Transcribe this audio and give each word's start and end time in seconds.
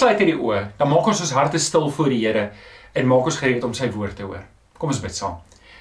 sluit 0.00 0.20
hierdie 0.20 0.38
oë, 0.40 0.60
dan 0.78 0.88
maak 0.88 1.08
ons 1.10 1.20
ons 1.20 1.34
harte 1.36 1.60
stil 1.60 1.90
voor 1.92 2.08
die 2.12 2.22
Here 2.22 2.46
en 2.96 3.08
maak 3.08 3.28
ons 3.28 3.38
gereed 3.40 3.64
om 3.66 3.74
sy 3.76 3.90
woord 3.92 4.16
te 4.16 4.24
hoor. 4.24 4.42
Kom 4.80 4.92
ons 4.92 5.00
bid 5.02 5.14
saam. 5.14 5.36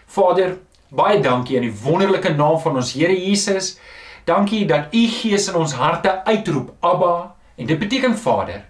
Vader, 0.10 0.58
baie 0.92 1.22
dankie 1.24 1.56
in 1.60 1.68
die 1.68 1.76
wonderlike 1.86 2.34
naam 2.36 2.60
van 2.60 2.82
ons 2.82 2.92
Here 2.98 3.16
Jesus. 3.16 3.78
Dankie 4.28 4.66
dat 4.70 4.94
U 4.94 5.04
Gees 5.14 5.48
in 5.50 5.58
ons 5.58 5.76
harte 5.80 6.20
uitroep, 6.28 6.74
Abba, 6.86 7.14
en 7.56 7.70
dit 7.70 7.80
beteken 7.80 8.18
Vader. 8.18 8.66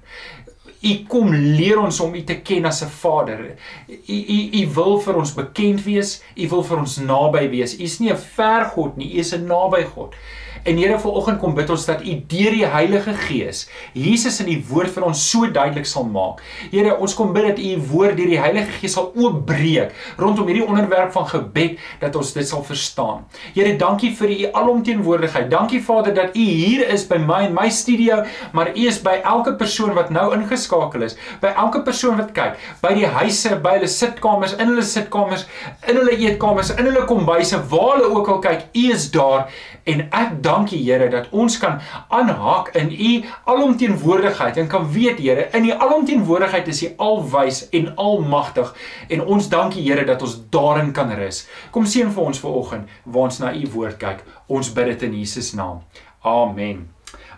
U 0.80 0.92
kom 1.12 1.34
leer 1.34 1.80
ons 1.82 2.00
om 2.00 2.14
U 2.16 2.22
te 2.24 2.38
ken 2.40 2.66
as 2.66 2.84
'n 2.84 2.90
Vader. 3.02 3.56
U 3.90 4.18
U 4.36 4.40
U 4.60 4.68
wil 4.76 5.00
vir 5.00 5.16
ons 5.16 5.34
bekend 5.34 5.84
wees, 5.84 6.22
U 6.38 6.48
wil 6.50 6.64
vir 6.64 6.78
ons 6.78 6.98
naby 6.98 7.50
wees. 7.50 7.80
U 7.80 7.84
is 7.84 8.00
nie 8.00 8.12
'n 8.12 8.18
ver 8.18 8.66
God 8.66 8.98
nie, 8.98 9.16
U 9.16 9.20
is 9.20 9.34
'n 9.34 9.46
naby 9.46 9.84
God. 9.84 10.16
En 10.64 10.78
Here, 10.78 11.00
vanoggend 11.00 11.40
kom 11.40 11.54
bid 11.56 11.70
ons 11.70 11.86
dat 11.86 12.02
U 12.04 12.14
deur 12.28 12.52
die 12.52 12.66
Heilige 12.66 13.14
Gees 13.14 13.70
Jesus 13.94 14.40
in 14.40 14.46
die 14.46 14.60
woord 14.70 14.92
vir 14.92 15.04
ons 15.04 15.22
so 15.32 15.48
duidelik 15.48 15.86
sal 15.86 16.04
maak. 16.04 16.42
Here, 16.72 16.98
ons 17.00 17.16
kom 17.16 17.34
bid 17.34 17.48
dat 17.48 17.60
U 17.60 17.70
woord 17.94 18.18
deur 18.18 18.28
die 18.28 18.40
Heilige 18.40 18.72
Gees 18.80 18.94
sal 18.94 19.12
oopbreek 19.16 19.94
rondom 20.18 20.48
hierdie 20.48 20.66
onderwerp 20.66 21.12
van 21.12 21.28
gebed 21.28 21.78
dat 22.00 22.16
ons 22.16 22.34
dit 22.34 22.48
sal 22.48 22.64
verstaan. 22.64 23.26
Here, 23.56 23.78
dankie 23.78 24.12
vir 24.16 24.30
U 24.30 24.52
alomteenwoordigheid. 24.52 25.50
Dankie 25.52 25.82
Vader 25.84 26.14
dat 26.14 26.36
U 26.36 26.44
hier 26.44 26.88
is 26.88 27.08
by 27.08 27.18
my 27.18 27.46
in 27.48 27.56
my 27.56 27.70
studio, 27.70 28.24
maar 28.54 28.74
U 28.76 28.88
is 28.88 29.00
by 29.02 29.20
elke 29.24 29.56
persoon 29.56 29.96
wat 29.96 30.12
nou 30.12 30.34
ingeskakel 30.36 30.69
is, 31.04 31.18
by 31.42 31.54
elke 31.56 31.84
persoon 31.84 32.18
wat 32.18 32.34
kyk, 32.34 32.58
by 32.82 32.94
die 32.94 33.06
huise, 33.06 33.56
by 33.64 33.78
hulle 33.78 33.88
sitkamers, 33.88 34.56
in 34.60 34.68
hulle 34.68 34.84
sitkamers, 34.84 35.46
in 35.88 35.96
hulle 35.96 36.18
eetkamers, 36.18 36.74
in 36.78 36.86
hulle 36.86 37.06
kombuise, 37.06 37.58
waar 37.70 37.98
hulle 37.98 38.12
ook 38.16 38.30
al 38.30 38.40
kyk, 38.40 38.68
U 38.76 38.92
is 38.92 39.12
daar 39.12 39.48
en 39.90 40.06
ek 40.16 40.38
dankie 40.46 40.80
Here 40.80 41.10
dat 41.12 41.30
ons 41.36 41.58
kan 41.62 41.80
aanhaak 42.08 42.72
in 42.80 42.92
u 42.92 43.12
alomteenwoordigheid 43.52 44.58
en 44.58 44.68
kan 44.68 44.92
weet 44.94 45.20
Here 45.20 45.50
in 45.58 45.66
u 45.66 45.72
alomteenwoordigheid 45.72 46.68
is 46.68 46.84
u 46.84 46.92
alwys 46.98 47.64
en 47.70 47.96
almagtig 47.96 48.74
en 49.10 49.26
ons 49.26 49.50
dankie 49.50 49.84
Here 49.88 50.06
dat 50.06 50.22
ons 50.22 50.38
daarin 50.50 50.94
kan 50.94 51.12
rus. 51.16 51.46
Kom 51.72 51.86
seën 51.86 52.12
vir 52.14 52.30
ons 52.32 52.44
vanoggend 52.46 53.02
waar 53.04 53.30
ons 53.30 53.42
na 53.42 53.54
u 53.54 53.66
woord 53.74 54.00
kyk. 54.02 54.24
Ons 54.48 54.74
bid 54.74 54.94
dit 54.94 55.10
in 55.10 55.20
Jesus 55.24 55.54
naam. 55.58 55.84
Amen. 56.26 56.88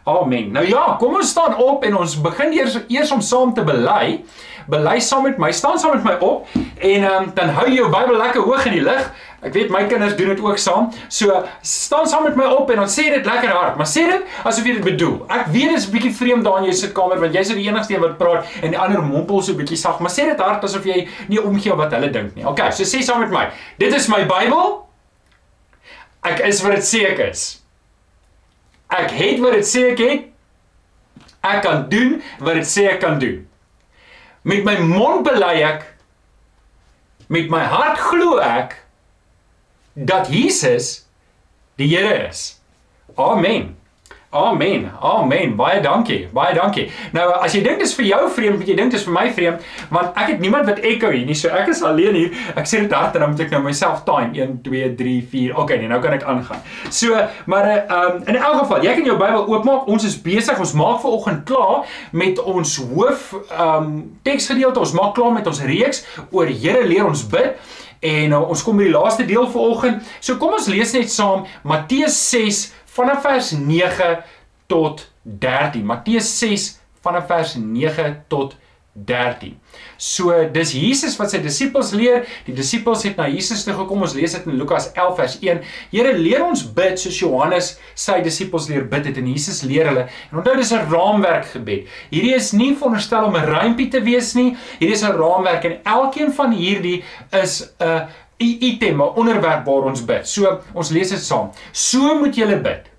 Amen. 0.03 0.51
Nou 0.51 0.67
ja, 0.67 0.95
kom 0.99 1.15
ons 1.15 1.29
staan 1.29 1.57
op 1.61 1.83
en 1.85 1.95
ons 1.95 2.13
begin 2.21 2.53
eers 2.57 2.77
eers 2.89 3.11
om 3.13 3.21
saam 3.21 3.53
te 3.53 3.61
bely. 3.63 4.23
Bely 4.69 4.99
saam 4.99 5.27
met 5.27 5.37
my, 5.37 5.51
staan 5.53 5.77
saam 5.79 5.93
met 5.93 6.03
my 6.05 6.15
op 6.25 6.47
en 6.81 7.03
um, 7.05 7.27
dan 7.37 7.51
hou 7.53 7.67
jou 7.69 7.89
Bybel 7.93 8.17
lekker 8.17 8.41
hoog 8.41 8.65
in 8.65 8.79
die 8.79 8.81
lig. 8.81 9.11
Ek 9.45 9.53
weet 9.53 9.69
my 9.73 9.83
kinders 9.89 10.15
doen 10.17 10.33
dit 10.33 10.41
ook 10.41 10.57
saam. 10.61 10.89
So 11.05 11.43
staan 11.61 12.09
saam 12.09 12.25
met 12.25 12.35
my 12.39 12.49
op 12.49 12.73
en 12.73 12.81
dan 12.81 12.89
sê 12.89 13.11
dit 13.13 13.29
lekker 13.29 13.53
hard, 13.53 13.77
maar 13.77 13.89
sê 13.89 14.07
dit 14.09 14.25
asof 14.41 14.65
jy 14.65 14.79
dit 14.79 14.89
bedoel. 14.89 15.21
Ek 15.29 15.53
weet 15.53 15.69
dit 15.69 15.77
is 15.77 15.87
'n 15.87 15.93
bietjie 15.93 16.13
vreemd 16.17 16.49
daar 16.49 16.57
in 16.65 16.69
jou 16.71 16.75
sitkamer 16.81 17.21
want 17.21 17.33
jy's 17.33 17.53
die 17.53 17.69
enigste 17.69 17.93
een 17.93 18.01
wat 18.01 18.17
praat 18.17 18.45
en 18.61 18.73
die 18.73 18.79
ander 18.79 19.01
mompel 19.05 19.41
so 19.41 19.53
bietjie 19.53 19.77
sag, 19.77 19.99
maar 19.99 20.11
sê 20.11 20.25
dit 20.25 20.39
hard 20.39 20.63
asof 20.63 20.85
jy 20.85 21.07
nie 21.27 21.41
omgee 21.41 21.75
wat 21.77 21.93
hulle 21.93 22.09
dink 22.09 22.35
nie. 22.35 22.45
Okay, 22.45 22.71
so 22.71 22.83
sê 22.83 23.03
saam 23.03 23.19
met 23.19 23.29
my. 23.29 23.49
Dit 23.77 23.93
is 23.93 24.07
my 24.07 24.25
Bybel. 24.25 24.81
Ek 26.23 26.39
is 26.39 26.61
wat 26.61 26.71
dit 26.71 26.83
sê 26.83 27.05
ek 27.13 27.19
is. 27.29 27.60
Ek 28.91 29.13
het 29.15 29.39
wat 29.39 29.55
dit 29.59 29.67
sê 29.67 29.85
ek 29.93 30.03
het. 30.03 30.27
Ek 31.41 31.63
kan 31.65 31.87
doen 31.89 32.19
wat 32.43 32.59
dit 32.59 32.67
sê 32.69 32.87
ek 32.91 33.01
kan 33.03 33.19
doen. 33.21 33.41
Met 34.45 34.65
my 34.67 34.77
mond 34.83 35.25
bely 35.25 35.61
ek 35.65 35.87
met 37.31 37.49
my 37.49 37.63
hart 37.71 37.99
glo 38.01 38.41
ek 38.43 38.75
dat 39.95 40.27
Jesus 40.31 41.05
die 41.79 41.87
Here 41.87 42.27
is. 42.27 42.61
Amen. 43.15 43.80
Amen. 44.33 44.91
Amen. 45.01 45.55
Baie 45.55 45.81
dankie. 45.81 46.29
Baie 46.31 46.53
dankie. 46.55 46.85
Nou 47.11 47.25
as 47.43 47.51
jy 47.51 47.59
dink 47.65 47.81
dit 47.81 47.87
is 47.89 47.95
vir 47.97 48.05
jou 48.07 48.19
vreemd, 48.31 48.61
moet 48.61 48.69
jy 48.71 48.77
dink 48.79 48.93
dit 48.93 48.99
is 49.01 49.03
vir 49.03 49.15
my 49.17 49.25
vreemd, 49.35 49.65
want 49.91 50.15
ek 50.21 50.29
het 50.29 50.39
niemand 50.39 50.69
wat 50.71 50.79
echo 50.87 51.09
hier 51.11 51.25
nie. 51.27 51.35
So 51.35 51.51
ek 51.51 51.67
is 51.73 51.81
alleen 51.83 52.15
hier. 52.15 52.37
Ek 52.55 52.69
sê 52.69 52.79
dit 52.79 52.95
hard 52.95 53.17
en 53.19 53.25
dan 53.25 53.33
moet 53.33 53.43
ek 53.43 53.51
nou 53.51 53.59
myself 53.65 54.05
time 54.07 54.31
1 54.39 54.61
2 54.63 54.93
3 55.01 55.17
4. 55.33 55.57
Okay, 55.65 55.81
nee, 55.83 55.91
nou 55.91 55.99
kan 55.99 56.15
ek 56.15 56.23
aangaan. 56.23 56.63
So, 56.87 57.19
maar 57.51 57.67
ehm 57.73 57.91
um, 57.97 58.23
in 58.23 58.39
elk 58.39 58.61
geval, 58.61 58.87
jy 58.87 58.95
kan 59.01 59.11
jou 59.11 59.17
Bybel 59.19 59.51
oopmaak. 59.51 59.91
Ons 59.91 60.07
is 60.07 60.15
besig. 60.23 60.63
Ons 60.63 60.77
maak 60.79 61.03
ver 61.03 61.19
oggend 61.19 61.43
klaar 61.51 61.83
met 62.15 62.39
ons 62.39 62.77
hoof 62.87 63.33
ehm 63.35 63.67
um, 63.67 63.93
teksgedeelte. 64.23 64.79
Ons 64.79 64.95
maak 64.95 65.11
klaar 65.19 65.35
met 65.35 65.51
ons 65.51 65.63
reeks 65.67 66.05
oor 66.31 66.47
Here 66.47 66.87
leer 66.87 67.03
ons 67.03 67.27
bid. 67.27 67.59
En 68.01 68.31
uh, 68.33 68.41
ons 68.49 68.63
kom 68.65 68.79
by 68.79 68.87
die 68.87 68.95
laaste 68.95 69.27
deel 69.29 69.43
vanoggend. 69.53 70.07
So 70.23 70.39
kom 70.41 70.55
ons 70.57 70.71
lees 70.71 70.95
net 70.95 71.11
saam 71.13 71.43
Matteus 71.67 72.15
6 72.31 72.69
vanaf 72.95 73.21
vers 73.21 73.51
9 73.51 74.23
tot 74.71 75.11
13. 75.23 75.85
Matteus 75.85 76.39
6 76.39 76.79
vanaf 77.01 77.27
vers 77.31 77.55
9 77.55 78.23
tot 78.27 78.57
13. 78.93 79.55
So 79.95 80.33
dis 80.51 80.73
Jesus 80.75 81.13
wat 81.19 81.31
sy 81.31 81.39
disippels 81.43 81.93
leer. 81.95 82.25
Die 82.43 82.55
disippels 82.55 83.05
het 83.07 83.19
na 83.19 83.29
Jesus 83.31 83.63
toe 83.63 83.75
gekom. 83.77 84.03
Ons 84.03 84.15
lees 84.17 84.35
dit 84.35 84.49
in 84.49 84.57
Lukas 84.59 84.89
11 84.91 85.13
vers 85.19 85.37
1. 85.39 85.61
Here 85.93 86.11
leer 86.17 86.43
ons 86.43 86.65
bid 86.75 86.99
soos 86.99 87.19
Johannes 87.21 87.71
sy 87.95 88.19
disippels 88.25 88.67
leer 88.71 88.83
bid 88.91 89.07
het 89.07 89.21
en 89.21 89.29
Jesus 89.31 89.61
leer 89.63 89.87
hulle. 89.87 90.07
En 90.31 90.41
onthou 90.41 90.57
dis 90.59 90.73
'n 90.75 90.91
raamwerk 90.91 91.45
gebed. 91.55 91.87
Hierdie 92.11 92.35
is 92.35 92.51
nie 92.51 92.75
veronderstel 92.75 93.25
om 93.25 93.35
'n 93.35 93.47
rympie 93.47 93.87
te 93.87 94.01
wees 94.03 94.33
nie. 94.35 94.57
Hierdie 94.79 94.97
is 94.99 95.03
'n 95.03 95.15
raamwerk 95.15 95.63
en 95.63 95.79
elkeen 95.83 96.33
van 96.33 96.51
hierdie 96.51 97.03
is 97.31 97.71
'n 97.79 98.07
item, 98.41 99.01
'n 99.01 99.15
onderwerp 99.15 99.65
waar 99.65 99.89
ons 99.89 100.05
bid. 100.05 100.27
So 100.27 100.59
ons 100.73 100.89
lees 100.89 101.09
dit 101.09 101.19
saam. 101.19 101.51
So 101.71 102.15
moet 102.15 102.35
julle 102.35 102.61
bid. 102.61 102.89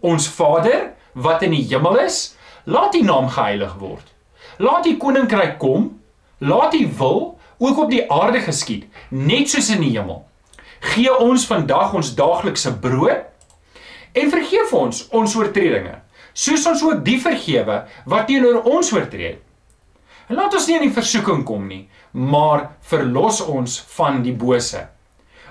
Ons 0.00 0.28
Vader 0.28 0.92
wat 1.14 1.42
in 1.42 1.50
die 1.50 1.66
hemel 1.68 1.98
is, 1.98 2.36
laat 2.64 2.94
U 2.94 3.02
naam 3.02 3.28
geheilig 3.28 3.74
word. 3.78 4.12
Laat 4.58 4.84
die 4.84 4.96
koninkryk 4.96 5.58
kom. 5.58 6.00
Laat 6.38 6.72
die 6.72 6.88
wil 6.98 7.38
ook 7.62 7.78
op 7.78 7.90
die 7.90 8.02
aarde 8.10 8.40
geskied, 8.42 8.88
net 9.08 9.50
soos 9.50 9.70
in 9.70 9.84
die 9.84 9.92
hemel. 9.94 10.24
Gee 10.82 11.12
ons 11.14 11.46
vandag 11.46 11.94
ons 11.94 12.14
daaglikse 12.18 12.72
brood 12.82 13.28
en 14.12 14.32
vergeef 14.32 14.72
ons 14.74 15.04
ons 15.14 15.36
oortredinge, 15.38 15.94
soos 16.34 16.66
ons 16.66 16.82
ook 16.82 17.04
die 17.06 17.20
vergewe 17.22 17.84
wat 18.10 18.26
teenoor 18.26 18.66
ons 18.66 18.90
oortree. 18.92 19.36
En 20.26 20.40
laat 20.40 20.54
ons 20.58 20.66
nie 20.66 20.80
in 20.80 20.88
die 20.88 20.96
versoeking 20.96 21.44
kom 21.46 21.68
nie, 21.70 21.84
maar 22.12 22.70
verlos 22.80 23.40
ons 23.40 23.78
van 23.96 24.22
die 24.22 24.34
bose. 24.36 24.86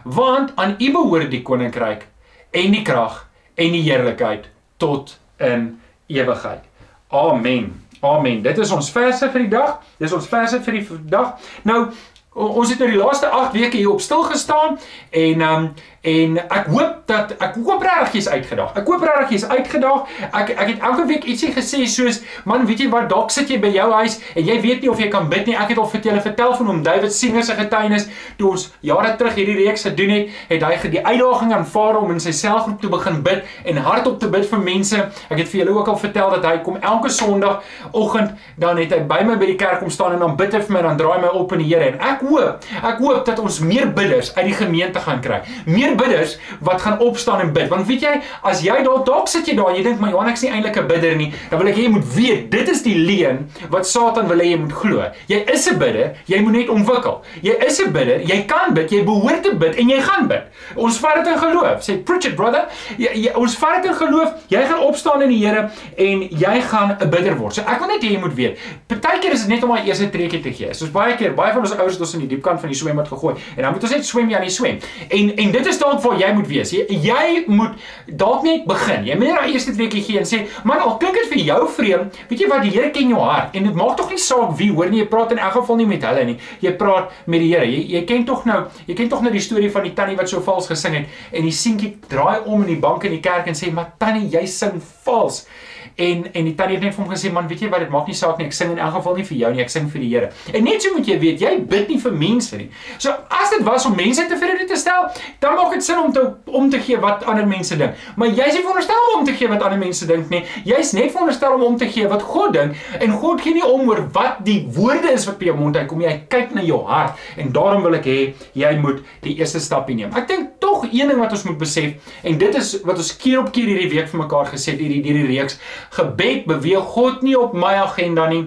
Want 0.03 0.55
aan 0.55 0.75
U 0.79 0.91
behoort 0.91 1.31
die 1.31 1.41
koninkryk 1.45 2.07
en 2.51 2.73
die 2.73 2.83
krag 2.85 3.27
en 3.55 3.73
die 3.75 3.83
heerlikheid 3.85 4.49
tot 4.81 5.17
in 5.37 5.81
ewigheid. 6.07 6.63
Amen. 7.07 7.85
Amen. 8.01 8.41
Dit 8.41 8.57
is 8.57 8.71
ons 8.71 8.89
verse 8.91 9.29
vir 9.29 9.43
die 9.45 9.51
dag. 9.51 9.77
Dis 10.01 10.13
ons 10.13 10.27
verse 10.29 10.57
vir 10.65 10.79
die 10.79 10.85
dag. 11.11 11.35
Nou 11.67 11.91
ons 12.31 12.69
het 12.71 12.79
nou 12.79 12.87
die 12.87 12.99
laaste 12.99 13.27
8 13.27 13.51
weke 13.51 13.77
hier 13.77 13.91
op 13.91 14.01
stil 14.01 14.23
gestaan 14.23 14.77
en 15.09 15.41
um 15.43 15.65
En 16.01 16.37
ek 16.41 16.65
hoop 16.73 17.03
dat 17.05 17.35
ek 17.37 17.59
hoop 17.61 17.83
regtig 17.85 18.15
jy's 18.17 18.27
uitgedaag. 18.33 18.71
Ek 18.79 18.87
hoop 18.89 19.03
regtig 19.05 19.35
jy's 19.35 19.43
uitgedaag. 19.45 20.07
Ek 20.33 20.47
ek 20.55 20.69
het 20.71 20.85
elke 20.87 21.03
week 21.05 21.27
ietsie 21.29 21.51
gesê 21.53 21.83
soos 21.85 22.23
man, 22.49 22.63
weet 22.65 22.79
jy 22.81 22.87
wat, 22.89 23.05
dalk 23.11 23.29
sit 23.29 23.51
jy 23.53 23.59
by 23.61 23.69
jou 23.75 23.85
huis 23.99 24.15
en 24.33 24.47
jy 24.47 24.55
weet 24.63 24.81
nie 24.81 24.89
of 24.89 24.97
jy 24.97 25.11
kan 25.13 25.29
bid 25.29 25.45
nie. 25.45 25.53
Ek 25.53 25.69
het 25.69 25.77
al 25.77 25.85
vir 25.91 26.01
julle 26.07 26.23
vertel 26.25 26.55
van 26.57 26.71
hom 26.71 26.79
David 26.87 27.13
Singer 27.13 27.45
se 27.45 27.53
getuienis 27.59 28.07
toe 28.39 28.49
ons 28.49 28.63
jare 28.81 29.11
terug 29.19 29.37
hierdie 29.37 29.59
reeks 29.59 29.85
gedoen 29.85 30.15
het, 30.15 30.31
het 30.49 30.65
hy 30.65 30.89
die 30.95 31.03
uitdaging 31.05 31.53
aanvaar 31.59 31.99
om 32.01 32.15
in 32.15 32.23
sy 32.23 32.33
selgroep 32.33 32.81
te 32.81 32.89
begin 32.89 33.21
bid 33.21 33.45
en 33.69 33.83
hardop 33.85 34.17
te 34.23 34.31
bid 34.33 34.49
vir 34.49 34.65
mense. 34.65 35.03
Ek 35.29 35.37
het 35.37 35.53
vir 35.53 35.61
julle 35.61 35.77
ook 35.77 35.93
al 35.93 36.01
vertel 36.01 36.33
dat 36.33 36.49
hy 36.49 36.55
kom 36.65 36.81
elke 36.81 37.13
Sondagoggend 37.13 38.33
dan 38.57 38.81
het 38.81 38.97
hy 38.97 39.03
by 39.05 39.21
my 39.27 39.37
by 39.37 39.51
die 39.53 39.59
kerk 39.61 39.83
kom 39.85 39.93
staan 39.93 40.17
en 40.17 40.25
dan 40.25 40.33
bid 40.41 40.57
hy 40.57 40.65
vir 40.65 40.77
my 40.79 40.83
dan 40.89 40.97
draai 40.97 41.21
my 41.21 41.29
op 41.43 41.53
in 41.53 41.61
die 41.61 41.69
Here 41.71 41.93
en 41.93 42.01
ek 42.03 42.25
hoop, 42.25 42.65
ek 42.81 43.05
hoop 43.05 43.21
dat 43.29 43.37
ons 43.39 43.61
meer 43.61 43.93
bidders 43.93 44.33
uit 44.33 44.47
die 44.49 44.57
gemeente 44.57 44.99
gaan 45.05 45.21
kry. 45.21 45.43
Meer 45.69 45.90
meer 45.91 46.07
bidders 46.07 46.37
wat 46.59 46.81
gaan 46.81 46.99
opstaan 46.99 47.39
en 47.39 47.53
bid. 47.53 47.67
Want 47.69 47.87
weet 47.87 48.01
jy, 48.01 48.13
as 48.41 48.61
jy 48.61 48.81
dalk 48.83 49.05
dalk 49.05 49.27
sit 49.27 49.47
jy 49.47 49.55
daar 49.55 49.71
en 49.71 49.75
jy 49.79 49.83
dink 49.83 49.99
maar 49.99 50.11
Johan 50.11 50.31
ek's 50.31 50.43
nie 50.45 50.51
eintlik 50.51 50.77
'n 50.77 50.87
bidder 50.87 51.15
nie, 51.15 51.33
dan 51.49 51.59
wil 51.59 51.67
ek 51.67 51.75
hê 51.75 51.83
jy 51.83 51.89
moet 51.89 52.13
weet, 52.15 52.51
dit 52.51 52.69
is 52.69 52.83
die 52.83 52.95
leuen 52.95 53.49
wat 53.69 53.87
Satan 53.87 54.27
wil 54.27 54.37
hê 54.37 54.51
jy 54.51 54.57
moet 54.57 54.73
glo. 54.73 55.03
Jy 55.27 55.43
is 55.53 55.67
'n 55.69 55.77
bidder, 55.77 56.15
jy 56.25 56.41
moet 56.41 56.51
net 56.53 56.69
ontwikkel. 56.69 57.21
Jy 57.41 57.55
is 57.67 57.79
'n 57.81 57.91
bidder, 57.91 58.21
jy 58.21 58.45
kan 58.45 58.73
bid, 58.73 58.91
jy 58.91 59.03
behoort 59.03 59.43
te 59.43 59.55
bid 59.55 59.75
en 59.75 59.89
jy 59.89 60.01
gaan 60.01 60.27
bid. 60.27 60.43
Ons 60.75 60.97
vat 60.99 61.15
dit 61.15 61.27
in 61.27 61.39
geloof. 61.39 61.81
Sê 61.81 61.93
it 61.99 62.35
brother. 62.35 62.67
Jy, 62.97 63.11
jy, 63.13 63.31
ons 63.35 63.55
vat 63.57 63.81
dit 63.81 63.91
in 63.91 63.97
geloof. 63.97 64.33
Jy 64.47 64.61
gaan 64.65 64.79
opstaan 64.79 65.21
in 65.21 65.29
die 65.29 65.41
Here 65.41 65.69
en 65.97 66.21
jy 66.29 66.61
gaan 66.61 66.97
'n 66.99 67.09
bidder 67.09 67.35
word. 67.37 67.53
So 67.53 67.61
ek 67.61 67.79
wil 67.79 67.87
net 67.87 68.03
hê 68.03 68.11
jy 68.11 68.19
moet 68.19 68.33
weet. 68.33 68.57
Partykeer 68.87 69.31
is 69.31 69.41
dit 69.41 69.49
net 69.49 69.63
om 69.63 69.69
daai 69.69 69.87
eerste 69.87 70.09
treukie 70.09 70.41
te 70.41 70.53
gee. 70.53 70.73
Soos 70.73 70.91
baie 70.91 71.15
keer, 71.15 71.33
baie 71.33 71.51
van 71.53 71.61
ons 71.61 71.75
ouers 71.77 71.93
het 71.93 72.01
ons 72.01 72.13
in 72.13 72.19
die 72.19 72.27
diep 72.27 72.41
kant 72.41 72.59
van 72.59 72.69
die 72.69 72.77
swembad 72.77 73.07
gegooi 73.07 73.35
en 73.55 73.63
dan 73.63 73.73
moet 73.73 73.83
ons 73.83 73.91
net 73.91 74.05
swem 74.05 74.29
ja 74.29 74.37
in 74.37 74.47
die 74.47 74.53
swem. 74.53 74.79
En 75.09 75.35
en 75.35 75.51
dit 75.51 75.65
is 75.65 75.77
dalk 75.81 76.01
waar 76.03 76.17
jy 76.19 76.29
moet 76.37 76.47
wees. 76.49 76.71
Jy, 76.75 76.85
jy 77.03 77.43
moet 77.51 77.77
dalk 78.21 78.45
net 78.47 78.65
begin. 78.69 79.05
Jy 79.07 79.17
moet 79.19 79.31
net 79.31 79.39
daai 79.39 79.55
eerste 79.55 79.73
weekie 79.77 80.03
gee 80.05 80.21
en 80.21 80.27
sê, 80.27 80.41
"Man, 80.67 80.79
al 80.79 80.97
klink 81.01 81.17
dit 81.19 81.29
vir 81.33 81.43
jou 81.45 81.61
vreemd, 81.77 82.19
weet 82.29 82.39
jy 82.39 82.47
wat, 82.47 82.61
die 82.61 82.71
Here 82.71 82.91
ken 82.91 83.09
jou 83.09 83.19
hart 83.19 83.55
en 83.55 83.63
dit 83.63 83.75
maak 83.75 83.97
tog 83.97 84.09
nie 84.09 84.17
saak 84.17 84.55
wie 84.57 84.71
hoor 84.71 84.89
nie, 84.89 85.01
jy 85.01 85.07
praat 85.07 85.31
in 85.31 85.37
elk 85.37 85.53
geval 85.53 85.75
nie 85.75 85.85
met 85.85 86.03
hulle 86.03 86.25
nie. 86.25 86.37
Jy 86.61 86.71
praat 86.77 87.11
met 87.25 87.39
die 87.39 87.51
Here. 87.53 87.65
Jy 87.65 87.81
jy 87.91 88.05
ken 88.05 88.25
tog 88.25 88.45
nou, 88.45 88.65
jy 88.87 88.95
ken 88.95 89.09
tog 89.09 89.21
nou 89.21 89.31
die 89.31 89.39
storie 89.39 89.71
van 89.71 89.83
die 89.83 89.93
tannie 89.93 90.15
wat 90.15 90.29
so 90.29 90.41
vals 90.41 90.67
gesing 90.67 90.95
het 90.95 91.05
en 91.31 91.43
die 91.43 91.51
seentjie 91.51 91.97
draai 92.07 92.41
om 92.45 92.61
in 92.61 92.67
die 92.67 92.79
bank 92.79 93.03
in 93.03 93.11
die 93.11 93.19
kerk 93.19 93.47
en 93.47 93.53
sê, 93.53 93.71
"Maar 93.71 93.93
tannie, 93.97 94.29
jy 94.29 94.45
sing 94.45 94.81
vals." 95.03 95.47
en 95.95 96.33
en 96.33 96.43
die 96.43 96.55
tannie 96.55 96.77
het 96.77 96.83
net 96.83 96.95
vir 96.95 97.03
hom 97.03 97.11
gesê 97.13 97.31
man 97.33 97.47
weet 97.49 97.63
jy 97.65 97.69
wat 97.71 97.83
dit 97.83 97.91
maak 97.91 98.07
nie 98.07 98.15
saak 98.15 98.39
nie 98.39 98.47
ek 98.47 98.55
sing 98.55 98.71
in 98.73 98.79
elk 98.79 98.95
geval 98.97 99.17
nie 99.17 99.25
vir 99.27 99.37
jou 99.41 99.51
nie 99.55 99.63
ek 99.63 99.73
sing 99.73 99.89
vir 99.91 100.03
die 100.03 100.09
Here 100.11 100.29
en 100.53 100.63
net 100.67 100.83
so 100.83 100.93
moet 100.95 101.07
jy 101.07 101.17
weet 101.19 101.43
jy 101.43 101.51
bid 101.73 101.91
nie 101.91 101.99
vir 102.03 102.15
mense 102.23 102.59
nie 102.59 102.69
so 102.97 103.13
as 103.41 103.53
dit 103.53 103.65
was 103.67 103.87
om 103.89 103.95
mense 103.97 104.25
tevrede 104.31 104.67
te 104.69 104.79
stel 104.79 105.09
dan 105.43 105.57
maak 105.59 105.70
dit 105.73 105.85
sin 105.85 105.99
om 105.99 106.11
te 106.13 106.23
om 106.45 106.69
te 106.69 106.79
gee 106.79 106.99
wat 107.01 107.23
ander 107.29 107.47
mense 107.47 107.77
dink. 107.77 107.97
Maar 108.15 108.27
jy's 108.27 108.55
nie 108.57 108.63
veronderstel 108.63 109.11
om 109.17 109.25
te 109.25 109.35
gee 109.37 109.49
wat 109.51 109.63
ander 109.65 109.79
mense 109.81 110.07
dink 110.09 110.29
nie. 110.33 110.43
Jy's 110.67 110.93
net 110.97 111.11
veronderstel 111.11 111.55
om 111.57 111.63
om 111.63 111.77
te 111.77 111.89
gee 111.91 112.07
wat 112.11 112.21
God 112.21 112.53
dink. 112.53 112.77
En 112.99 113.15
God 113.23 113.41
gee 113.41 113.55
nie 113.57 113.65
om 113.65 113.89
oor 113.89 114.03
wat 114.15 114.41
die 114.45 114.59
woorde 114.75 115.11
is 115.11 115.25
wat 115.29 115.39
by 115.41 115.51
jou 115.51 115.57
mond 115.59 115.77
uitkom. 115.77 116.03
Jy 116.05 116.15
kyk 116.31 116.55
na 116.57 116.65
jou 116.65 116.81
hart 116.87 117.19
en 117.41 117.51
daarom 117.55 117.85
wil 117.87 117.99
ek 117.99 118.07
hê 118.09 118.19
jy 118.57 118.71
moet 118.81 119.03
die 119.25 119.37
eerste 119.39 119.61
stapie 119.63 119.97
neem. 119.97 120.13
Ek 120.17 120.27
dink 120.29 120.55
tog 120.63 120.87
een 120.89 121.11
ding 121.11 121.19
wat 121.21 121.35
ons 121.35 121.45
moet 121.49 121.59
besef 121.61 122.15
en 122.23 122.39
dit 122.41 122.61
is 122.61 122.73
wat 122.87 123.01
ons 123.01 123.13
keer 123.17 123.41
op 123.41 123.51
keer 123.55 123.71
hierdie 123.71 123.91
week 123.91 124.09
vir 124.11 124.23
mekaar 124.23 124.51
gesê 124.53 124.75
het 124.75 124.81
hierdie 124.83 125.03
hierdie 125.05 125.27
reeks. 125.33 125.59
Gebed 125.97 126.47
beweeg 126.49 126.95
God 126.95 127.23
nie 127.25 127.37
op 127.39 127.55
my 127.57 127.75
agenda 127.83 128.27
nie 128.31 128.45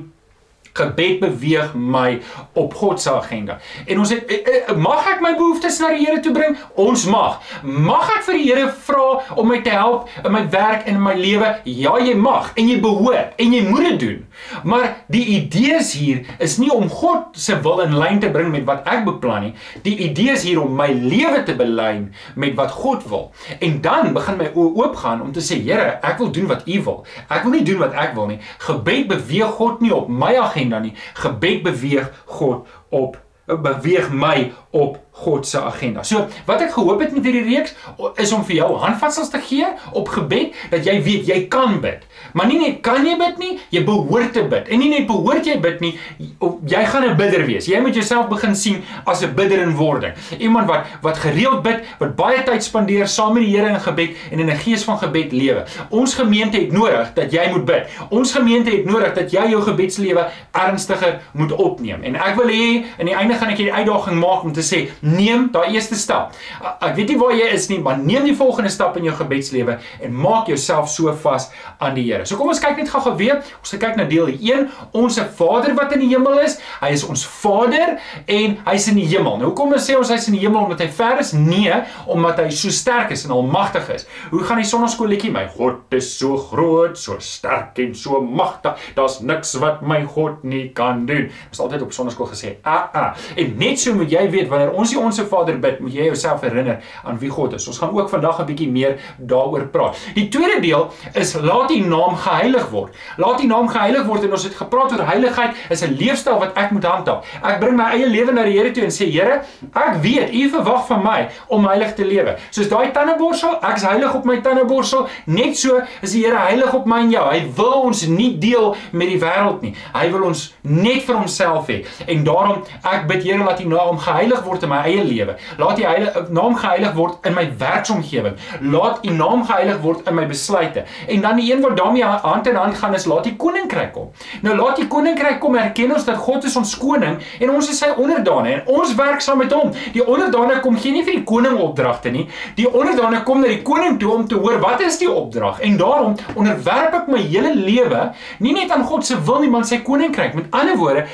gebed 0.75 1.21
beweeg 1.23 1.75
my 1.75 2.21
op 2.53 2.75
God 2.75 3.01
se 3.01 3.13
agenda. 3.13 3.59
En 3.87 3.99
ons 3.99 4.11
het 4.11 4.27
eh, 4.27 4.39
eh, 4.69 4.77
mag 4.77 5.07
ek 5.07 5.21
my 5.23 5.35
behoeftes 5.39 5.79
na 5.79 5.93
die 5.95 6.03
Here 6.05 6.19
toe 6.21 6.33
bring? 6.35 6.57
Ons 6.81 7.05
mag. 7.07 7.39
Mag 7.63 8.11
ek 8.17 8.25
vir 8.27 8.39
die 8.41 8.47
Here 8.49 8.67
vra 8.87 9.05
om 9.39 9.49
my 9.53 9.61
te 9.63 9.71
help 9.71 10.11
in 10.25 10.35
my 10.35 10.43
werk 10.51 10.89
en 10.89 10.99
in 10.99 11.05
my 11.05 11.15
lewe? 11.15 11.53
Ja, 11.71 11.95
jy 12.03 12.17
mag 12.19 12.51
en 12.59 12.71
jy 12.71 12.81
behoort 12.83 13.39
en 13.39 13.55
jy 13.55 13.63
moet 13.69 13.87
dit 13.93 14.01
doen. 14.03 14.19
Maar 14.67 14.89
die 15.15 15.23
idee 15.37 15.79
is 15.79 15.93
hier 15.95 16.25
is 16.43 16.59
nie 16.59 16.73
om 16.75 16.91
God 16.91 17.39
se 17.39 17.55
wil 17.63 17.85
in 17.85 17.95
lyn 17.99 18.19
te 18.23 18.33
bring 18.35 18.51
met 18.51 18.67
wat 18.67 18.83
ek 18.91 19.07
beplan 19.07 19.49
nie. 19.49 19.55
Die 19.87 19.95
idee 20.09 20.35
is 20.35 20.43
hier 20.49 20.59
om 20.63 20.75
my 20.75 20.91
lewe 20.91 21.45
te 21.47 21.55
belyn 21.59 22.09
met 22.35 22.59
wat 22.59 22.75
God 22.75 23.07
wil. 23.13 23.31
En 23.61 23.79
dan 23.85 24.11
begin 24.17 24.41
my 24.43 24.51
oë 24.51 24.75
oopgaan 24.83 25.23
om 25.23 25.31
te 25.35 25.43
sê, 25.45 25.61
Here, 25.65 26.01
ek 26.05 26.19
wil 26.21 26.35
doen 26.35 26.51
wat 26.51 26.67
U 26.67 26.83
wil. 26.85 27.01
Ek 27.31 27.47
wil 27.47 27.55
nie 27.55 27.65
doen 27.65 27.79
wat 27.81 27.95
ek 27.95 28.13
wil 28.19 28.27
nie. 28.33 28.41
Gebed 28.67 29.07
beweeg 29.15 29.55
God 29.55 29.81
nie 29.85 29.95
op 29.95 30.11
my 30.11 30.35
agenda 30.41 30.64
agenda 30.65 30.79
nie. 30.79 30.93
Gebed 31.15 31.63
beweeg 31.63 32.23
God 32.25 32.67
op 32.89 33.23
beweeg 33.45 34.13
my 34.13 34.53
op 34.71 35.04
God 35.15 35.47
se 35.47 35.61
agenda. 35.61 36.03
So, 36.03 36.27
wat 36.49 36.63
ek 36.65 36.73
gehoop 36.75 37.01
het 37.01 37.13
met 37.15 37.25
hierdie 37.25 37.45
reeks 37.47 37.75
is 38.21 38.33
om 38.35 38.43
vir 38.45 38.57
jou 38.57 38.71
handvatsels 38.83 39.31
te 39.31 39.39
gee 39.47 39.69
op 39.95 40.09
gebed 40.11 40.57
dat 40.73 40.87
jy 40.87 40.97
weet 41.07 41.29
jy 41.31 41.39
kan 41.53 41.79
bid. 41.81 42.03
Maar 42.35 42.49
nie 42.51 42.59
net 42.59 42.81
kan 42.83 43.07
jy 43.07 43.15
bid 43.21 43.39
nie, 43.39 43.53
jy 43.71 43.85
behoort 43.87 44.33
te 44.35 44.43
bid. 44.51 44.67
En 44.75 44.83
nie 44.83 44.91
net 44.91 45.07
behoort 45.07 45.47
jy 45.47 45.55
bid 45.63 45.81
nie, 45.85 45.93
jy 46.19 46.83
gaan 46.91 47.07
'n 47.07 47.17
bidder 47.17 47.47
wees. 47.47 47.67
Jy 47.67 47.81
moet 47.81 47.95
jouself 47.95 48.29
begin 48.29 48.57
sien 48.57 48.83
as 49.07 49.23
'n 49.23 49.35
bidder 49.35 49.63
in 49.63 49.77
wording. 49.77 50.15
Iemand 50.39 50.67
wat 50.67 50.87
wat 51.03 51.19
gereeld 51.19 51.63
bid, 51.63 51.85
wat 51.99 52.17
baie 52.17 52.43
tyd 52.43 52.63
spandeer 52.65 53.07
saam 53.07 53.35
met 53.35 53.43
die 53.45 53.55
Here 53.55 53.69
in 53.69 53.81
gebed 53.81 54.11
en 54.33 54.39
in 54.41 54.51
'n 54.51 54.57
gees 54.57 54.85
van 54.85 54.99
gebed 54.99 55.33
lewe. 55.33 55.65
Ons 55.91 56.15
gemeente 56.15 56.59
het 56.59 56.73
nodig 56.73 57.13
dat 57.15 57.31
jy 57.33 57.51
moet 57.51 57.65
bid. 57.65 57.87
Ons 58.11 58.33
gemeente 58.33 58.71
het 58.71 58.85
nodig 58.85 59.15
dat 59.15 59.31
jy 59.31 59.51
jou 59.51 59.63
gebedslewe 59.63 60.27
ernstiger 60.51 61.21
moet 61.33 61.53
opneem. 61.53 62.03
En 62.03 62.15
ek 62.15 62.35
wil 62.35 62.49
hê 62.49 62.85
aan 62.99 63.07
die 63.07 63.15
einde 63.15 63.35
gaan 63.35 63.49
ek 63.49 63.57
hierdie 63.57 63.75
uitdaging 63.75 64.19
maak 64.21 64.43
om 64.43 64.53
te 64.53 64.63
sê 64.63 64.89
neem 65.05 65.49
daai 65.53 65.75
eerste 65.75 65.99
stap. 66.01 66.35
Ek 66.81 66.95
weet 66.97 67.13
nie 67.13 67.19
waar 67.21 67.35
jy 67.37 67.51
is 67.55 67.69
nie, 67.71 67.79
maar 67.85 67.99
neem 68.01 68.27
die 68.29 68.37
volgende 68.37 68.73
stap 68.73 68.97
in 68.99 69.09
jou 69.09 69.15
gebedslewe 69.19 69.79
en 70.01 70.17
maak 70.17 70.49
jouself 70.51 70.89
so 70.93 71.13
vas 71.25 71.51
aan 71.79 71.97
die 71.99 72.05
Here. 72.05 72.27
So 72.29 72.37
kom 72.37 72.51
ons 72.53 72.61
kyk 72.61 72.77
net 72.81 72.91
gou-gou 72.93 73.15
weer. 73.17 73.41
Ons 73.61 73.73
gaan 73.73 73.83
kyk 73.87 73.99
na 74.01 74.05
deel 74.09 74.33
1. 74.35 74.67
Ons 74.97 75.19
Vader 75.39 75.73
wat 75.79 75.95
in 75.97 76.05
die 76.05 76.11
hemel 76.13 76.41
is, 76.45 76.59
hy 76.83 76.91
is 76.95 77.05
ons 77.09 77.25
Vader 77.41 77.97
en 78.31 78.57
hy's 78.69 78.89
in 78.93 78.99
die 79.01 79.07
hemel. 79.09 79.39
Nou 79.41 79.51
hoekom 79.51 79.73
sê 79.81 79.97
ons 79.99 80.13
hy's 80.13 80.29
in 80.31 80.37
die 80.37 80.43
hemel 80.45 80.67
omdat 80.67 80.85
hy 80.85 80.91
ver 80.95 81.23
is? 81.23 81.33
Nee, 81.37 81.81
omdat 82.11 82.43
hy 82.43 82.49
so 82.55 82.73
sterk 82.75 83.13
is 83.15 83.25
en 83.27 83.35
almagtig 83.37 83.89
is. 83.95 84.07
Hoe 84.33 84.43
gaan 84.45 84.61
die 84.61 84.69
sonnaskoolletjie? 84.69 85.33
My 85.35 85.47
God 85.57 85.95
is 85.97 86.11
so 86.19 86.37
groot, 86.51 86.99
so 87.01 87.17
sterk 87.25 87.79
en 87.83 87.95
so 87.99 88.21
magtig. 88.25 88.81
Daar's 88.99 89.21
niks 89.25 89.55
wat 89.63 89.83
my 89.85 90.03
God 90.15 90.45
nie 90.47 90.67
kan 90.77 91.05
doen. 91.09 91.31
Ons 91.49 91.59
het 91.59 91.65
altyd 91.67 91.87
op 91.87 91.97
sonnaskool 91.97 92.31
gesê, 92.33 92.57
"Ah 92.63 92.91
ah." 92.93 93.15
En 93.37 93.57
net 93.59 93.81
so 93.81 93.95
moet 93.95 94.11
jy 94.11 94.29
weet 94.31 94.49
wanneer 94.49 94.73
ons 94.73 94.94
die 94.95 95.03
onsse 95.03 95.27
Vader 95.29 95.59
bid, 95.61 95.81
moet 95.83 95.95
jy 95.95 96.09
jouself 96.09 96.45
herinner 96.47 96.81
aan 97.05 97.19
wie 97.19 97.31
God 97.33 97.57
is. 97.59 97.67
Ons 97.71 97.79
gaan 97.83 97.93
ook 97.95 98.09
vandag 98.11 98.41
'n 98.41 98.47
bietjie 98.47 98.71
meer 98.71 98.99
daaroor 99.19 99.67
praat. 99.67 99.97
Die 100.15 100.29
tweede 100.29 100.61
deel 100.61 100.91
is 101.13 101.35
laat 101.35 101.69
die 101.69 101.85
naam 101.85 102.17
geheilig 102.17 102.71
word. 102.71 102.95
Laat 103.17 103.39
die 103.39 103.47
naam 103.47 103.69
geheilig 103.69 104.07
word 104.07 104.25
en 104.25 104.33
ons 104.33 104.45
het 104.45 104.55
gepraat 104.55 104.93
oor 104.93 105.07
heiligheid 105.07 105.57
is 105.71 105.83
'n 105.83 105.97
leefstyl 105.99 106.39
wat 106.39 106.57
ek 106.57 106.71
moet 106.71 106.85
handhaaf. 106.85 107.27
Ek 107.43 107.61
bring 107.61 107.77
my 107.77 107.91
eie 107.93 108.07
lewe 108.07 108.33
na 108.33 108.43
die 108.43 108.55
Here 108.55 108.71
toe 108.71 108.85
en 108.85 108.91
sê 108.91 109.11
Here, 109.11 109.43
ek 109.75 110.03
weet 110.03 110.33
U 110.35 110.49
verwag 110.51 110.87
van 110.87 111.03
my 111.03 111.29
om 111.49 111.67
heilig 111.67 111.95
te 111.95 112.05
lewe. 112.05 112.37
Soos 112.51 112.69
daai 112.69 112.93
tandeborsel, 112.93 113.59
ek's 113.63 113.83
heilig 113.83 114.15
op 114.15 114.25
my 114.25 114.41
tandeborsel, 114.41 115.09
net 115.27 115.57
so 115.57 115.81
is 116.03 116.13
die 116.13 116.25
Here 116.25 116.39
heilig 116.39 116.75
op 116.75 116.87
my 116.87 117.01
en 117.01 117.11
jou. 117.11 117.25
Hy 117.31 117.43
wil 117.57 117.73
ons 117.89 118.07
nie 118.07 118.39
deel 118.39 118.77
met 118.93 119.09
die 119.09 119.19
wêreld 119.19 119.63
nie. 119.63 119.75
Hy 119.95 120.11
wil 120.11 120.23
ons 120.31 120.55
net 120.63 121.03
vir 121.03 121.17
homself 121.17 121.69
hê. 121.69 121.85
En 122.07 122.25
daarom 122.25 122.63
ek 122.83 123.07
bid 123.09 123.23
Here 123.25 123.45
laat 123.45 123.61
U 123.61 123.69
naam 123.69 123.99
geheilig 123.99 124.45
word 124.45 124.63
in 124.63 124.69
my 124.69 124.83
eie 124.85 125.05
lewe. 125.05 125.37
Laat 125.59 125.81
U 125.81 125.87
heilige 125.87 126.25
naam 126.35 126.57
geheilig 126.59 126.95
word 126.97 127.27
in 127.29 127.35
my 127.37 127.45
werksomgewing. 127.59 128.37
Laat 128.61 129.05
U 129.05 129.15
naam 129.15 129.45
geheilig 129.49 129.81
word 129.85 130.09
in 130.09 130.19
my 130.19 130.27
besluite. 130.31 130.85
En 131.09 131.25
dan 131.25 131.41
die 131.41 131.51
een 131.53 131.63
wat 131.65 131.77
daarmee 131.77 132.05
hand 132.05 132.47
in 132.47 132.55
hand 132.55 132.79
gaan 132.79 132.95
is 132.95 133.07
laat 133.11 133.25
die 133.29 133.37
koninkryk 133.37 133.93
kom. 133.93 134.11
Nou 134.43 134.57
laat 134.57 134.81
die 134.81 134.87
koninkryk 134.91 135.41
kom 135.43 135.57
erken 135.61 135.95
ons 135.95 136.07
dat 136.09 136.21
God 136.21 136.45
is 136.45 136.57
ons 136.57 136.75
koning 136.79 137.19
en 137.41 137.55
ons 137.55 137.71
is 137.71 137.79
sy 137.79 137.91
onderdane 137.97 138.53
en 138.55 138.73
ons 138.79 138.95
werk 138.99 139.25
saam 139.25 139.41
met 139.43 139.53
hom. 139.53 139.73
Die 139.95 140.05
onderdane 140.05 140.61
kom 140.65 140.79
gee 140.81 140.95
nie 140.95 141.05
vir 141.07 141.19
die 141.21 141.27
koning 141.29 141.59
opdragte 141.61 142.13
nie. 142.15 142.27
Die 142.59 142.69
onderdane 142.71 143.23
kom 143.27 143.43
na 143.43 143.51
die 143.53 143.63
koning 143.67 143.99
toe 144.01 144.13
om 144.15 144.27
te 144.29 144.39
hoor 144.41 144.61
wat 144.63 144.83
is 144.85 144.99
die 145.01 145.11
opdrag 145.11 145.61
en 145.65 145.79
daarom 145.81 146.17
onderwerp 146.35 146.99
ek 147.01 147.11
my 147.13 147.23
hele 147.23 147.55
lewe 147.57 148.05
nie 148.45 148.55
net 148.57 148.73
aan 148.75 148.85
God 148.89 149.07
se 149.07 149.19
wil 149.27 149.41
nie 149.43 149.51
maar 149.53 149.67
sy 149.69 149.81
koninkryk. 149.87 150.35
Met 150.37 150.51
ander 150.55 150.79
woorde, 150.81 151.07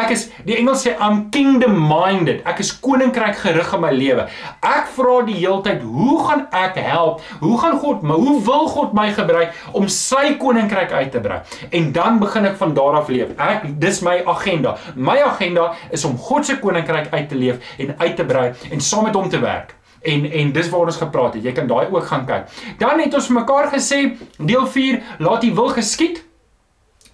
ek 0.00 0.14
is 0.14 0.28
die 0.46 0.58
Engels 0.58 0.84
sê 0.86 0.94
I'm 0.98 1.28
kingdom 1.34 1.76
minded. 1.88 2.42
Ek 2.48 2.60
is 2.62 2.72
koninkryk 2.94 3.36
gerig 3.42 3.72
in 3.74 3.82
my 3.82 3.90
lewe. 3.94 4.26
Ek 4.62 4.90
vra 4.94 5.18
die 5.26 5.36
heeltyd, 5.40 5.82
hoe 5.82 6.18
gaan 6.22 6.46
ek 6.54 6.78
help? 6.84 7.22
Hoe 7.42 7.56
gaan 7.60 7.78
God 7.82 8.02
my, 8.06 8.18
hoe 8.20 8.38
wil 8.46 8.68
God 8.70 8.94
my 8.96 9.08
gebruik 9.14 9.54
om 9.74 9.88
sy 9.90 10.36
koninkryk 10.40 10.94
uit 10.94 11.10
te 11.14 11.22
brei? 11.24 11.40
En 11.74 11.90
dan 11.96 12.20
begin 12.22 12.46
ek 12.50 12.58
van 12.60 12.74
daar 12.76 13.00
af 13.00 13.10
leef. 13.12 13.34
Ek 13.38 13.66
dis 13.82 14.02
my 14.06 14.20
agenda. 14.30 14.76
My 14.94 15.18
agenda 15.24 15.72
is 15.94 16.04
om 16.06 16.18
God 16.18 16.46
se 16.46 16.58
koninkryk 16.62 17.10
uit 17.12 17.28
te 17.30 17.38
leef 17.38 17.74
en 17.82 17.96
uit 17.98 18.14
te 18.16 18.26
brei 18.28 18.52
en 18.70 18.84
saam 18.84 19.08
met 19.08 19.18
hom 19.18 19.28
te 19.32 19.42
werk. 19.42 19.74
En 20.04 20.26
en 20.28 20.52
dis 20.52 20.68
waar 20.70 20.90
ons 20.92 21.00
gepraat 21.00 21.38
het. 21.38 21.46
Jy 21.48 21.54
kan 21.56 21.68
daai 21.70 21.88
ook 21.88 22.06
gaan 22.10 22.26
kyk. 22.28 22.52
Dan 22.78 23.00
het 23.00 23.14
ons 23.16 23.32
mekaar 23.32 23.72
gesê 23.72 24.04
deel 24.38 24.66
4, 24.68 25.00
laat 25.24 25.42
die 25.46 25.54
wil 25.56 25.72
geskied. 25.74 26.23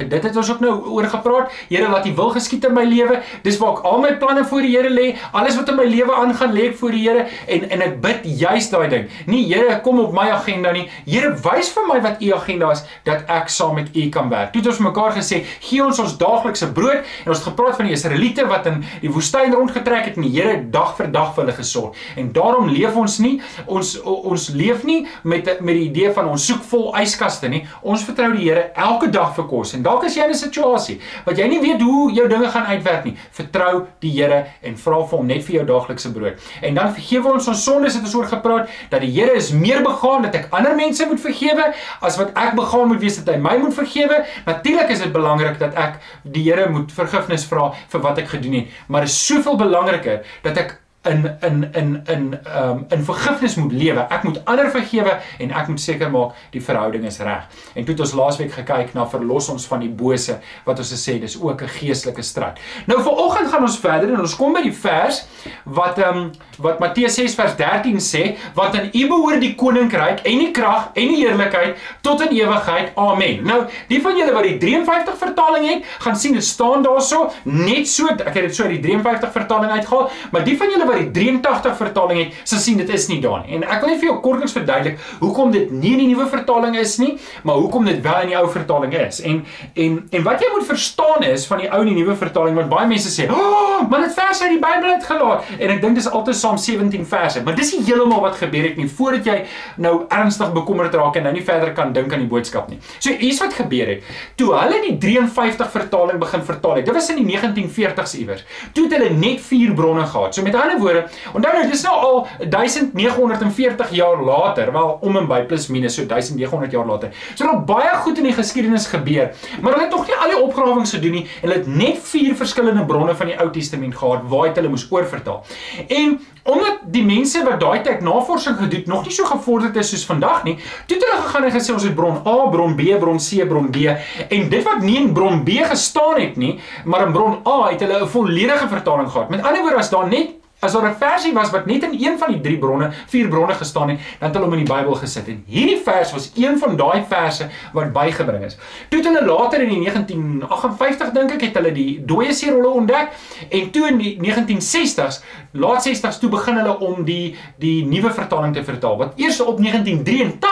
Dit 0.09 0.23
het 0.25 0.37
ons 0.37 0.51
ook 0.51 0.61
nou 0.61 0.73
oor 0.95 1.09
gepraat. 1.11 1.53
Here, 1.69 1.89
laat 1.89 2.07
U 2.07 2.15
wil 2.15 2.31
geskied 2.37 2.65
in 2.65 2.75
my 2.75 2.85
lewe. 2.89 3.21
Dis 3.45 3.59
waar 3.61 3.79
ek 3.79 3.85
al 3.91 4.01
my 4.05 4.13
planne 4.21 4.45
voor 4.49 4.65
die 4.65 4.73
Here 4.77 4.91
lê. 4.91 5.07
Alles 5.37 5.57
wat 5.59 5.69
in 5.73 5.77
my 5.77 5.87
lewe 5.89 6.15
aangaan, 6.15 6.55
lê 6.57 6.71
ek 6.71 6.79
voor 6.81 6.97
die 6.97 7.05
Here 7.09 7.27
en 7.47 7.69
en 7.71 7.85
ek 7.87 7.99
bid 8.03 8.27
juist 8.41 8.73
daai 8.75 8.89
ding. 8.93 9.09
Nie 9.27 9.45
Here, 9.51 9.81
kom 9.85 10.01
op 10.01 10.15
my 10.17 10.29
agenda 10.33 10.73
nie. 10.77 10.87
Here, 11.07 11.33
wys 11.45 11.73
vir 11.75 11.89
my 11.89 12.01
wat 12.05 12.23
U 12.23 12.33
agenda 12.37 12.71
is 12.75 12.85
dat 13.05 13.29
ek 13.29 13.51
saam 13.53 13.77
met 13.79 13.91
U 13.97 14.07
kan 14.13 14.31
werk. 14.33 14.53
Toe 14.55 14.63
het 14.63 14.71
ons 14.73 14.83
mekaar 14.85 15.15
gesê, 15.17 15.43
gee 15.65 15.83
ons 15.85 15.99
ons 16.01 16.17
daaglikse 16.21 16.71
brood 16.77 17.05
en 17.25 17.33
ons 17.33 17.39
het 17.39 17.49
gepraat 17.51 17.79
van 17.79 17.91
die 17.91 17.97
Israeliete 17.97 18.47
wat 18.51 18.69
in 18.71 18.81
die 19.03 19.13
woestyn 19.13 19.55
rondgetrek 19.55 20.11
het 20.11 20.21
en 20.21 20.27
die 20.29 20.35
Here 20.35 20.57
dag 20.73 20.95
vir 20.99 21.11
dag 21.13 21.35
vir 21.35 21.45
hulle 21.45 21.57
gesorg. 21.57 21.99
En 22.17 22.31
daarom 22.33 22.71
leef 22.71 22.97
ons 22.97 23.19
nie 23.23 23.37
ons 23.67 23.95
ons 24.05 24.49
leef 24.57 24.85
nie 24.89 25.03
met 25.23 25.49
met 25.61 25.77
die 25.77 25.89
idee 25.89 26.13
van 26.15 26.29
ons 26.31 26.47
soek 26.47 26.63
vol 26.71 26.91
yskaste 27.01 27.51
nie. 27.51 27.65
Ons 27.83 28.05
vertrou 28.07 28.31
die 28.37 28.49
Here 28.49 28.71
elke 28.75 29.11
dag 29.13 29.35
vir 29.37 29.49
kos 29.51 29.75
en 29.77 29.85
Dalk 29.91 30.05
is 30.07 30.15
jy 30.15 30.25
in 30.29 30.31
'n 30.31 30.39
situasie 30.39 31.01
wat 31.27 31.39
jy 31.39 31.47
nie 31.51 31.61
weet 31.61 31.81
hoe 31.83 32.13
jou 32.15 32.27
dinge 32.29 32.49
gaan 32.49 32.67
uitwerk 32.67 33.05
nie. 33.05 33.17
Vertrou 33.33 33.87
die 34.01 34.11
Here 34.11 34.47
en 34.63 34.77
vra 34.77 34.99
vir 35.07 35.19
hom 35.19 35.27
net 35.27 35.43
vir 35.43 35.55
jou 35.57 35.65
daaglikse 35.67 36.13
brood. 36.13 36.39
En 36.63 36.75
dan 36.75 36.95
vergewe 36.95 37.33
ons 37.33 37.49
ons 37.49 37.65
sondes 37.65 37.95
het 37.95 38.05
ons 38.05 38.15
oor 38.15 38.27
gepraat 38.27 38.69
dat 38.91 39.01
die 39.01 39.11
Here 39.11 39.35
is 39.35 39.51
meer 39.51 39.83
begaan 39.83 40.23
dat 40.23 40.35
ek 40.35 40.49
ander 40.51 40.77
mense 40.77 41.07
moet 41.07 41.21
vergewe 41.21 41.73
as 42.01 42.19
wat 42.19 42.31
ek 42.37 42.55
begaan 42.55 42.89
moet 42.89 43.01
wees 43.01 43.19
dat 43.19 43.35
hy 43.35 43.41
my 43.41 43.57
moet 43.59 43.75
vergewe. 43.75 44.25
Natuurlik 44.47 44.91
is 44.91 45.01
dit 45.01 45.13
belangrik 45.13 45.59
dat 45.59 45.75
ek 45.75 45.99
die 46.23 46.45
Here 46.45 46.69
moet 46.71 46.93
vergifnis 46.93 47.45
vra 47.45 47.73
vir 47.89 48.01
wat 48.01 48.19
ek 48.19 48.29
gedoen 48.29 48.61
het, 48.61 48.69
maar 48.89 49.03
is 49.03 49.27
soveel 49.27 49.57
belangriker 49.57 50.23
dat 50.43 50.57
ek 50.57 50.80
in 51.03 51.37
in 51.41 51.69
in 51.73 52.03
in 52.07 52.39
ehm 52.45 52.71
um, 52.71 52.85
in 52.89 53.05
vergifnis 53.05 53.55
moet 53.55 53.73
lewe. 53.73 54.01
Ek 54.09 54.23
moet 54.23 54.45
ander 54.45 54.71
vergewe 54.71 55.15
en 55.39 55.51
ek 55.51 55.69
moet 55.69 55.81
seker 55.81 56.11
maak 56.11 56.35
die 56.53 56.61
verhouding 56.63 57.07
is 57.09 57.19
reg. 57.25 57.47
En 57.75 57.85
toe 57.85 57.95
het 57.95 58.03
ons 58.05 58.13
laasweek 58.13 58.53
gekyk 58.53 58.93
na 58.93 59.07
verlos 59.09 59.49
ons 59.49 59.65
van 59.67 59.81
die 59.81 59.89
bose 59.89 60.37
wat 60.67 60.79
ons 60.79 60.93
gesê 60.93 61.17
dis 61.21 61.39
ook 61.41 61.63
'n 61.63 61.69
geestelike 61.69 62.23
stryd. 62.23 62.61
Nou 62.87 63.01
viroggend 63.03 63.49
gaan 63.49 63.63
ons 63.63 63.79
verder 63.79 64.13
en 64.13 64.21
ons 64.21 64.37
kom 64.37 64.53
by 64.53 64.63
die 64.63 64.75
vers 64.75 65.25
wat 65.65 65.99
ehm 65.99 66.17
um, 66.17 66.31
wat 66.59 66.79
Matteus 66.79 67.15
6 67.15 67.35
vers 67.35 67.57
13 67.57 67.97
sê, 68.01 68.37
want 68.55 68.77
aan 68.77 68.91
U 68.93 69.07
behoort 69.09 69.41
die 69.41 69.55
koninkryk 69.55 70.21
en 70.29 70.39
die 70.39 70.51
krag 70.51 70.91
en 70.95 71.09
die 71.09 71.25
heerlikheid 71.25 71.77
tot 72.01 72.21
in 72.21 72.37
ewigheid. 72.37 72.93
Amen. 72.95 73.43
Nou, 73.45 73.65
die 73.89 74.03
van 74.03 74.17
julle 74.17 74.33
wat 74.33 74.43
die 74.43 74.59
53 74.59 75.17
vertaling 75.17 75.69
het, 75.69 75.85
gaan 76.05 76.17
sien 76.17 76.37
dit 76.37 76.45
staan 76.45 76.83
daarso 76.83 77.31
net 77.45 77.89
so, 77.89 78.07
ek 78.07 78.35
het 78.35 78.43
dit 78.51 78.55
so 78.55 78.65
uit 78.65 78.77
die 78.77 78.83
53 78.91 79.33
vertaling 79.33 79.71
uitgehaal, 79.71 80.11
maar 80.31 80.45
die 80.45 80.57
van 80.57 80.69
julle 80.71 80.90
wat 80.91 81.01
die 81.01 81.11
83 81.17 81.77
vertaling 81.79 82.23
het, 82.25 82.41
sal 82.45 82.63
sien 82.63 82.81
dit 82.81 82.89
is 82.95 83.09
nie 83.11 83.21
daar 83.23 83.45
nie. 83.45 83.57
En 83.59 83.67
ek 83.67 83.85
wil 83.85 83.93
net 83.93 84.03
vir 84.03 84.11
jou 84.11 84.19
kortliks 84.25 84.55
verduidelik 84.57 84.99
hoekom 85.21 85.53
dit 85.55 85.71
nie 85.73 85.95
in 85.97 86.05
die 86.05 86.09
nuwe 86.13 86.27
vertaling 86.31 86.77
is 86.81 86.97
nie, 87.03 87.13
maar 87.47 87.61
hoekom 87.61 87.89
dit 87.89 88.01
wel 88.05 88.27
in 88.27 88.33
die 88.33 88.39
ou 88.39 88.47
vertaling 88.51 88.95
is. 88.99 89.21
En 89.27 89.43
en 89.75 89.99
en 90.11 90.27
wat 90.27 90.43
jy 90.43 90.51
moet 90.55 90.67
verstaan 90.69 91.27
is 91.29 91.47
van 91.51 91.63
die 91.65 91.71
ou 91.71 91.81
en 91.83 91.91
die 91.91 91.97
nuwe 91.99 92.17
vertaling 92.19 92.59
want 92.59 92.71
baie 92.73 92.89
mense 92.91 93.11
sê, 93.15 93.29
"Ag, 93.29 93.37
oh, 93.37 93.89
maar 93.91 94.07
dit 94.07 94.15
vers 94.15 94.43
uit 94.43 94.51
die 94.51 94.63
Bybel 94.63 94.91
het 94.93 95.05
gelaat." 95.05 95.45
En 95.59 95.71
ek 95.71 95.81
dink 95.81 95.95
dis 95.95 96.09
altyd 96.09 96.35
Psalm 96.35 96.59
17 96.59 97.07
verse, 97.07 97.43
maar 97.43 97.55
dis 97.55 97.73
nie 97.77 97.85
heeltemal 97.85 98.21
wat 98.21 98.37
gebeur 98.37 98.69
het 98.69 98.77
nie 98.77 98.89
voordat 98.89 99.25
jy 99.25 99.37
nou 99.77 100.05
ernstig 100.09 100.53
bekommerd 100.53 100.95
raak 100.95 101.17
en 101.17 101.23
nou 101.29 101.33
nie 101.33 101.45
verder 101.45 101.73
kan 101.73 101.93
dink 101.93 102.13
aan 102.13 102.25
die 102.25 102.31
boodskap 102.31 102.69
nie. 102.69 102.79
So 102.99 103.13
hier's 103.13 103.41
wat 103.43 103.55
gebeur 103.55 103.87
het. 103.95 104.03
Toe 104.41 104.53
hulle 104.55 104.81
die 104.87 104.97
53 104.99 105.71
vertaling 105.71 106.21
begin 106.23 106.45
vertaal 106.47 106.81
het, 106.81 106.89
dit 106.89 106.95
was 106.95 107.11
in 107.13 107.23
die 107.23 107.29
1940s 107.37 108.17
iewers. 108.21 108.45
Toe 108.77 108.87
het 108.89 108.97
hulle 108.99 109.11
net 109.17 109.41
vier 109.51 109.75
bronne 109.77 110.07
gehad. 110.07 110.35
So 110.35 110.47
met 110.47 110.55
ander 110.59 110.80
woorde, 110.81 111.05
onthou 111.35 111.53
nou 111.55 111.67
dis 111.71 111.85
nou 111.87 111.95
al 112.09 112.27
1940 112.57 113.95
jaar 114.01 114.25
later, 114.25 114.73
wel 114.73 114.99
om 115.01 115.21
en 115.21 115.29
by 115.31 115.43
plus 115.51 115.69
minus 115.73 115.99
so 115.99 116.07
1900 116.07 116.73
jaar 116.75 116.87
later. 116.87 117.15
So 117.35 117.45
daar 117.45 117.63
baie 117.69 117.95
goed 118.05 118.19
in 118.19 118.31
die 118.31 118.37
geskiedenis 118.37 118.89
gebeur, 118.91 119.31
maar 119.61 119.77
hulle 119.77 119.87
het 119.87 119.95
nog 119.95 120.07
nie 120.09 120.17
al 120.17 120.35
die 120.35 120.41
opgrawings 120.41 120.95
gedoen 120.97 121.19
nie 121.21 121.25
en 121.29 121.49
hulle 121.49 121.61
het 121.61 121.71
net 121.71 122.03
vier 122.11 122.35
verskillende 122.39 122.85
bronne 122.89 123.15
van 123.17 123.33
die 123.33 123.39
Ou 123.41 123.49
Testament 123.55 123.97
gehad 123.97 124.27
waar 124.31 124.55
hulle 124.55 124.73
moes 124.73 124.87
oorvertaal. 124.91 125.45
En 125.89 126.19
omdat 126.43 126.85
die 126.95 127.05
mense 127.05 127.43
wat 127.45 127.61
daai 127.61 127.83
tyd 127.85 128.01
navorsing 128.05 128.57
gedoen 128.59 128.89
nog 128.91 129.05
nie 129.05 129.15
so 129.15 129.29
gevorderd 129.29 129.77
is 129.77 129.93
soos 129.93 130.07
vandag 130.09 130.45
nie, 130.47 130.57
toe 130.89 130.97
het 130.97 131.07
hulle 131.07 131.21
gegaan 131.27 131.47
en 131.49 131.55
gesê 131.55 131.75
ons 131.75 131.87
het 131.87 131.95
bron 131.95 132.21
A, 132.25 132.37
bron 132.53 132.75
B, 132.79 132.89
bron 133.03 133.21
C, 133.21 133.45
bron 133.49 133.71
D 133.75 133.91
en 133.91 134.49
dit 134.53 134.67
wat 134.67 134.83
nie 134.85 134.97
in 135.03 135.13
bron 135.17 135.45
B 135.45 135.61
gestaan 135.71 136.21
het 136.21 136.41
nie, 136.41 136.57
maar 136.85 137.07
in 137.07 137.15
bron 137.17 137.41
A 137.47 137.71
het 137.71 137.85
hulle 137.85 138.03
'n 138.05 138.09
volledige 138.09 138.69
vertaling 138.69 139.11
gehad. 139.11 139.31
Met 139.31 139.43
ander 139.43 139.63
woorde 139.63 139.77
as 139.77 139.91
daar 139.91 140.09
net 140.09 140.40
As 140.61 140.73
daar 140.73 140.91
'n 140.91 140.97
versie 140.99 141.33
was 141.33 141.51
wat 141.51 141.67
net 141.67 141.83
in 141.83 141.97
een 142.07 142.19
van 142.19 142.33
die 142.33 142.41
drie 142.41 142.59
bronne, 142.59 142.91
vier 143.07 143.29
bronne 143.29 143.55
gestaan 143.55 143.89
het, 143.89 143.99
dan 144.19 144.29
het 144.29 144.37
hulle 144.37 144.49
hom 144.49 144.59
in 144.59 144.65
die 144.65 144.75
Bybel 144.75 144.95
gesit. 144.95 145.29
En 145.29 145.43
hierdie 145.47 145.81
vers 145.85 146.13
was 146.13 146.31
een 146.35 146.59
van 146.59 146.77
daai 146.77 147.05
verse 147.09 147.49
wat 147.73 147.93
bygebring 147.93 148.45
is. 148.45 148.57
Toe 148.89 149.01
het 149.01 149.09
hulle 149.09 149.25
later 149.25 149.61
in 149.61 149.69
die 149.69 149.79
1958 149.79 151.11
dink 151.13 151.31
ek 151.31 151.41
het 151.41 151.55
hulle 151.55 151.73
die 151.73 152.05
dooie 152.05 152.33
see 152.33 152.51
rolle 152.51 152.69
ontdek 152.69 153.09
en 153.49 153.71
toe 153.71 153.89
in 153.89 153.99
die 153.99 154.19
1960s, 154.21 155.23
laat 155.53 155.89
60s 155.89 156.19
toe 156.21 156.31
begin 156.31 156.57
hulle 156.57 156.79
om 156.79 157.05
die 157.05 157.37
die 157.59 157.87
nuwe 157.87 158.11
vertaling 158.11 158.55
te 158.55 158.65
vertaal 158.65 158.97
wat 158.97 159.13
eers 159.17 159.41
op 159.41 159.59
1983 159.59 160.50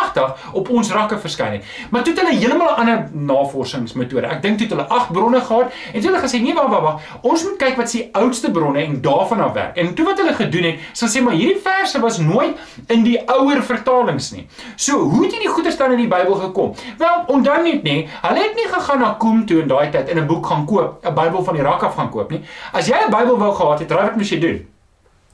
op 0.53 0.69
ons 0.71 0.93
rakke 0.93 1.19
verskyn 1.19 1.53
het. 1.53 1.65
Maar 1.91 2.03
toe 2.03 2.15
het 2.15 2.23
hulle 2.23 2.39
heeltemal 2.39 2.69
'n 2.69 2.81
ander 2.81 3.09
navorsingsmetode. 3.13 4.27
Ek 4.27 4.43
dink 4.43 4.59
toe 4.59 4.67
het 4.67 4.77
hulle 4.77 4.89
agt 4.89 5.13
bronne 5.13 5.41
gehad 5.41 5.73
en 5.93 6.01
toe 6.01 6.11
hulle 6.11 6.23
gesê 6.23 6.41
nee, 6.41 6.55
wag, 6.55 6.69
wag, 6.69 6.83
wag. 6.83 7.01
Ons 7.23 7.45
moet 7.45 7.57
kyk 7.57 7.77
wat 7.77 7.91
se 7.91 7.99
die 7.99 8.09
oudste 8.13 8.51
bronne 8.51 8.83
en 8.83 9.01
daarvan 9.01 9.41
af 9.41 9.53
werk. 9.53 9.77
En 9.77 9.95
toe 9.95 10.05
wat 10.05 10.19
hulle 10.19 10.33
gedoen 10.33 10.63
het, 10.63 10.79
sal 10.93 11.09
sê 11.09 11.23
maar 11.23 11.35
hierdie 11.35 11.61
verse 11.63 12.01
was 12.01 12.19
nooit 12.19 12.57
in 12.87 13.03
die 13.03 13.19
ouer 13.27 13.63
vertalings 13.63 14.31
nie. 14.31 14.47
So, 14.77 14.99
hoe 14.99 15.25
het 15.25 15.33
hierdie 15.33 15.49
goeie 15.49 15.71
staan 15.71 15.93
in 15.93 16.05
die 16.05 16.11
Bybel 16.11 16.35
gekom? 16.35 16.75
Wel, 16.99 17.25
onthou 17.27 17.63
net 17.63 17.83
nê, 17.83 17.99
hulle 18.23 18.47
het 18.47 18.55
nie 18.55 18.69
gegaan 18.71 19.05
na 19.05 19.15
Koem 19.19 19.45
toe 19.47 19.63
in 19.63 19.69
daai 19.69 19.91
tyd 19.91 20.09
in 20.09 20.19
'n 20.19 20.27
boek 20.27 20.47
gaan 20.47 20.65
koop, 20.67 21.05
'n 21.05 21.15
Bybel 21.15 21.45
van 21.45 21.55
die 21.55 21.63
rak 21.63 21.83
af 21.83 21.95
gaan 21.95 22.11
koop 22.11 22.31
nie. 22.31 22.43
As 22.73 22.87
jy 22.87 22.97
'n 22.97 23.11
Bybel 23.11 23.39
wou 23.39 23.55
gehad 23.55 23.79
het, 23.79 23.91
raai 23.91 24.05
wat 24.05 24.17
moet 24.17 24.29
jy 24.29 24.41
doen? 24.41 24.78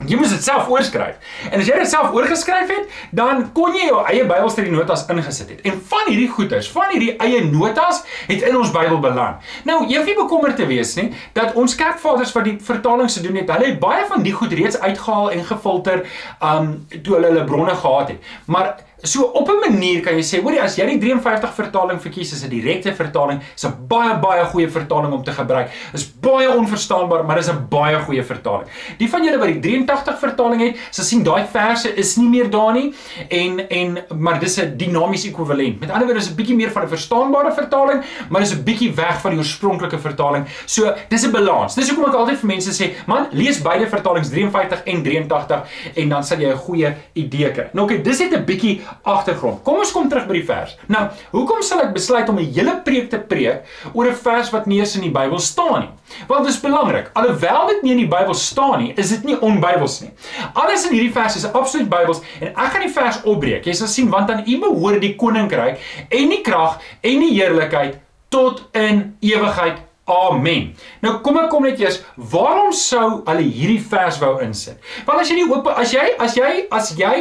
Jy 0.03 0.17
moet 0.19 0.27
dit 0.29 0.43
self 0.43 0.67
oorskryf. 0.67 1.15
En 1.47 1.61
as 1.61 1.69
jy 1.69 1.77
dit 1.79 1.87
self 1.87 2.11
oorgeskryf 2.13 2.67
het, 2.67 2.95
dan 3.15 3.45
kon 3.55 3.73
jy 3.73 3.85
jou 3.87 4.01
eie 4.03 4.25
Bybelstudie 4.27 4.73
notas 4.73 5.05
ingesit 5.09 5.53
het. 5.53 5.61
En 5.63 5.77
van 5.87 6.09
hierdie 6.09 6.27
goeters, 6.33 6.67
van 6.73 6.91
hierdie 6.91 7.13
eie 7.23 7.45
notas 7.47 8.01
het 8.27 8.43
in 8.43 8.57
ons 8.59 8.73
Bybel 8.75 8.99
beland. 8.99 9.39
Nou, 9.63 9.77
jy 9.87 10.01
hoef 10.01 10.09
nie 10.11 10.17
bekommerd 10.17 10.59
te 10.59 10.67
wees 10.67 10.91
nie 10.99 11.07
dat 11.37 11.55
ons 11.55 11.77
kerkvaders 11.79 12.35
wat 12.35 12.43
die 12.43 12.57
vertalings 12.67 13.15
gedoen 13.21 13.39
het, 13.39 13.53
hulle 13.55 13.71
het 13.71 13.79
baie 13.79 14.03
van 14.11 14.25
die 14.25 14.35
goed 14.35 14.51
reeds 14.59 14.77
uitgehaal 14.83 15.31
en 15.31 15.47
gefilter 15.47 16.03
um 16.43 16.75
toe 16.91 17.15
hulle 17.15 17.31
hulle 17.31 17.47
bronne 17.47 17.79
gehad 17.79 18.11
het. 18.13 18.35
Maar 18.51 18.75
So 19.03 19.23
op 19.23 19.49
'n 19.49 19.71
manier 19.71 20.01
kan 20.01 20.13
jy 20.13 20.23
sê, 20.23 20.41
hoorie, 20.41 20.61
as 20.61 20.77
jy 20.77 20.85
die 20.85 20.99
53 20.99 21.53
vertaling 21.53 21.99
verkies 22.01 22.33
as 22.33 22.43
'n 22.43 22.49
direkte 22.49 22.93
vertaling, 22.95 23.41
is 23.55 23.65
'n 23.65 23.87
baie 23.87 24.15
baie 24.19 24.45
goeie 24.45 24.69
vertaling 24.69 25.13
om 25.13 25.23
te 25.23 25.31
gebruik. 25.31 25.69
Is 25.93 26.05
baie 26.05 26.49
onverstaanbaar, 26.49 27.25
maar 27.25 27.37
is 27.37 27.49
'n 27.49 27.67
baie 27.69 27.99
goeie 27.99 28.23
vertaling. 28.23 28.67
Die 28.97 29.09
van 29.09 29.23
julle 29.23 29.37
wat 29.37 29.47
die 29.47 29.59
83 29.59 30.19
vertaling 30.19 30.61
het, 30.61 30.77
sal 30.91 31.03
sien 31.03 31.23
daai 31.23 31.45
verse 31.45 31.95
is 31.95 32.15
nie 32.15 32.29
meer 32.29 32.49
daar 32.49 32.73
nie 32.73 32.93
en 33.29 33.69
en 33.69 33.97
maar 34.17 34.39
dis 34.39 34.57
'n 34.57 34.77
dinamiese 34.77 35.29
ekwivalent. 35.29 35.79
Met 35.79 35.89
ander 35.89 36.05
woorde 36.05 36.21
is 36.21 36.29
'n 36.29 36.35
bietjie 36.35 36.55
meer 36.55 36.71
van 36.71 36.83
'n 36.83 36.87
verstaanbare 36.87 37.53
vertaling, 37.53 38.03
maar 38.29 38.41
is 38.41 38.53
'n 38.53 38.63
bietjie 38.63 38.93
weg 38.95 39.21
van 39.21 39.31
die 39.31 39.39
oorspronklike 39.39 39.99
vertaling. 39.99 40.45
So, 40.65 40.93
dis 41.09 41.25
'n 41.25 41.31
balans. 41.31 41.75
Dis 41.75 41.89
hoekom 41.89 42.05
ek 42.05 42.15
altyd 42.15 42.37
vir 42.37 42.47
mense 42.47 42.71
sê, 42.71 42.93
man, 43.05 43.27
lees 43.31 43.61
beide 43.61 43.87
vertalings 43.87 44.29
53 44.29 44.83
en 44.85 45.03
83 45.03 45.63
en 45.95 46.09
dan 46.09 46.23
sal 46.23 46.37
jy 46.37 46.49
'n 46.49 46.57
goeie 46.57 46.95
idee 47.13 47.51
kry. 47.51 47.69
Nou 47.73 47.85
oké, 47.85 47.93
okay, 47.93 48.03
dis 48.03 48.19
net 48.19 48.33
'n 48.33 48.45
bietjie 48.45 48.81
agtergrond. 49.03 49.63
Kom 49.63 49.81
ons 49.83 49.91
kom 49.91 50.09
terug 50.09 50.27
by 50.27 50.33
die 50.33 50.45
vers. 50.45 50.75
Nou, 50.87 51.03
hoekom 51.31 51.61
sal 51.65 51.81
ek 51.85 51.93
besluit 51.93 52.29
om 52.29 52.39
'n 52.39 52.51
hele 52.53 52.81
preek 52.83 53.09
te 53.09 53.19
preek 53.19 53.63
oor 53.93 54.07
'n 54.07 54.15
vers 54.15 54.51
wat 54.51 54.65
nie 54.65 54.79
eens 54.79 54.95
in 54.95 55.01
die 55.01 55.11
Bybel 55.11 55.39
staan 55.39 55.79
nie? 55.79 55.89
Want 56.27 56.45
dit 56.45 56.53
is 56.53 56.61
belangrik. 56.61 57.09
Alhoewel 57.13 57.67
dit 57.67 57.81
nie 57.83 57.91
in 57.91 57.97
die 57.97 58.17
Bybel 58.17 58.33
staan 58.33 58.79
nie, 58.79 58.93
is 58.95 59.09
dit 59.09 59.23
nie 59.23 59.39
onbybels 59.39 60.01
nie. 60.01 60.11
Alles 60.53 60.85
in 60.85 60.93
hierdie 60.93 61.13
vers 61.13 61.35
is 61.35 61.51
absoluut 61.51 61.89
Bybels 61.89 62.21
en 62.39 62.47
ek 62.47 62.71
gaan 62.71 62.81
die 62.81 62.93
vers 62.93 63.21
opbreek. 63.23 63.65
Jy 63.65 63.73
sal 63.73 63.87
sien 63.87 64.09
want 64.09 64.31
aan 64.31 64.43
U 64.47 64.59
behoort 64.59 65.01
die 65.01 65.15
koninkryk 65.15 65.79
en 66.09 66.29
die 66.29 66.41
krag 66.41 66.79
en 67.01 67.19
die 67.19 67.33
heerlikheid 67.33 67.99
tot 68.29 68.67
in 68.73 69.17
ewigheid. 69.19 69.84
Amen. 70.05 70.67
Nou 71.01 71.15
kom 71.25 71.39
ek 71.41 71.47
kom 71.49 71.63
net 71.65 71.79
eers, 71.81 71.97
waarom 72.29 72.69
sou 72.77 73.23
hulle 73.25 73.45
hierdie 73.49 73.81
vers 73.89 74.19
wou 74.21 74.35
insit? 74.45 74.77
Want 75.07 75.23
as 75.23 75.31
jy 75.31 75.39
nie 75.39 75.47
oop 75.49 75.65
as 75.73 75.95
jy 75.95 76.03
as 76.21 76.35
jy 76.37 76.51
as 76.69 76.91
jy 76.99 77.13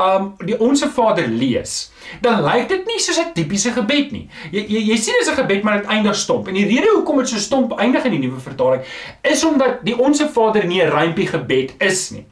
um 0.00 0.30
die 0.48 0.56
onsse 0.56 0.88
Vader 0.96 1.28
lees, 1.28 1.89
dan 2.20 2.42
lyk 2.44 2.68
dit 2.68 2.86
nie 2.86 2.98
soos 2.98 3.18
'n 3.18 3.32
tipiese 3.34 3.72
gebed 3.72 4.12
nie. 4.12 4.28
Jy 4.50 4.64
jy, 4.68 4.80
jy 4.90 4.96
sien 4.96 5.14
dit 5.18 5.26
is 5.26 5.32
'n 5.32 5.40
gebed 5.42 5.62
maar 5.62 5.80
dit 5.80 5.86
eindig 5.86 6.16
stomp. 6.16 6.48
En 6.48 6.54
die 6.54 6.66
rede 6.66 6.90
hoekom 6.94 7.18
dit 7.18 7.28
so 7.28 7.36
stomp 7.36 7.78
eindig 7.78 8.04
in 8.04 8.10
die 8.10 8.18
nuwe 8.28 8.40
vertaling 8.40 8.82
is 9.22 9.44
omdat 9.44 9.84
die 9.84 9.98
onsse 9.98 10.28
Vader 10.28 10.66
nie 10.66 10.82
'n 10.82 10.90
rympie 10.90 11.26
gebed 11.26 11.74
is 11.78 12.10
nie. 12.10 12.26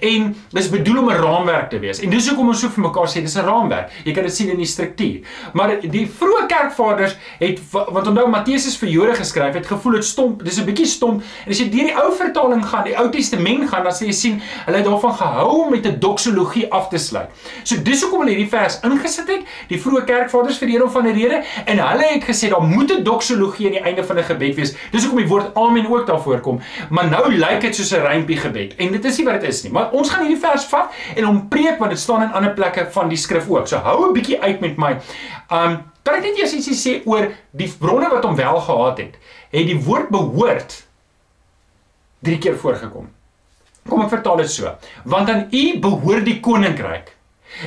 En 0.00 0.36
dis 0.50 0.70
bedoel 0.70 0.98
om 0.98 1.10
'n 1.10 1.20
raamwerk 1.20 1.70
te 1.70 1.78
wees. 1.78 2.00
En 2.00 2.10
dis 2.10 2.28
hoekom 2.28 2.48
ons 2.48 2.60
so 2.60 2.68
vir 2.68 2.82
mekaar 2.82 3.08
sê 3.08 3.20
dis 3.20 3.36
'n 3.36 3.44
raamwerk. 3.44 3.90
Jy 4.04 4.12
kan 4.12 4.22
dit 4.22 4.34
sien 4.34 4.50
in 4.50 4.56
die 4.56 4.66
struktuur. 4.66 5.20
Maar 5.52 5.80
die 5.80 6.06
vroeë 6.06 6.46
kerkvaders 6.46 7.16
het 7.38 7.60
want 7.70 8.06
onthou 8.06 8.28
Matteus 8.28 8.66
is 8.66 8.76
vir 8.76 8.88
Jode 8.88 9.14
geskryf, 9.14 9.54
het 9.54 9.66
gevoel 9.66 9.92
dit 9.92 10.04
stomp. 10.04 10.44
Dis 10.44 10.58
'n 10.58 10.64
bietjie 10.64 10.86
stomp. 10.86 11.22
En 11.44 11.50
as 11.50 11.58
jy 11.58 11.70
deur 11.70 11.84
die 11.84 11.96
ou 11.96 12.12
vertaling 12.12 12.66
gaan, 12.66 12.84
die 12.84 12.98
Ou 12.98 13.10
Testament 13.10 13.68
gaan, 13.68 13.84
dan 13.84 13.92
sê 13.92 14.06
jy 14.06 14.12
sien 14.12 14.42
hulle 14.66 14.76
het 14.76 14.86
daarvan 14.86 15.14
gehou 15.14 15.64
om 15.64 15.70
met 15.70 15.86
'n 15.86 15.98
doxologie 15.98 16.70
af 16.72 16.88
te 16.88 16.98
sluit. 16.98 17.28
So 17.62 17.76
dis 17.82 18.02
hoekom 18.02 18.18
hulle 18.18 18.30
hierdie 18.30 18.48
vers 18.48 18.80
ingesit 18.82 19.13
gesit 19.14 19.30
het, 19.30 19.46
die 19.70 19.78
vroeë 19.80 20.04
kerkvaders 20.08 20.58
vir 20.58 20.70
die 20.70 20.76
een 20.76 20.84
of 20.84 20.96
ander 20.98 21.14
rede 21.14 21.40
en 21.64 21.80
hulle 21.80 22.08
het 22.10 22.26
gesê 22.26 22.50
daar 22.50 22.62
moet 22.62 22.90
'n 22.92 23.04
doxologie 23.04 23.66
aan 23.66 23.76
die 23.78 23.82
einde 23.82 24.04
van 24.04 24.18
'n 24.18 24.24
gebed 24.24 24.54
wees. 24.54 24.74
Dis 24.90 25.04
hoekom 25.04 25.18
die 25.18 25.28
woord 25.28 25.54
amen 25.54 25.86
ook 25.86 26.06
daar 26.06 26.20
voorkom. 26.20 26.60
Maar 26.90 27.08
nou 27.10 27.32
lyk 27.32 27.60
dit 27.60 27.74
soos 27.76 27.92
'n 27.92 28.06
rympie 28.06 28.36
gebed 28.36 28.76
en 28.76 28.92
dit 28.92 29.04
is 29.04 29.16
nie 29.18 29.26
wat 29.26 29.40
dit 29.40 29.50
is 29.50 29.62
nie. 29.62 29.72
Maar 29.72 29.90
ons 29.90 30.10
gaan 30.10 30.26
hierdie 30.26 30.40
vers 30.40 30.64
vat 30.64 30.90
en 31.16 31.24
hom 31.24 31.48
preek 31.48 31.78
want 31.78 31.90
dit 31.90 32.00
staan 32.00 32.22
in 32.22 32.32
ander 32.32 32.52
plekke 32.52 32.86
van 32.90 33.08
die 33.08 33.18
skrif 33.18 33.48
ook. 33.48 33.66
So 33.68 33.76
hou 33.76 34.08
'n 34.08 34.12
bietjie 34.12 34.40
uit 34.40 34.60
met 34.60 34.76
my. 34.76 34.96
Um 35.50 35.92
kan 36.02 36.14
ek 36.14 36.22
net 36.22 36.38
eers 36.38 36.52
ietsie 36.52 36.74
sê 36.74 37.06
oor 37.06 37.32
die 37.50 37.72
bronne 37.78 38.08
wat 38.10 38.24
hom 38.24 38.36
wel 38.36 38.60
gehad 38.60 38.98
het. 38.98 39.14
Het 39.50 39.66
die 39.66 39.80
woord 39.80 40.08
behoort 40.08 40.86
drie 42.22 42.38
keer 42.38 42.56
voorgekom. 42.56 43.08
Kom 43.88 44.00
ek 44.02 44.08
vertaal 44.08 44.36
dit 44.36 44.50
so. 44.50 44.74
Want 45.04 45.30
aan 45.30 45.48
u 45.50 45.78
behoort 45.78 46.24
die 46.24 46.40
koninkryk 46.40 47.14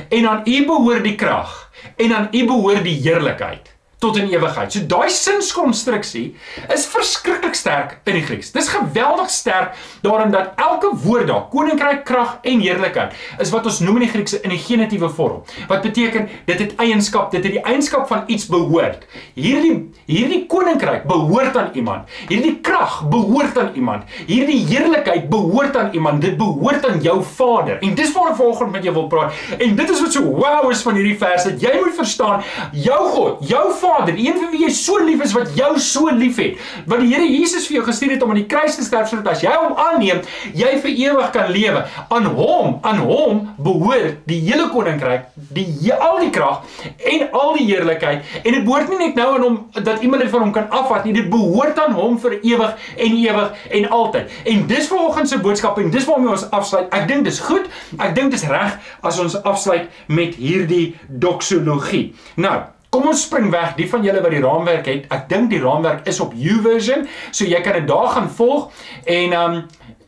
en 0.08 0.28
aan 0.28 0.42
U 0.44 0.66
behoort 0.66 1.04
die 1.04 1.14
krag 1.14 1.70
en 1.96 2.14
aan 2.14 2.28
U 2.32 2.44
behoort 2.46 2.84
die 2.84 3.00
heerlikheid 3.00 3.74
tot 3.98 4.16
in 4.16 4.28
ewigheid. 4.30 4.72
So 4.72 4.86
daai 4.86 5.10
sinskonstruksie 5.10 6.36
is 6.74 6.86
verskriklik 6.86 7.56
sterk 7.58 7.96
in 8.06 8.18
die 8.18 8.22
Grieks. 8.22 8.52
Dis 8.54 8.70
geweldig 8.70 9.30
sterk 9.34 9.74
daarin 10.04 10.30
dat 10.34 10.54
elke 10.62 10.92
woord 11.02 11.26
daar, 11.30 11.48
koninkryk, 11.50 12.04
krag 12.06 12.36
en 12.46 12.62
heerlikheid, 12.62 13.16
is 13.42 13.50
wat 13.54 13.66
ons 13.66 13.80
noem 13.82 13.98
in 13.98 14.06
die 14.06 14.12
Griekse 14.12 14.38
in 14.46 14.54
die 14.54 14.60
genitiewe 14.62 15.10
vorm. 15.10 15.42
Wat 15.70 15.82
beteken 15.82 16.28
dit 16.46 16.62
het 16.62 16.76
eienskap, 16.78 17.32
dit 17.34 17.42
het 17.42 17.56
die 17.58 17.64
eienskap 17.66 18.06
van 18.10 18.22
iets 18.30 18.46
behoort. 18.50 19.02
Hierdie 19.34 19.88
hierdie 20.06 20.44
koninkryk 20.50 21.08
behoort 21.10 21.58
aan 21.58 21.74
iemand. 21.74 22.06
Hierdie 22.30 22.54
krag 22.64 23.00
behoort 23.10 23.58
aan 23.58 23.74
iemand. 23.74 24.06
Hierdie 24.30 24.60
heerlikheid 24.68 25.26
behoort 25.32 25.76
aan 25.76 25.90
iemand. 25.92 26.22
Dit 26.22 26.38
behoort 26.38 26.86
aan 26.86 27.02
jou 27.02 27.18
Vader. 27.34 27.82
En 27.82 27.98
dis 27.98 28.14
waar 28.14 28.30
ek 28.30 28.38
vanoggend 28.38 28.72
met 28.78 28.86
jou 28.86 28.94
wil 28.94 29.10
praat. 29.10 29.34
En 29.58 29.76
dit 29.76 29.90
is 29.90 30.00
wat 30.06 30.14
so 30.14 30.38
wow 30.38 30.70
is 30.70 30.82
van 30.86 30.98
hierdie 30.98 31.18
vers 31.18 31.50
dat 31.50 31.60
jy 31.62 31.74
moet 31.82 31.98
verstaan, 31.98 32.46
jou 32.72 33.02
God, 33.10 33.44
jou 33.48 33.66
Vader 33.74 33.87
Vader, 33.88 34.14
die 34.16 34.26
een 34.28 34.36
vir 34.36 34.50
wie 34.52 34.62
jy 34.66 34.70
so 34.74 34.98
lief 35.04 35.22
is 35.24 35.32
wat 35.36 35.54
jou 35.56 35.70
so 35.80 36.12
liefhet, 36.12 36.58
wat 36.88 37.00
die 37.02 37.08
Here 37.08 37.24
Jesus 37.24 37.66
vir 37.68 37.78
jou 37.78 37.84
gestuur 37.86 38.12
het 38.14 38.24
om 38.24 38.34
aan 38.34 38.42
die 38.42 38.48
kruis 38.50 38.76
te 38.76 38.84
sterf 38.84 39.08
sodat 39.08 39.32
as 39.32 39.44
jy 39.44 39.54
hom 39.54 39.78
aanneem, 39.80 40.20
jy 40.56 40.74
vir 40.82 40.92
ewig 41.06 41.30
kan 41.34 41.48
lewe. 41.54 41.84
Aan 42.14 42.28
hom, 42.36 42.76
aan 42.86 43.00
hom 43.04 43.40
behoort 43.64 44.20
die 44.28 44.40
hele 44.44 44.68
koninkryk, 44.74 45.30
die 45.56 45.66
al 45.94 46.20
die 46.20 46.30
krag 46.34 46.66
en 46.98 47.26
al 47.32 47.56
die 47.56 47.66
heerlikheid 47.70 48.38
en 48.42 48.58
dit 48.58 48.64
behoort 48.66 48.92
nie 48.92 49.00
net 49.06 49.18
nou 49.18 49.28
aan 49.34 49.46
hom 49.46 49.58
dat 49.74 50.04
iemand 50.04 50.24
dit 50.24 50.32
van 50.32 50.46
hom 50.46 50.54
kan 50.54 50.70
afvat 50.74 51.08
nie, 51.08 51.16
dit 51.16 51.30
behoort 51.32 51.78
aan 51.80 51.96
hom 51.96 52.18
vir 52.20 52.38
ewig 52.42 52.88
en 52.96 53.18
ewig 53.24 53.68
en 53.80 53.90
altyd. 54.00 54.38
En 54.52 54.64
dis 54.70 54.90
vanoggend 54.92 55.32
se 55.32 55.40
boodskap 55.44 55.78
en 55.80 55.92
dis 55.94 56.08
waarmee 56.08 56.34
ons 56.36 56.48
afsluit. 56.50 56.88
Ek 56.92 57.08
dink 57.08 57.24
dis 57.28 57.40
goed. 57.48 57.68
Ek 57.98 58.14
dink 58.18 58.34
dis 58.34 58.44
reg 58.48 58.76
as 59.06 59.20
ons 59.22 59.38
afsluit 59.48 59.88
met 60.12 60.36
hierdie 60.36 60.92
doxologie. 61.08 62.10
Nou, 62.36 62.58
Kom 62.98 63.12
ons 63.12 63.20
spring 63.28 63.46
weg, 63.54 63.76
die 63.78 63.86
van 63.86 64.02
julle 64.02 64.18
wat 64.24 64.32
die 64.34 64.40
raamwerk 64.42 64.88
het. 64.90 65.04
Ek 65.14 65.28
dink 65.30 65.52
die 65.52 65.60
raamwerk 65.62 66.08
is 66.10 66.18
op 66.18 66.32
YouVersion, 66.34 67.04
so 67.30 67.46
jy 67.46 67.60
kan 67.62 67.76
dit 67.78 67.86
daar 67.86 68.08
gaan 68.16 68.26
volg 68.40 68.72
en 69.04 69.36
ehm 69.36 69.54
um, 69.60 69.60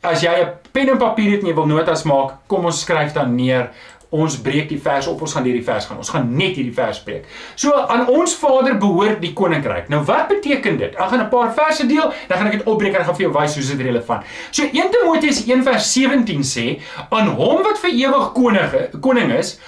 as 0.02 0.24
jy 0.24 0.32
'n 0.32 0.48
pen 0.72 0.90
en 0.90 0.98
papier 0.98 1.36
het 1.36 1.44
en 1.44 1.50
jy 1.52 1.54
wil 1.54 1.68
notas 1.70 2.02
maak, 2.02 2.40
kom 2.48 2.64
ons 2.66 2.80
skryf 2.82 3.12
dan 3.14 3.36
neer 3.36 3.70
ons 4.10 4.36
breek 4.42 4.66
die 4.68 4.80
vers 4.82 5.06
op, 5.06 5.22
ons 5.22 5.36
gaan 5.36 5.46
hierdie 5.46 5.62
vers 5.62 5.86
gaan. 5.86 5.98
Ons 6.02 6.10
gaan 6.10 6.26
net 6.34 6.56
hierdie 6.58 6.74
vers 6.74 6.98
breek. 7.04 7.28
So 7.54 7.70
aan 7.70 8.08
ons 8.08 8.34
Vader 8.34 8.74
behoort 8.74 9.20
die 9.22 9.32
koninkryk. 9.32 9.86
Nou 9.88 10.02
wat 10.04 10.26
beteken 10.32 10.78
dit? 10.78 10.96
Ek 10.98 11.10
gaan 11.10 11.22
'n 11.22 11.30
paar 11.30 11.54
verse 11.54 11.86
deel, 11.86 12.12
dan 12.28 12.38
gaan 12.38 12.46
ek 12.46 12.58
dit 12.58 12.66
opbreek 12.66 12.94
en 12.94 13.04
gaan 13.04 13.14
vir 13.14 13.30
jou 13.30 13.32
wys 13.38 13.54
hoe 13.54 13.76
dit 13.76 13.86
relevant. 13.86 14.24
So 14.50 14.62
1 14.64 14.90
Timoteus 14.90 15.46
1:17 15.46 16.42
sê, 16.42 16.80
aan 17.10 17.28
hom 17.28 17.62
wat 17.62 17.78
vir 17.78 17.90
ewig 17.90 18.32
koning 18.32 19.00
koning 19.00 19.30
is, 19.38 19.58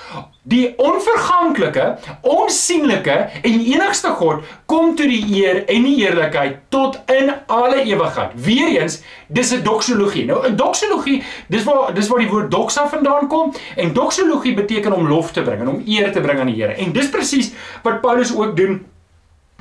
Die 0.42 0.72
onverganklike, 0.76 1.98
onsigbare 2.20 3.28
en 3.42 3.60
enigste 3.60 4.08
God 4.18 4.42
kom 4.66 4.96
toe 4.98 5.06
die 5.06 5.22
eer 5.38 5.60
en 5.70 5.84
die 5.86 5.94
heerlikheid 6.00 6.56
tot 6.74 6.98
in 7.06 7.30
alle 7.46 7.84
ewigheid. 7.86 8.34
Weereens, 8.34 9.02
dis 9.28 9.52
'n 9.54 9.62
doxologie. 9.62 10.24
Nou 10.26 10.46
'n 10.48 10.56
doxologie, 10.56 11.22
dis 11.46 11.62
waar 11.64 11.94
dis 11.94 12.08
waar 12.08 12.18
die 12.18 12.28
woord 12.28 12.50
doxa 12.50 12.88
vandaan 12.88 13.28
kom 13.28 13.54
en 13.76 13.92
doxologie 13.92 14.54
beteken 14.54 14.92
om 14.92 15.08
lof 15.08 15.30
te 15.32 15.42
bring 15.42 15.60
en 15.60 15.68
om 15.68 15.82
eer 15.86 16.12
te 16.12 16.20
bring 16.20 16.40
aan 16.40 16.46
die 16.46 16.62
Here. 16.62 16.74
En 16.74 16.92
dis 16.92 17.08
presies 17.08 17.52
wat 17.82 18.00
Paulus 18.00 18.34
ook 18.36 18.56
doen 18.56 18.86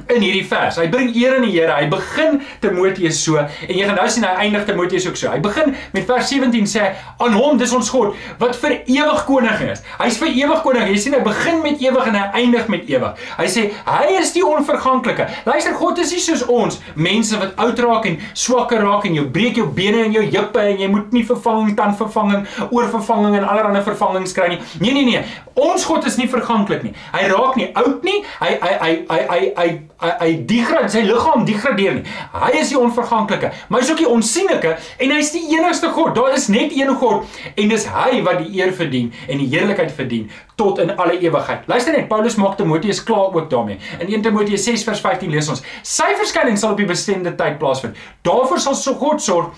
in 0.07 0.23
hierdie 0.23 0.45
vers. 0.47 0.77
Hy 0.81 0.87
bring 0.91 1.11
eer 1.15 1.37
aan 1.37 1.45
die 1.45 1.51
Here. 1.51 1.73
Hy 1.75 1.87
begin 1.91 2.39
Timoteus 2.63 3.19
so 3.23 3.39
en 3.41 3.73
jy 3.75 3.85
gaan 3.85 3.97
nou 3.99 4.07
sien 4.11 4.25
hy 4.25 4.47
eindig 4.47 4.65
Timoteus 4.67 5.07
ook 5.09 5.19
so. 5.19 5.31
Hy 5.31 5.41
begin 5.43 5.75
met 5.95 6.07
vers 6.09 6.29
17 6.31 6.69
sê 6.69 6.91
aan 7.21 7.35
hom 7.37 7.59
dis 7.59 7.73
ons 7.75 7.89
God 7.91 8.15
wat 8.41 8.55
vir 8.61 8.77
ewig 8.85 9.23
koning 9.27 9.65
is. 9.71 9.83
Hy's 9.99 10.19
vir 10.21 10.31
ewig 10.33 10.63
koning. 10.65 10.87
Jy 10.91 10.99
sien 11.05 11.17
hy 11.17 11.21
begin 11.25 11.61
met 11.65 11.81
ewig 11.83 12.09
en 12.11 12.17
hy 12.17 12.25
eindig 12.41 12.71
met 12.71 12.89
ewig. 12.89 13.25
Hy 13.37 13.47
sê 13.51 13.67
hy 13.87 14.17
is 14.19 14.33
die 14.35 14.45
onverganklike. 14.47 15.27
Luister 15.47 15.75
God 15.77 16.01
is 16.03 16.13
nie 16.15 16.23
soos 16.23 16.45
ons 16.47 16.79
mense 16.95 17.37
wat 17.41 17.57
oud 17.61 17.83
raak 17.85 18.07
en 18.09 18.19
swakker 18.37 18.81
raak 18.85 19.07
en 19.09 19.19
jou 19.19 19.27
breek 19.33 19.59
jou 19.59 19.67
bene 19.75 20.05
en 20.07 20.15
jou 20.15 20.23
heupe 20.25 20.65
en 20.73 20.81
jy 20.81 20.89
moet 20.91 21.13
nie 21.15 21.23
vervanging 21.27 21.75
tandvervanging, 21.77 22.45
oorvervanging 22.69 23.39
en 23.39 23.47
allerlei 23.47 23.83
vervangings 23.85 24.35
kry 24.37 24.51
nie. 24.55 24.61
Nee 24.83 24.95
nee 24.97 25.07
nee. 25.07 25.23
Ons 25.61 25.85
God 25.85 26.07
is 26.07 26.17
nie 26.19 26.29
verganklik 26.31 26.85
nie. 26.85 26.93
Hy 27.11 27.27
raak 27.31 27.57
nie 27.59 27.69
oud 27.77 28.05
nie. 28.07 28.21
Hy 28.39 28.51
hy 28.61 28.73
hy 28.81 28.91
hy 29.09 29.21
hy, 29.31 29.41
hy 29.57 29.67
hy 30.01 30.29
degradeer 30.49 30.89
sy 30.93 31.01
liggaam 31.05 31.45
degradeer 31.45 31.99
nie. 31.99 32.05
Hy 32.33 32.51
is 32.61 32.71
die 32.73 32.79
onverganklike, 32.79 33.51
maar 33.69 33.81
hy 33.81 33.85
is 33.85 33.91
ook 33.93 34.01
die 34.01 34.09
onsigbare 34.09 34.77
en 34.97 35.13
hy 35.13 35.19
is 35.21 35.33
die 35.35 35.43
enigste 35.55 35.91
God. 35.95 36.15
Daar 36.17 36.33
is 36.37 36.47
net 36.53 36.73
een 36.75 36.93
God 37.01 37.27
en 37.55 37.73
dis 37.73 37.85
hy 37.91 38.21
wat 38.25 38.41
die 38.41 38.61
eer 38.61 38.73
verdien 38.77 39.11
en 39.27 39.41
die 39.41 39.49
heerlikheid 39.51 39.93
verdien 39.95 40.29
tot 40.61 40.81
in 40.81 40.93
alle 40.97 41.19
ewigheid. 41.19 41.67
Luister 41.69 41.95
net, 41.95 42.09
Paulus 42.09 42.37
maak 42.37 42.57
Timoteus 42.57 43.03
klaar 43.03 43.33
ook 43.33 43.49
daarmee. 43.49 43.79
In 43.99 44.07
1 44.07 44.21
Timoteus 44.21 44.63
6 44.63 44.83
vers 44.89 45.01
15 45.01 45.31
lees 45.33 45.49
ons: 45.49 45.63
Sy 45.83 46.11
verskyning 46.19 46.59
sal 46.59 46.75
op 46.75 46.81
die 46.81 46.89
bestemde 46.89 47.33
tyd 47.37 47.57
plaasvind. 47.61 47.97
Daarvoor 48.27 48.61
sal 48.61 48.77
so 48.77 48.93
God 49.01 49.23
sorg 49.23 49.53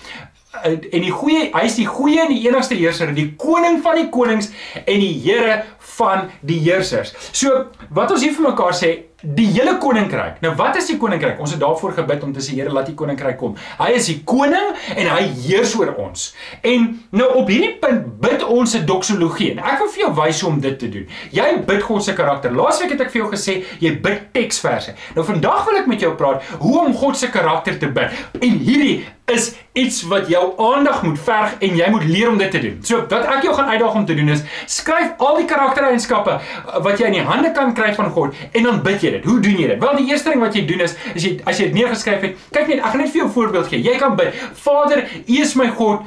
eh, 0.63 0.77
en 0.77 1.03
die 1.03 1.11
goeie 1.11 1.49
hy 1.53 1.65
is 1.67 1.79
die 1.79 1.87
goeie 1.89 2.23
en 2.23 2.31
die 2.31 2.43
enigste 2.47 2.77
heerser 2.79 3.11
die 3.15 3.31
koning 3.39 3.81
van 3.83 3.99
die 3.99 4.09
konings 4.13 4.51
en 4.83 5.01
die 5.01 5.13
Here 5.25 5.63
van 5.97 6.29
die 6.41 6.59
heersers. 6.63 7.13
So 7.31 7.67
wat 7.89 8.11
ons 8.11 8.23
hier 8.23 8.35
vir 8.35 8.49
mekaar 8.51 8.77
sê 8.77 8.93
die 9.23 9.45
hele 9.55 9.77
koninkryk. 9.79 10.41
Nou 10.43 10.51
wat 10.59 10.75
is 10.75 10.89
die 10.91 10.97
koninkryk? 10.99 11.37
Ons 11.39 11.53
het 11.55 11.61
daarvoor 11.61 11.93
gebid 12.01 12.25
om 12.27 12.33
te 12.35 12.43
sê 12.43 12.57
Here 12.57 12.73
laat 12.73 12.89
die 12.91 12.95
koninkryk 12.99 13.37
kom. 13.39 13.55
Hy 13.79 13.93
is 13.95 14.09
die 14.11 14.17
koning 14.27 14.73
en 14.93 15.09
hy 15.13 15.21
heers 15.45 15.75
oor 15.79 15.93
ons. 16.03 16.25
En 16.67 16.89
nou 17.15 17.29
op 17.39 17.47
hierdie 17.51 17.77
punt 17.79 18.19
bid 18.21 18.43
ons 18.43 18.75
'n 18.75 18.85
doxologie. 18.85 19.51
En 19.53 19.63
ek 19.63 19.79
wil 19.79 19.89
vir 19.95 20.03
jou 20.03 20.11
wys 20.19 20.41
hoe 20.41 20.51
om 20.51 20.59
dit 20.59 20.77
te 20.79 20.89
doen. 20.89 21.07
Jy 21.31 21.63
bid 21.65 21.81
God 21.81 22.03
se 22.03 22.13
karakter. 22.13 22.51
Laasweek 22.51 22.91
het 22.91 23.01
ek 23.01 23.11
vir 23.11 23.21
jou 23.21 23.31
gesê 23.31 23.63
jy 23.79 24.01
bid 24.01 24.33
teksverse. 24.33 24.93
Nou 25.15 25.25
vandag 25.25 25.65
wil 25.65 25.77
ek 25.77 25.87
met 25.87 25.99
jou 25.99 26.15
praat 26.15 26.43
hoe 26.59 26.85
om 26.85 26.93
God 26.93 27.17
se 27.17 27.29
karakter 27.29 27.79
te 27.79 27.87
bid. 27.87 28.11
En 28.41 28.59
hierdie 28.59 29.05
is 29.25 29.53
iets 29.71 30.01
wat 30.11 30.27
jou 30.27 30.53
aandag 30.59 31.03
moet 31.03 31.19
verg 31.19 31.53
en 31.59 31.77
jy 31.77 31.89
moet 31.89 32.03
leer 32.03 32.29
om 32.29 32.37
dit 32.37 32.51
te 32.51 32.59
doen. 32.59 32.79
So 32.83 33.05
wat 33.07 33.25
ek 33.37 33.43
jou 33.47 33.53
gaan 33.55 33.69
uitdaag 33.71 33.95
om 33.95 34.05
te 34.05 34.15
doen 34.15 34.29
is 34.29 34.43
skryf 34.65 35.13
al 35.17 35.39
die 35.39 35.47
karaktereienskappe 35.73 36.39
wat 36.85 36.99
jy 36.99 37.09
in 37.09 37.17
die 37.19 37.25
hande 37.27 37.51
kan 37.55 37.73
kry 37.75 37.91
van 37.97 38.11
God 38.13 38.33
en 38.51 38.63
dan 38.69 38.81
bid 38.85 39.03
jy 39.03 39.11
dit? 39.17 39.25
Hoe 39.25 39.39
doen 39.43 39.59
jy 39.59 39.67
dit? 39.73 39.79
Wel 39.81 40.01
die 40.01 40.09
eerste 40.11 40.33
ding 40.33 40.43
wat 40.43 40.55
jy 40.57 40.65
doen 40.69 40.83
is 40.85 40.97
as 41.13 41.23
jy 41.25 41.35
as 41.49 41.59
jy 41.59 41.69
dit 41.69 41.79
neergeskryf 41.81 42.27
het, 42.27 42.49
kyk 42.53 42.67
net, 42.67 42.81
ek 42.81 42.91
gaan 42.93 43.03
net 43.03 43.13
vir 43.13 43.21
jou 43.23 43.27
'n 43.27 43.37
voorbeeld 43.37 43.67
gee. 43.67 43.81
Jy 43.81 43.97
kan 43.97 44.15
bid: 44.15 44.33
Vader, 44.53 45.03
U 45.27 45.41
is 45.41 45.55
my 45.55 45.69
God 45.69 46.05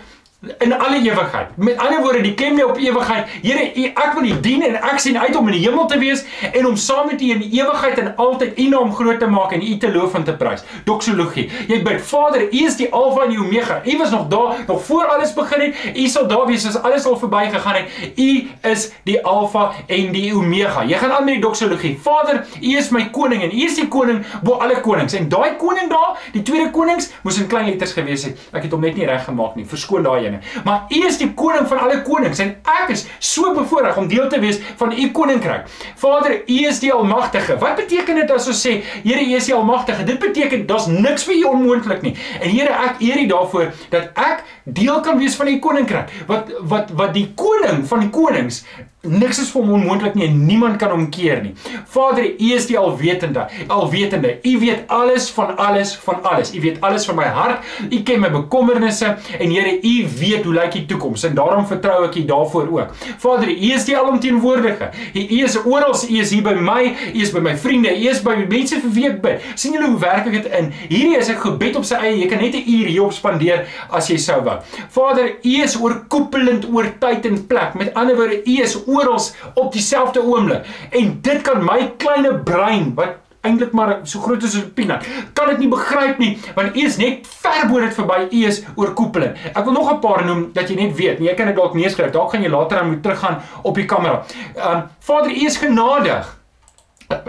in 0.58 0.78
alle 0.78 0.96
ewigheid. 0.96 1.56
Met 1.56 1.76
ander 1.76 2.00
woorde, 2.00 2.20
die 2.20 2.34
ken 2.34 2.54
my 2.54 2.62
op 2.62 2.76
ewigheid. 2.76 3.28
Here, 3.42 3.64
ek 3.96 4.12
wil 4.14 4.26
U 4.28 4.34
dien 4.44 4.62
en 4.66 4.74
ek 4.76 4.98
sien 5.00 5.16
uit 5.18 5.36
om 5.36 5.46
in 5.48 5.56
die 5.56 5.62
hemel 5.64 5.86
te 5.88 5.96
wees 5.98 6.24
en 6.52 6.66
om 6.68 6.76
saam 6.76 7.08
met 7.08 7.22
U 7.24 7.30
in 7.32 7.42
ewigheid 7.42 7.98
en 8.02 8.10
altyd 8.20 8.58
U 8.60 8.66
naam 8.68 8.92
groot 8.94 9.18
te 9.18 9.28
maak 9.32 9.54
en 9.56 9.64
U 9.64 9.76
te 9.80 9.92
loof 9.92 10.14
en 10.14 10.26
te 10.28 10.34
prys. 10.36 10.64
Doxologie. 10.84 11.46
Jy 11.70 11.80
bid, 11.86 12.02
Vader, 12.04 12.44
U 12.50 12.64
is 12.68 12.76
die 12.76 12.88
Alfa 12.92 13.24
en 13.24 13.32
die 13.32 13.40
Omega. 13.40 13.80
U 13.84 13.96
was 13.98 14.12
nog 14.12 14.26
daar 14.32 14.60
nog 14.66 14.84
voor 14.84 15.06
alles 15.14 15.32
begin 15.34 15.64
het. 15.66 15.96
U 15.96 16.06
sal 16.12 16.28
daar 16.28 16.44
wees 16.50 16.66
as 16.68 16.76
alles 16.82 17.08
al 17.08 17.16
verby 17.16 17.46
gegaan 17.52 17.80
het. 17.80 18.12
U 18.20 18.70
is 18.70 18.90
die 19.08 19.18
Alfa 19.24 19.70
en 19.86 20.12
die 20.12 20.34
Omega. 20.36 20.84
Jy 20.84 21.00
gaan 21.00 21.16
aan 21.16 21.24
met 21.24 21.38
die 21.40 21.42
doxologie. 21.42 21.94
Vader, 22.02 22.44
U 22.60 22.76
is 22.76 22.92
my 22.92 23.08
koning 23.10 23.42
en 23.42 23.56
U 23.56 23.64
is 23.64 23.80
die 23.80 23.88
koning 23.88 24.20
bo 24.44 24.60
alle 24.60 24.80
konings. 24.84 25.16
En 25.16 25.28
daai 25.32 25.56
koning 25.56 25.88
daar, 25.90 26.20
die 26.36 26.44
tweede 26.44 26.70
konings, 26.70 27.10
moes 27.24 27.40
in 27.40 27.48
klein 27.48 27.70
letters 27.72 27.96
gewees 27.96 28.28
het. 28.28 28.46
Ek 28.52 28.68
het 28.68 28.76
hom 28.76 28.84
net 28.84 29.00
nie 29.00 29.08
reg 29.08 29.24
gemaak 29.24 29.56
nie. 29.56 29.64
Verskoon 29.66 30.04
daai 30.04 30.26
ene. 30.36 30.62
Maar 30.64 30.86
U 30.88 31.02
is 31.06 31.18
die 31.18 31.30
koning 31.34 31.66
van 31.68 31.82
alle 31.84 32.02
konings 32.06 32.40
en 32.42 32.54
ek 32.82 32.92
is 32.94 33.06
so 33.18 33.54
bevoorreg 33.54 33.96
om 33.96 34.08
deel 34.08 34.28
te 34.28 34.40
wees 34.42 34.60
van 34.76 34.92
U 34.92 35.10
koninkryk. 35.10 35.68
Vader, 35.96 36.38
U 36.46 36.58
is 36.68 36.80
die 36.80 36.92
almagtige. 36.92 37.58
Wat 37.58 37.76
beteken 37.76 38.20
dit 38.22 38.30
as 38.30 38.48
ons 38.48 38.62
sê, 38.66 38.78
Here, 39.02 39.22
U 39.22 39.36
is 39.36 39.48
die 39.48 39.54
almagtige? 39.54 40.04
Dit 40.04 40.18
beteken 40.22 40.66
daar's 40.66 40.88
niks 40.90 41.26
vir 41.28 41.40
U 41.40 41.42
onmoontlik 41.54 42.02
nie. 42.02 42.16
En 42.40 42.50
Here, 42.50 42.72
ek 42.90 43.02
eer 43.04 43.22
U 43.24 43.26
daarvoor 43.32 43.72
dat 43.94 44.10
ek 44.14 44.44
deel 44.64 45.00
kan 45.00 45.18
wees 45.18 45.36
van 45.38 45.50
U 45.50 45.58
koninkryk. 45.58 46.12
Wat 46.26 46.52
wat 46.60 46.92
wat 46.96 47.14
die 47.14 47.28
koning 47.38 47.84
van 47.88 48.04
die 48.04 48.10
konings 48.10 48.64
Niks 49.06 49.38
is 49.38 49.50
vir 49.50 49.62
hom 49.62 49.72
onmoontlik 49.80 50.14
nie 50.14 50.26
en 50.26 50.46
niemand 50.46 50.78
kan 50.78 50.90
hom 50.90 51.08
keer 51.10 51.42
nie. 51.42 51.54
Vader, 51.92 52.24
U 52.24 52.52
is 52.54 52.66
die 52.66 52.78
alwetende, 52.78 53.46
alwetende. 53.68 54.38
U 54.44 54.58
weet 54.58 54.84
alles 54.88 55.30
van 55.30 55.56
alles 55.56 55.94
van 56.04 56.22
alles. 56.22 56.54
U 56.54 56.60
weet 56.60 56.80
alles 56.80 57.06
van 57.06 57.16
my 57.16 57.24
hart. 57.24 57.64
U 57.90 58.02
ken 58.02 58.20
my 58.20 58.30
bekommernisse 58.30 59.16
en 59.38 59.50
Here, 59.50 59.78
U 59.82 60.08
weet 60.18 60.44
hoe 60.44 60.54
lyk 60.54 60.72
die 60.72 60.86
toekoms 60.86 61.24
en 61.24 61.34
daarom 61.34 61.66
vertrou 61.66 62.04
ek 62.06 62.16
U 62.16 62.24
daarvoor 62.24 62.68
ook. 62.78 62.94
Vader, 63.18 63.48
U 63.48 63.72
is 63.72 63.84
die 63.84 63.96
alomteenwoordige. 63.96 64.90
U 65.14 65.42
is 65.44 65.56
oral, 65.64 65.94
U 65.94 66.18
is 66.20 66.30
hier 66.30 66.42
by 66.42 66.54
my, 66.54 66.94
U 67.14 67.20
is 67.22 67.32
by 67.32 67.40
my 67.40 67.56
vriende, 67.56 67.94
U 67.94 68.08
is 68.10 68.22
by 68.22 68.36
mense 68.48 68.80
vir 68.80 68.90
wie 68.96 69.06
ek 69.08 69.20
bid. 69.22 69.42
sien 69.54 69.72
julle 69.76 69.88
hoe 69.92 70.00
werk 70.00 70.26
ek 70.26 70.32
dit 70.32 70.46
in? 70.58 70.72
Hierdie 70.88 71.16
is 71.18 71.28
'n 71.30 71.36
gebed 71.40 71.76
op 71.76 71.84
sy 71.84 71.94
eie. 71.96 72.16
Jy 72.20 72.28
kan 72.28 72.38
net 72.40 72.54
'n 72.54 72.64
uur 72.66 72.86
hierop 72.86 73.12
spandeer 73.12 73.66
as 73.90 74.08
jy 74.08 74.16
sou 74.16 74.40
wou. 74.42 74.58
Vader, 74.90 75.28
U 75.44 75.62
is 75.62 75.76
oorkoepelend 75.76 76.66
oor 76.72 76.86
tyd 77.00 77.26
en 77.26 77.46
plek. 77.46 77.74
Met 77.74 77.94
ander 77.94 78.16
woorde, 78.16 78.42
U 78.46 78.62
is 78.62 78.76
oral 78.96 79.20
op 79.54 79.72
dieselfde 79.72 80.22
oomblik. 80.22 80.66
En 80.90 81.18
dit 81.20 81.42
kan 81.42 81.64
my 81.64 81.92
kleine 81.96 82.34
brein 82.38 82.94
wat 82.94 83.22
eintlik 83.46 83.72
maar 83.72 84.00
so 84.02 84.20
groot 84.20 84.42
as 84.42 84.56
'n 84.56 84.72
peanut. 84.74 85.06
Kan 85.32 85.48
dit 85.48 85.58
nie 85.58 85.68
begryp 85.68 86.18
nie, 86.18 86.38
want 86.54 86.76
U 86.76 86.80
is 86.80 86.96
net 86.96 87.26
ver 87.26 87.68
bo 87.68 87.80
dit 87.80 87.94
verby. 87.94 88.28
U 88.30 88.44
is 88.46 88.62
oorkoepelend. 88.74 89.36
Ek 89.54 89.64
wil 89.64 89.72
nog 89.72 89.92
'n 89.92 89.98
paar 89.98 90.24
noem 90.24 90.50
dat 90.52 90.68
jy 90.68 90.74
net 90.74 90.96
weet. 90.96 91.18
Nee, 91.18 91.28
jy 91.28 91.34
kan 91.34 91.46
dit 91.46 91.56
dalk 91.56 91.74
neerskryf. 91.74 92.10
Dalk 92.10 92.30
gaan 92.30 92.42
jy 92.42 92.48
later 92.48 92.78
aan 92.78 92.88
moet 92.88 93.02
teruggaan 93.02 93.42
op 93.62 93.74
die 93.74 93.84
kamera. 93.84 94.24
Um 94.56 94.82
Vader, 94.98 95.30
U 95.30 95.44
is 95.44 95.56
genadig. 95.56 96.36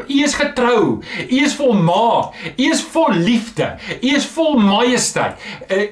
U 0.08 0.23
is 0.23 0.34
getrou. 0.34 1.01
U 1.30 1.43
is 1.43 1.56
volmaak. 1.56 2.34
U 2.58 2.63
is 2.71 2.82
vol 2.82 3.12
liefde. 3.12 3.75
U 4.01 4.15
is 4.15 4.25
vol 4.25 4.58
majesteit. 4.60 5.34
Uh, 5.71 5.88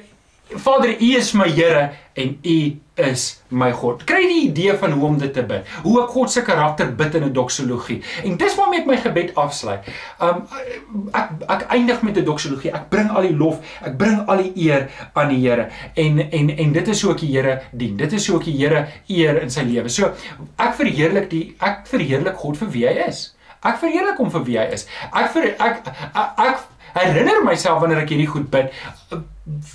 Vader, 0.48 0.90
U 1.00 1.16
is 1.16 1.32
my 1.32 1.48
Here 1.48 1.90
en 2.14 2.38
U 2.42 2.80
is 2.96 3.42
my 3.50 3.70
God. 3.72 4.04
Kry 4.08 4.22
die 4.24 4.40
idee 4.48 4.74
van 4.80 4.94
hoe 4.96 5.04
om 5.06 5.18
dit 5.20 5.32
te 5.34 5.42
bid. 5.46 5.68
Hoe 5.84 5.98
ek 6.02 6.14
God 6.14 6.32
se 6.32 6.42
karakter 6.46 6.88
bid 6.96 7.14
in 7.14 7.24
'n 7.24 7.32
doxologie. 7.32 8.02
En 8.24 8.36
dis 8.36 8.54
waarmee 8.54 8.80
ek 8.80 8.86
my 8.86 8.96
gebed 8.96 9.34
afsluit. 9.34 9.84
Um 10.20 10.46
ek 11.12 11.30
ek 11.48 11.66
eindig 11.68 12.02
met 12.02 12.16
'n 12.16 12.24
doxologie. 12.24 12.72
Ek 12.72 12.88
bring 12.88 13.10
al 13.10 13.22
die 13.22 13.36
lof, 13.36 13.60
ek 13.82 13.96
bring 13.96 14.26
al 14.26 14.36
die 14.36 14.52
eer 14.56 14.88
aan 15.12 15.28
die 15.28 15.40
Here. 15.46 15.68
En 15.94 16.30
en 16.30 16.56
en 16.56 16.72
dit 16.72 16.88
is 16.88 17.02
hoe 17.02 17.12
ek 17.12 17.20
die 17.20 17.32
Here 17.36 17.60
dien. 17.72 17.96
Dit 17.96 18.12
is 18.12 18.26
hoe 18.26 18.38
ek 18.38 18.44
die 18.44 18.56
Here 18.56 18.86
eer 19.06 19.42
in 19.42 19.50
sy 19.50 19.62
lewe. 19.62 19.88
So 19.88 20.12
ek 20.56 20.74
verheerlik 20.74 21.30
die 21.30 21.54
ek 21.60 21.86
verheerlik 21.86 22.36
God 22.36 22.56
vir 22.56 22.70
wie 22.70 22.86
hy 22.86 23.08
is. 23.08 23.36
Ek 23.62 23.78
verheerlik 23.78 24.16
hom 24.16 24.30
vir 24.30 24.44
wie 24.44 24.58
hy 24.58 24.66
is. 24.72 24.86
Ek 25.12 25.30
vir 25.32 25.54
ek 25.58 25.86
ek, 26.14 26.36
ek 26.38 26.58
herinner 26.94 27.44
myself 27.44 27.80
wanneer 27.80 27.98
ek 27.98 28.08
hierdie 28.08 28.30
goed 28.30 28.50
bid 28.50 28.72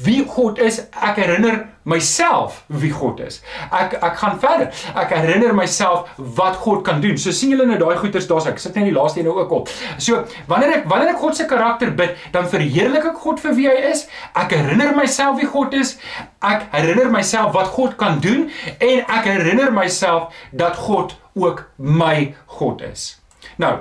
wie 0.04 0.26
God 0.28 0.60
is. 0.60 0.82
Ek 0.92 1.16
herinner 1.16 1.62
myself 1.88 2.64
wie 2.68 2.92
God 2.92 3.22
is. 3.24 3.40
Ek 3.72 3.94
ek 4.04 4.18
gaan 4.20 4.40
verder. 4.40 4.68
Ek 5.00 5.14
herinner 5.16 5.54
myself 5.56 6.10
wat 6.18 6.60
God 6.60 6.84
kan 6.84 7.00
doen. 7.02 7.16
So 7.18 7.32
sien 7.36 7.54
julle 7.54 7.66
nou 7.70 7.78
daai 7.80 7.96
goeters 8.02 8.28
daar's 8.28 8.50
ek 8.52 8.60
sit 8.60 8.76
net 8.76 8.90
die 8.90 8.96
laaste 8.96 9.22
een 9.22 9.30
nou 9.30 9.38
ook 9.40 9.54
op. 9.62 9.72
So 9.98 10.26
wanneer 10.52 10.82
ek 10.82 10.90
wanneer 10.92 11.14
ek 11.14 11.22
God 11.24 11.40
se 11.40 11.48
karakter 11.48 11.94
bid, 11.96 12.20
dan 12.36 12.50
verheerlik 12.52 13.08
ek 13.14 13.22
God 13.24 13.40
vir 13.44 13.56
wie 13.56 13.70
hy 13.72 13.78
is. 13.94 14.04
Ek 14.36 14.52
herinner 14.58 14.92
myself 14.98 15.40
wie 15.40 15.48
God 15.48 15.78
is. 15.80 15.96
Ek 16.44 16.68
herinner 16.76 17.08
myself 17.14 17.56
wat 17.56 17.72
God 17.78 17.96
kan 18.02 18.20
doen 18.24 18.50
en 18.78 19.06
ek 19.08 19.30
herinner 19.30 19.72
myself 19.72 20.36
dat 20.52 20.76
God 20.84 21.16
ook 21.40 21.64
my 21.78 22.34
God 22.60 22.84
is. 22.92 23.14
Nou 23.56 23.78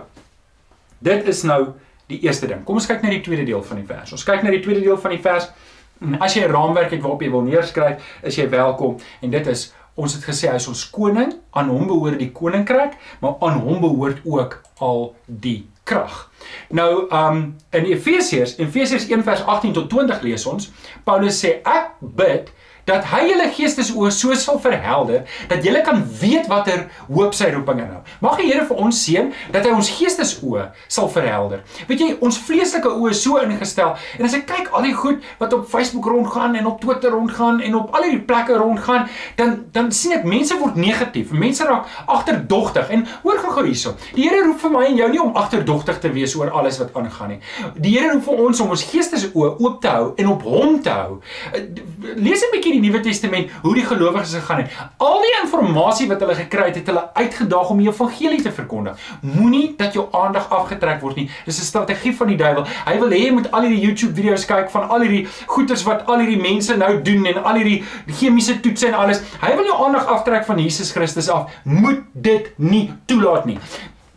dit 1.02 1.26
is 1.32 1.42
nou 1.48 1.72
die 2.10 2.20
eerste 2.26 2.46
ding. 2.46 2.62
Kom 2.66 2.78
ons 2.78 2.86
kyk 2.86 3.02
na 3.02 3.10
die 3.10 3.22
tweede 3.24 3.46
deel 3.48 3.62
van 3.64 3.80
die 3.80 3.86
vers. 3.88 4.14
Ons 4.14 4.26
kyk 4.26 4.44
na 4.44 4.54
die 4.54 4.62
tweede 4.62 4.82
deel 4.84 4.98
van 5.00 5.14
die 5.14 5.22
vers. 5.22 5.50
As 6.20 6.34
jy 6.34 6.46
'n 6.46 6.52
raamwerk 6.52 6.90
het 6.90 7.00
waarop 7.00 7.22
jy 7.22 7.30
wil 7.30 7.42
neerskryf, 7.42 8.02
is 8.22 8.36
jy 8.36 8.48
welkom 8.48 8.96
en 9.20 9.30
dit 9.30 9.46
is 9.46 9.74
ons 9.94 10.14
het 10.14 10.24
gesê 10.24 10.48
hy 10.48 10.56
is 10.56 10.68
ons 10.68 10.90
koning, 10.90 11.34
aan 11.50 11.68
hom 11.68 11.86
behoort 11.86 12.18
die 12.18 12.30
koninkryk, 12.32 12.96
maar 13.20 13.34
aan 13.40 13.60
hom 13.60 13.80
behoort 13.80 14.20
ook 14.24 14.62
al 14.78 15.14
die 15.26 15.68
krag. 15.84 16.30
Nou, 16.68 17.06
um 17.10 17.56
in 17.70 17.84
Efesiërs, 17.84 18.56
Efesiërs 18.58 19.08
1:18 19.08 19.72
tot 19.72 19.90
20 19.90 20.22
lees 20.22 20.46
ons, 20.46 20.70
Paulus 21.04 21.44
sê 21.44 21.60
ek 21.64 21.92
bid 22.00 22.52
dat 22.88 23.04
hy 23.12 23.26
julle 23.28 23.48
geestesoë 23.56 24.10
so 24.14 24.34
sal 24.34 24.60
verhelder 24.62 25.26
dat 25.48 25.64
julle 25.64 25.82
kan 25.86 26.02
weet 26.20 26.48
watter 26.50 26.86
hoop 27.08 27.34
sy 27.34 27.50
roeping 27.54 27.82
inhou. 27.84 28.00
Mag 28.20 28.38
die 28.40 28.48
Here 28.50 28.64
vir 28.66 28.80
ons 28.82 28.98
seën 29.04 29.30
dat 29.54 29.66
hy 29.66 29.74
ons 29.76 29.90
geestesoë 29.98 30.66
sal 30.88 31.08
verhelder. 31.12 31.62
Weet 31.88 32.00
jy, 32.00 32.10
ons 32.20 32.38
vleeslike 32.38 32.90
oë 32.90 33.12
is 33.14 33.22
so 33.22 33.38
ingestel 33.42 33.94
en 34.18 34.26
as 34.26 34.34
ek 34.34 34.46
kyk 34.50 34.72
al 34.74 34.86
die 34.88 34.94
goed 34.96 35.22
wat 35.38 35.54
op 35.56 35.68
Facebook 35.70 36.06
rondgaan 36.10 36.56
en 36.58 36.66
op 36.66 36.80
Twitter 36.82 37.14
rondgaan 37.14 37.60
en 37.60 37.78
op 37.78 37.94
al 37.94 38.06
hierdie 38.08 38.24
plekke 38.26 38.58
rondgaan, 38.60 39.08
dan 39.36 39.56
dan 39.72 39.90
sien 39.94 40.16
ek 40.16 40.26
mense 40.28 40.56
word 40.58 40.78
negatief. 40.80 41.30
Mense 41.30 41.64
raak 41.66 41.88
agterdogtig 42.10 42.90
en 42.90 43.06
hoor 43.22 43.38
gou 43.38 43.64
hierso. 43.66 43.94
Die 44.14 44.28
Here 44.28 44.42
roep 44.46 44.60
vir 44.62 44.72
my 44.74 44.84
en 44.88 44.98
jou 44.98 45.08
nie 45.10 45.22
om 45.22 45.36
agterdogtig 45.38 46.00
te 46.02 46.10
wees 46.14 46.34
oor 46.38 46.52
alles 46.54 46.78
wat 46.80 46.94
aangaan 46.96 47.34
nie. 47.34 47.40
Die 47.76 47.94
Here 47.96 48.12
roep 48.12 48.26
vir 48.28 48.42
ons 48.46 48.60
om 48.62 48.74
ons 48.74 48.84
geestesoë 48.90 49.50
oop 49.58 49.80
te 49.82 49.92
hou 49.92 50.12
en 50.20 50.32
op 50.34 50.44
hom 50.46 50.78
te 50.84 50.94
hou. 50.94 51.20
Lees 52.16 52.44
'n 52.44 52.52
bietjie 52.54 52.79
die 52.80 52.88
Nuwe 52.88 53.02
Testament 53.04 53.50
hoe 53.62 53.74
die 53.74 53.84
gelowiges 53.84 54.34
gegaan 54.34 54.64
het. 54.64 54.70
Al 54.96 55.20
die 55.20 55.30
inligting 55.40 56.08
wat 56.08 56.20
hulle 56.20 56.34
gekry 56.34 56.66
het, 56.70 56.76
het 56.80 56.86
hulle 56.86 57.02
uitgedaag 57.14 57.70
om 57.70 57.78
die 57.78 57.88
evangelie 57.88 58.42
te 58.42 58.52
verkondig. 58.52 58.98
Moenie 59.20 59.74
dat 59.76 59.94
jou 59.94 60.06
aandag 60.16 60.48
afgetrek 60.50 61.00
word 61.00 61.16
nie. 61.16 61.28
Dis 61.44 61.60
'n 61.60 61.64
strategie 61.64 62.16
van 62.16 62.28
die 62.28 62.36
duiwel. 62.36 62.66
Hy 62.86 62.98
wil 62.98 63.10
hê 63.10 63.26
jy 63.26 63.32
moet 63.32 63.50
al 63.52 63.62
hierdie 63.62 63.80
YouTube 63.80 64.14
video's 64.14 64.46
kyk 64.46 64.70
van 64.70 64.88
al 64.88 65.00
hierdie 65.00 65.28
goeters 65.46 65.84
wat 65.84 66.06
al 66.06 66.18
hierdie 66.18 66.40
mense 66.40 66.76
nou 66.76 67.02
doen 67.02 67.26
en 67.26 67.44
al 67.44 67.54
hierdie 67.54 67.84
chemiese 68.06 68.60
toetse 68.60 68.86
en 68.86 68.94
alles. 68.94 69.22
Hy 69.40 69.56
wil 69.56 69.64
jou 69.64 69.86
aandag 69.86 70.06
aftrek 70.06 70.44
van 70.44 70.58
Jesus 70.58 70.92
Christus 70.92 71.28
af. 71.28 71.50
Moet 71.64 72.00
dit 72.12 72.52
nie 72.56 72.92
toelaat 73.06 73.44
nie. 73.44 73.58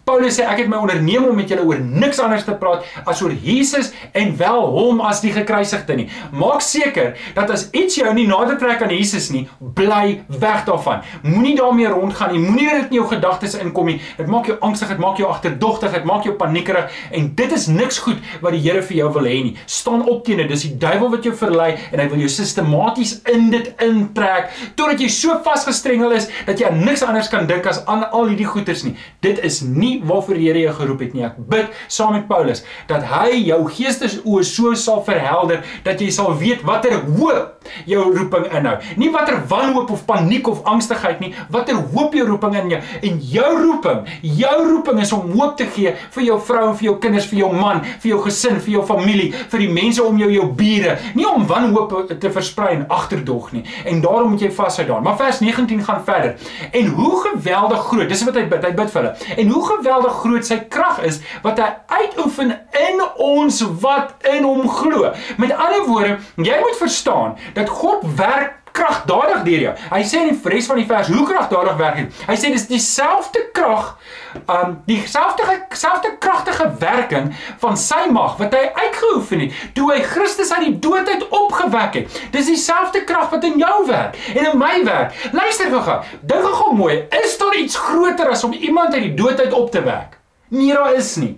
Paulus 0.04 0.36
sê 0.36 0.44
ek 0.44 0.66
het 0.66 0.68
my 0.68 0.82
onderneem 0.84 1.24
om 1.30 1.38
met 1.40 1.48
julle 1.48 1.64
oor 1.64 1.80
niks 1.80 2.18
anders 2.20 2.44
te 2.44 2.52
praat 2.60 2.84
as 3.08 3.22
oor 3.24 3.32
Jesus 3.32 3.94
en 4.12 4.34
wel 4.36 4.66
hom 4.76 4.98
as 5.00 5.22
die 5.24 5.32
gekruisigde 5.32 5.96
nie. 5.96 6.10
Maak 6.36 6.60
seker 6.66 7.14
dat 7.38 7.54
as 7.56 7.70
iets 7.72 7.96
jou 8.02 8.12
nie 8.12 8.26
nader 8.28 8.58
trek 8.60 8.84
aan 8.84 8.92
Jesus 8.92 9.30
nie, 9.32 9.46
bly 9.78 10.18
weg 10.28 10.66
daarvan. 10.68 11.06
Moenie 11.24 11.54
daarmee 11.56 11.88
rondgaan 11.94 12.34
nie. 12.36 12.42
Moenie 12.44 12.68
dit 12.68 12.92
in 12.92 12.98
jou 12.98 13.06
gedagtes 13.14 13.56
inkom 13.56 13.94
nie. 13.94 14.02
Dit 14.18 14.28
maak 14.28 14.50
jou 14.52 14.58
angstig, 14.68 14.92
dit 14.92 15.00
maak 15.00 15.22
jou 15.22 15.30
agterdogtig, 15.32 15.96
dit 15.96 16.10
maak 16.12 16.28
jou 16.28 16.36
paniekerig 16.42 17.00
en 17.16 17.32
dit 17.40 17.56
is 17.56 17.70
niks 17.72 18.02
goed 18.04 18.20
wat 18.44 18.58
die 18.58 18.62
Here 18.64 18.84
vir 18.84 19.00
jou 19.00 19.10
wil 19.16 19.32
hê 19.32 19.40
nie. 19.48 19.56
Staan 19.72 20.04
op 20.04 20.26
teen 20.28 20.44
dit. 20.44 20.52
Dis 20.52 20.68
die 20.68 20.74
duiwel 20.84 21.16
wat 21.16 21.24
jou 21.28 21.34
verlei 21.36 21.78
en 21.94 22.04
hy 22.04 22.10
wil 22.12 22.26
jou 22.26 22.32
sistematies 22.32 23.18
in 23.32 23.48
dit 23.56 23.72
intrek 23.84 24.52
totdat 24.76 25.00
jy 25.00 25.08
so 25.12 25.40
vasgestrengel 25.48 26.12
is 26.20 26.28
dat 26.44 26.60
jy 26.60 26.68
aan 26.68 26.84
niks 26.84 27.08
anders 27.08 27.32
kan 27.32 27.48
dink 27.48 27.72
as 27.72 27.86
aan 27.88 28.04
al 28.12 28.34
hierdie 28.34 28.52
goeters 28.52 28.84
nie. 28.84 28.98
Dit 29.24 29.40
is 29.44 29.64
nie 29.64 29.93
nie 29.94 30.02
waarvoor 30.04 30.40
die 30.40 30.48
Here 30.50 30.66
jou 30.66 30.76
geroep 30.82 31.04
het 31.06 31.16
nie. 31.16 31.26
Ek 31.28 31.40
bid 31.50 31.82
saam 31.88 32.16
met 32.18 32.28
Paulus 32.30 32.64
dat 32.90 33.06
hy 33.12 33.40
jou 33.48 33.60
geestesoë 33.72 34.46
so 34.48 34.74
sal 34.80 35.04
verhelder 35.08 35.64
dat 35.86 36.02
jy 36.02 36.10
sal 36.14 36.34
weet 36.40 36.64
watter 36.68 37.00
hoop 37.18 37.54
jou 37.90 38.04
roeping 38.16 38.50
inhou. 38.52 38.76
Nie 39.00 39.10
watter 39.14 39.40
wanhoop 39.50 39.92
of 39.94 40.06
paniek 40.08 40.48
of 40.52 40.64
angstigheid 40.68 41.22
nie, 41.24 41.32
watter 41.54 41.78
hoop 41.94 42.16
jou 42.16 42.26
roeping 42.28 42.58
in 42.60 42.74
jou. 42.74 42.82
En 43.10 43.20
jou 43.34 43.52
roeping, 43.62 44.02
jou 44.22 44.56
roeping 44.70 45.02
is 45.04 45.14
om 45.16 45.32
hoop 45.34 45.56
te 45.60 45.68
gee 45.76 45.94
vir 46.16 46.26
jou 46.28 46.40
vrou 46.50 46.66
en 46.70 46.78
vir 46.80 46.90
jou 46.90 46.96
kinders, 47.06 47.28
vir 47.32 47.44
jou 47.44 47.52
man, 47.56 47.84
vir 48.04 48.14
jou 48.14 48.20
gesin, 48.26 48.60
vir 48.64 48.78
jou 48.78 48.86
familie, 48.88 49.30
vir 49.54 49.66
die 49.66 49.72
mense 49.72 50.04
om 50.04 50.20
jou, 50.20 50.30
jou 50.34 50.50
bure. 50.60 50.98
Nie 51.18 51.28
om 51.30 51.48
wanhoop 51.50 51.96
te 52.20 52.32
versprei 52.34 52.74
en 52.78 52.86
agterdog 52.94 53.52
nie. 53.56 53.64
En 53.90 54.02
daarom 54.04 54.36
moet 54.36 54.48
jy 54.48 54.52
vashou 54.54 54.88
daar. 54.90 55.04
Maar 55.06 55.20
vers 55.22 55.42
19 55.44 55.84
gaan 55.88 56.04
verder. 56.06 56.36
En 56.72 56.92
hoe 56.98 57.14
geweldig 57.30 57.88
groot, 57.90 58.10
dis 58.10 58.26
wat 58.28 58.40
hy 58.40 58.46
bid, 58.52 58.68
hy 58.68 58.74
bid 58.76 58.94
vir 58.94 59.02
hulle. 59.02 59.38
En 59.44 59.54
hoe 59.56 59.64
geweldig 59.84 60.14
groot 60.24 60.48
sy 60.48 60.60
krag 60.72 61.02
is 61.04 61.20
wat 61.44 61.60
hy 61.60 61.70
uitoefen 62.00 62.56
in 62.80 63.04
ons 63.20 63.60
wat 63.84 64.16
in 64.32 64.44
hom 64.48 64.68
glo. 64.70 65.12
Met 65.38 65.52
ander 65.52 65.86
woorde, 65.90 66.18
jy 66.40 66.60
moet 66.64 66.80
verstaan 66.80 67.38
dat 67.58 67.70
God 67.70 68.06
werk 68.16 68.63
kragdadig 68.74 69.44
deur 69.48 69.64
jou. 69.68 69.74
Hy 69.92 70.02
sê 70.08 70.22
in 70.24 70.32
die 70.34 70.54
res 70.54 70.68
van 70.70 70.80
die 70.82 70.88
vers 70.90 71.12
hoe 71.14 71.26
kragdadig 71.30 71.78
werk 71.80 72.00
hy. 72.00 72.06
Hy 72.28 72.38
sê 72.40 72.52
dis 72.54 72.66
dieselfde 72.70 73.44
krag, 73.56 73.94
um 74.50 74.78
dieselfde 74.90 75.60
selfde 75.78 76.14
kragtige 76.24 76.70
werking 76.82 77.32
van 77.62 77.78
sy 77.78 78.06
mag 78.14 78.38
wat 78.42 78.56
hy 78.58 78.64
uitgeoefen 78.80 79.46
het 79.46 79.62
toe 79.78 79.90
hy 79.92 80.00
Christus 80.14 80.52
uit 80.56 80.66
die 80.68 80.76
dood 80.88 81.10
uit 81.10 81.28
opgewek 81.30 82.00
het. 82.02 82.18
Dis 82.34 82.50
dieselfde 82.50 83.04
krag 83.08 83.30
wat 83.34 83.46
in 83.48 83.62
jou 83.62 83.78
werk 83.90 84.18
en 84.34 84.52
in 84.54 84.60
my 84.60 84.76
werk. 84.88 85.14
Luister 85.36 85.70
gou-gou. 85.74 86.02
Dink 86.26 86.50
gou 86.60 86.74
mooi, 86.78 87.04
is 87.24 87.38
daar 87.38 87.56
iets 87.58 87.78
groter 87.78 88.34
as 88.34 88.44
om 88.44 88.54
iemand 88.54 88.94
uit 88.94 89.10
die 89.10 89.16
dood 89.18 89.40
uit 89.40 89.54
op 89.54 89.72
te 89.72 89.84
wek? 89.86 90.23
Nie 90.54 90.74
daar 90.74 90.94
is 90.94 91.16
nie. 91.18 91.32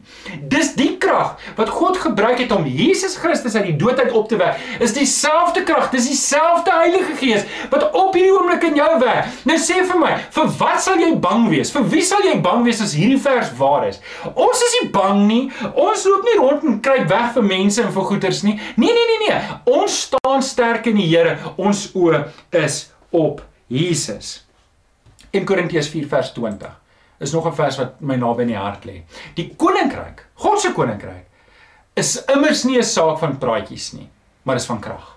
Dis 0.51 0.73
die 0.75 0.97
krag 0.99 1.37
wat 1.55 1.69
God 1.71 1.95
gebruik 2.03 2.41
het 2.41 2.51
om 2.51 2.65
Jesus 2.67 3.15
Christus 3.15 3.55
uit 3.55 3.69
die 3.69 3.77
dood 3.79 3.99
uit 4.01 4.11
op 4.11 4.27
te 4.27 4.35
wek. 4.35 4.59
Is 4.83 4.95
dieselfde 4.97 5.63
krag, 5.63 5.87
dis 5.93 6.09
dieselfde 6.09 6.73
Heilige 6.75 7.15
Gees 7.21 7.45
wat 7.71 7.85
op 7.95 8.17
hierdie 8.17 8.33
oomblik 8.35 8.67
in 8.67 8.75
jou 8.81 8.89
werk. 8.99 9.31
Nou 9.47 9.57
sê 9.61 9.79
vir 9.87 10.01
my, 10.01 10.11
vir 10.35 10.51
wat 10.59 10.83
sal 10.83 10.99
jy 10.99 11.13
bang 11.23 11.47
wees? 11.53 11.71
Vir 11.71 11.87
wie 11.95 12.03
sal 12.03 12.27
jy 12.27 12.35
bang 12.43 12.67
wees 12.67 12.83
as 12.83 12.97
hierdie 12.99 13.21
vers 13.23 13.55
waar 13.55 13.87
is? 13.87 14.03
Ons 14.33 14.67
is 14.67 14.77
nie 14.81 14.91
bang 14.99 15.23
nie. 15.31 15.41
Ons 15.71 16.03
loop 16.11 16.27
nie 16.27 16.37
rond 16.43 16.67
en 16.67 16.79
kruip 16.83 17.07
weg 17.15 17.33
vir 17.39 17.49
mense 17.55 17.87
en 17.87 17.95
vir 17.95 18.11
goederes 18.11 18.43
nie. 18.43 18.59
Nee, 18.75 18.91
nee, 18.91 19.09
nee, 19.13 19.29
nee. 19.29 19.59
Ons 19.79 20.01
staan 20.09 20.43
sterk 20.43 20.91
in 20.91 20.99
die 20.99 21.07
Here. 21.07 21.37
Ons 21.55 21.87
oë 21.95 22.25
is 22.65 22.89
op 23.15 23.45
Jesus. 23.71 24.41
In 25.31 25.47
Korintiërs 25.47 25.87
4 25.93 26.11
vers 26.11 26.35
20 26.35 26.81
is 27.19 27.31
nog 27.31 27.45
'n 27.47 27.55
vers 27.55 27.77
wat 27.77 28.01
my 28.01 28.15
naby 28.15 28.41
in 28.41 28.47
die 28.47 28.57
hart 28.57 28.85
lê. 28.85 29.03
Die 29.35 29.55
koninkryk, 29.57 30.25
God 30.35 30.59
se 30.59 30.73
koninkryk, 30.73 31.25
is 31.95 32.25
immers 32.25 32.63
nie 32.63 32.77
'n 32.77 32.83
saak 32.83 33.19
van 33.19 33.37
praatjies 33.37 33.93
nie, 33.93 34.09
maar 34.43 34.55
is 34.55 34.65
van 34.65 34.79
krag. 34.79 35.14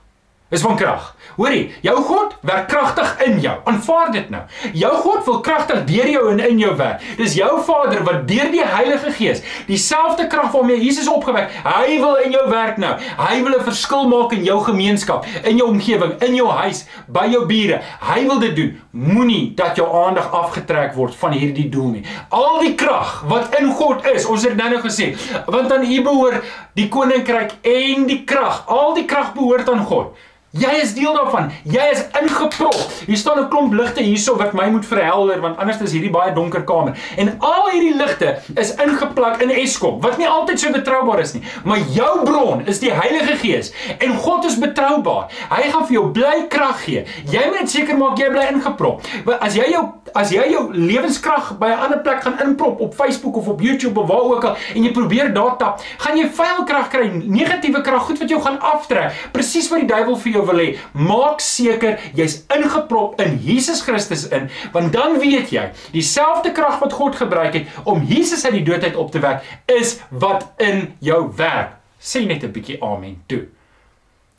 Is 0.50 0.62
van 0.64 0.76
krag. 0.76 1.10
Hoorie, 1.36 1.74
jou 1.84 1.94
God 2.08 2.36
werk 2.40 2.70
kragtig 2.70 3.10
in 3.26 3.34
jou. 3.40 3.52
Aanvaar 3.68 4.08
dit 4.14 4.30
nou. 4.32 4.40
Jou 4.72 4.92
God 5.04 5.24
wil 5.26 5.40
kragtig 5.44 5.82
deur 5.84 6.06
jou 6.08 6.22
en 6.30 6.38
in 6.40 6.60
jou 6.62 6.70
werk. 6.76 7.02
Dis 7.18 7.34
jou 7.36 7.50
Vader 7.66 8.00
wat 8.06 8.22
deur 8.30 8.48
die 8.48 8.62
Heilige 8.64 9.12
Gees, 9.12 9.42
dieselfde 9.66 10.24
krag 10.32 10.48
waarmee 10.54 10.80
Jesus 10.80 11.10
opgewek, 11.12 11.52
hy 11.66 11.98
wil 12.00 12.16
in 12.24 12.32
jou 12.32 12.46
werk 12.48 12.80
nou. 12.80 12.94
Hy 13.18 13.42
wil 13.42 13.58
'n 13.58 13.66
verskil 13.66 14.08
maak 14.08 14.32
in 14.32 14.44
jou 14.44 14.56
gemeenskap, 14.64 15.26
in 15.44 15.56
jou 15.60 15.68
omgewing, 15.68 16.14
in 16.24 16.34
jou 16.34 16.48
huis, 16.48 16.86
by 17.06 17.26
jou 17.28 17.44
bure. 17.46 17.82
Hy 18.00 18.26
wil 18.26 18.38
dit 18.38 18.56
doen. 18.56 18.80
Moenie 18.90 19.54
dat 19.54 19.76
jou 19.76 20.06
aandag 20.06 20.32
afgetrek 20.32 20.94
word 20.94 21.14
van 21.14 21.32
hierdie 21.32 21.68
doel 21.68 21.88
nie. 21.88 22.04
Al 22.30 22.60
die 22.60 22.74
krag 22.74 23.24
wat 23.28 23.54
in 23.60 23.68
God 23.72 24.06
is, 24.06 24.24
ons 24.24 24.42
het 24.44 24.56
nou 24.56 24.70
nou 24.70 24.80
gesê, 24.80 25.14
want 25.46 25.72
aan 25.72 25.84
U 25.84 26.02
behoort 26.02 26.42
die 26.74 26.88
koninkryk 26.88 27.52
en 27.62 28.06
die 28.06 28.24
krag. 28.24 28.64
Al 28.66 28.94
die 28.94 29.04
krag 29.04 29.34
behoort 29.34 29.68
aan 29.68 29.84
God. 29.84 30.16
Jy 30.56 30.70
is 30.80 30.94
deel 30.96 31.12
daarvan. 31.12 31.50
Jy 31.68 31.86
is 31.92 31.98
ingeprop. 32.16 32.76
Hier 33.06 33.16
staan 33.16 33.38
'n 33.38 33.48
klomp 33.48 33.72
ligte 33.72 34.00
hierso 34.00 34.36
wat 34.36 34.52
my 34.52 34.70
moet 34.70 34.86
verhelder 34.86 35.40
want 35.40 35.58
anders 35.58 35.80
is 35.80 35.92
hierdie 35.92 36.10
baie 36.10 36.32
donker 36.32 36.64
kamer. 36.64 36.96
En 37.16 37.36
al 37.38 37.68
hierdie 37.70 37.96
ligte 37.96 38.38
is 38.54 38.74
ingeplak 38.74 39.42
in 39.42 39.50
Eskom 39.50 40.00
wat 40.00 40.16
nie 40.16 40.28
altyd 40.28 40.60
so 40.60 40.72
betroubaar 40.72 41.20
is 41.20 41.32
nie. 41.32 41.42
Maar 41.64 41.78
jou 41.78 42.24
bron 42.24 42.66
is 42.66 42.78
die 42.78 42.92
Heilige 42.92 43.36
Gees 43.36 43.72
en 43.98 44.16
God 44.16 44.44
is 44.44 44.58
betroubaar. 44.58 45.28
Hy 45.50 45.70
gaan 45.70 45.86
vir 45.86 45.92
jou 45.92 46.10
bly 46.12 46.46
krag 46.48 46.80
gee. 46.84 47.04
Jy 47.30 47.44
moet 47.50 47.70
seker 47.70 47.96
maak 47.96 48.18
jy 48.18 48.30
bly 48.30 48.46
ingeprop. 48.52 49.04
As 49.40 49.54
jy 49.54 49.68
jou 49.70 49.84
as 50.14 50.30
jy 50.30 50.48
jou 50.50 50.72
lewenskrag 50.72 51.58
by 51.58 51.66
'n 51.68 51.78
ander 51.78 52.00
plek 52.00 52.22
gaan 52.22 52.40
inprop 52.40 52.80
op 52.80 52.94
Facebook 52.94 53.36
of 53.36 53.48
op 53.48 53.60
YouTube 53.60 54.00
of 54.00 54.08
waar 54.08 54.24
ook 54.32 54.44
al 54.44 54.56
en 54.74 54.82
jy 54.82 54.92
probeer 54.92 55.34
daar 55.34 55.56
tap, 55.56 55.82
gaan 55.98 56.16
jy 56.16 56.30
vuil 56.30 56.64
krag 56.64 56.88
kry, 56.88 57.10
negatiewe 57.24 57.80
krag, 57.80 58.02
goed 58.02 58.18
wat 58.18 58.28
jou 58.28 58.40
gaan 58.40 58.60
aftrek. 58.60 59.12
Presies 59.32 59.68
wat 59.68 59.80
die 59.80 59.88
duiwel 59.88 60.16
vir 60.16 60.32
jou 60.32 60.37
wil 60.46 60.62
hê, 60.62 60.68
maak 60.92 61.40
seker 61.40 61.98
jy's 62.14 62.44
ingeprop 62.54 63.20
in 63.20 63.38
Jesus 63.42 63.82
Christus 63.82 64.28
in, 64.28 64.50
want 64.72 64.92
dan 64.92 65.18
weet 65.18 65.50
jy, 65.50 65.70
dieselfde 65.92 66.52
krag 66.52 66.80
wat 66.80 66.92
God 66.92 67.16
gebruik 67.16 67.54
het 67.54 67.66
om 67.84 68.04
Jesus 68.06 68.44
uit 68.44 68.60
die 68.60 68.64
dood 68.64 68.84
uit 68.84 68.96
op 68.96 69.10
te 69.10 69.22
wek, 69.24 69.42
is 69.66 69.98
wat 70.10 70.50
in 70.56 70.94
jou 71.00 71.32
werk. 71.36 71.76
Sê 71.98 72.26
net 72.26 72.44
'n 72.44 72.52
bietjie 72.52 72.82
amen 72.82 73.22
toe. 73.26 73.48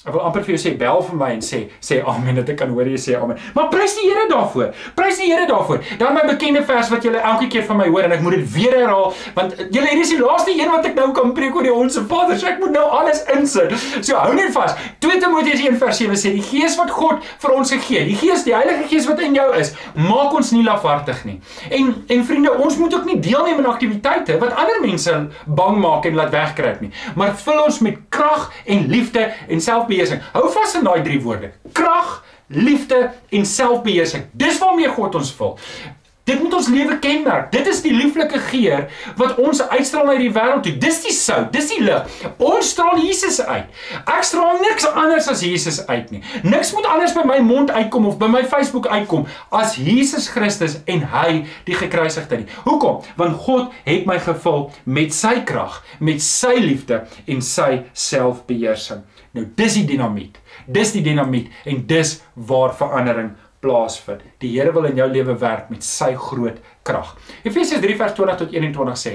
Ek 0.07 0.13
wil 0.15 0.21
amper 0.23 0.45
vir 0.47 0.53
jou 0.53 0.59
sê 0.61 0.71
bel 0.79 1.01
vir 1.03 1.17
my 1.19 1.27
en 1.35 1.41
sê 1.43 1.57
sê 1.83 1.97
amen 2.07 2.37
dat 2.39 2.47
ek 2.53 2.61
kan 2.61 2.69
hoor 2.71 2.87
jy 2.87 2.95
sê 3.03 3.17
amen. 3.17 3.35
Maar 3.51 3.65
prys 3.67 3.97
die 3.97 4.05
Here 4.07 4.29
daarvoor. 4.29 4.69
Prys 4.95 5.17
die 5.19 5.25
Here 5.27 5.43
daarvoor. 5.49 5.81
Dan 5.99 6.13
my 6.15 6.21
bekende 6.23 6.61
vers 6.63 6.87
wat 6.93 7.03
julle 7.03 7.19
elke 7.19 7.49
keer 7.51 7.65
van 7.67 7.81
my 7.81 7.87
hoor 7.89 8.07
en 8.07 8.15
ek 8.15 8.23
moet 8.23 8.37
dit 8.37 8.45
weer 8.53 8.77
herhaal 8.77 9.09
want 9.35 9.57
julle 9.59 9.89
hier 9.89 10.03
is 10.05 10.13
die 10.13 10.19
laaste 10.21 10.53
een 10.55 10.71
wat 10.71 10.87
ek 10.87 10.95
nou 10.95 11.09
kan 11.17 11.33
preek 11.35 11.57
oor 11.59 11.67
die 11.67 11.73
onsse 11.73 12.05
Vader. 12.07 12.39
So 12.39 12.47
ek 12.47 12.61
moet 12.63 12.71
nou 12.77 12.85
alles 12.99 13.25
insit. 13.35 13.75
So 13.97 14.15
hou 14.15 14.37
net 14.37 14.53
vas. 14.55 14.77
2 15.03 15.19
Timoteus 15.19 15.65
1:7 15.65 16.15
sê 16.23 16.31
die 16.37 16.45
Gees 16.47 16.79
wat 16.79 16.95
God 16.95 17.27
vir 17.43 17.57
ons 17.57 17.75
gegee, 17.75 18.05
die 18.07 18.15
Gees, 18.21 18.47
die 18.47 18.55
Heilige 18.55 18.87
Gees 18.93 19.09
wat 19.11 19.19
in 19.27 19.35
jou 19.35 19.49
is, 19.59 19.73
maak 19.99 20.31
ons 20.39 20.53
nie 20.55 20.63
lafhartig 20.63 21.25
nie. 21.27 21.41
En 21.67 21.91
en 22.07 22.25
vriende, 22.31 22.55
ons 22.55 22.79
moet 22.79 22.95
ook 22.95 23.11
nie 23.11 23.19
deelneem 23.19 23.59
aan 23.65 23.69
aktiwiteite 23.73 24.39
wat 24.39 24.55
ander 24.55 24.79
mense 24.87 25.19
bang 25.59 25.83
maak 25.83 26.07
en 26.07 26.15
laat 26.23 26.31
wegkruip 26.31 26.87
nie. 26.87 26.93
Maar 27.19 27.35
vul 27.43 27.61
ons 27.67 27.83
met 27.83 27.99
krag 28.15 28.47
en 28.63 28.87
liefde 28.95 29.27
en 29.51 29.59
self 29.61 29.88
selfbeheersing. 29.89 30.21
Hou 30.33 30.49
vas 30.53 30.75
aan 30.75 30.83
daai 30.83 31.01
drie 31.03 31.21
woorde. 31.21 31.51
Krag, 31.73 32.23
liefde 32.47 33.11
en 33.29 33.45
selfbeheersing. 33.45 34.29
Dis 34.31 34.59
waarmee 34.59 34.89
God 34.89 35.15
ons 35.15 35.33
vul. 35.33 35.57
Dit 36.29 36.43
moet 36.43 36.53
ons 36.53 36.67
lewe 36.69 36.99
kenmerk. 37.01 37.47
Dit 37.49 37.65
is 37.67 37.79
die 37.81 37.93
lieflike 37.93 38.37
geur 38.51 38.83
wat 39.17 39.39
ons 39.41 39.63
uitstraal 39.71 40.05
na 40.05 40.17
die 40.19 40.29
wêreld 40.29 40.61
toe. 40.61 40.75
Dis 40.77 40.99
die 41.01 41.13
sout, 41.15 41.47
dis 41.55 41.71
die 41.71 41.79
lig. 41.81 42.05
Ons 42.37 42.69
straal 42.75 42.99
Jesus 43.01 43.39
uit. 43.41 43.65
Ek 44.03 44.27
straal 44.27 44.59
niks 44.61 44.85
anders 44.91 45.25
as 45.31 45.41
Jesus 45.41 45.79
uit 45.87 46.11
nie. 46.13 46.21
Niks 46.45 46.69
moet 46.75 46.85
anders 46.85 47.15
by 47.17 47.23
my 47.25 47.39
mond 47.41 47.73
uitkom 47.73 48.05
of 48.11 48.19
by 48.21 48.29
my 48.29 48.43
Facebook 48.45 48.85
uitkom 48.93 49.25
as 49.49 49.73
Jesus 49.81 50.29
Christus 50.29 50.77
en 50.85 51.01
hy 51.15 51.47
die 51.65 51.79
gekruisigde 51.79 52.43
nie. 52.43 52.59
Hoekom? 52.67 53.01
Want 53.17 53.41
God 53.47 53.73
het 53.89 54.05
my 54.05 54.19
gevul 54.21 54.67
met 54.85 55.15
sy 55.17 55.39
krag, 55.49 55.81
met 55.97 56.21
sy 56.21 56.59
liefde 56.61 57.07
en 57.25 57.41
sy 57.41 57.87
selfbeheersing. 57.97 59.01
Nou 59.37 59.45
dis 59.55 59.77
die 59.79 59.85
dinamiet. 59.85 60.39
Dis 60.67 60.93
die 60.95 61.03
dinamiet 61.05 61.51
en 61.69 61.83
dis 61.89 62.15
waar 62.49 62.73
verandering 62.77 63.33
plaasvind. 63.63 64.23
Die 64.41 64.53
Here 64.55 64.73
wil 64.73 64.87
in 64.89 64.99
jou 64.99 65.09
lewe 65.11 65.35
werk 65.39 65.69
met 65.69 65.83
sy 65.83 66.13
groot 66.17 66.61
krag. 66.87 67.15
Efesiërs 67.43 67.83
3 67.83 67.97
vers 67.99 68.15
20 68.17 68.39
tot 68.43 68.55
21 68.55 68.99
sê: 68.99 69.13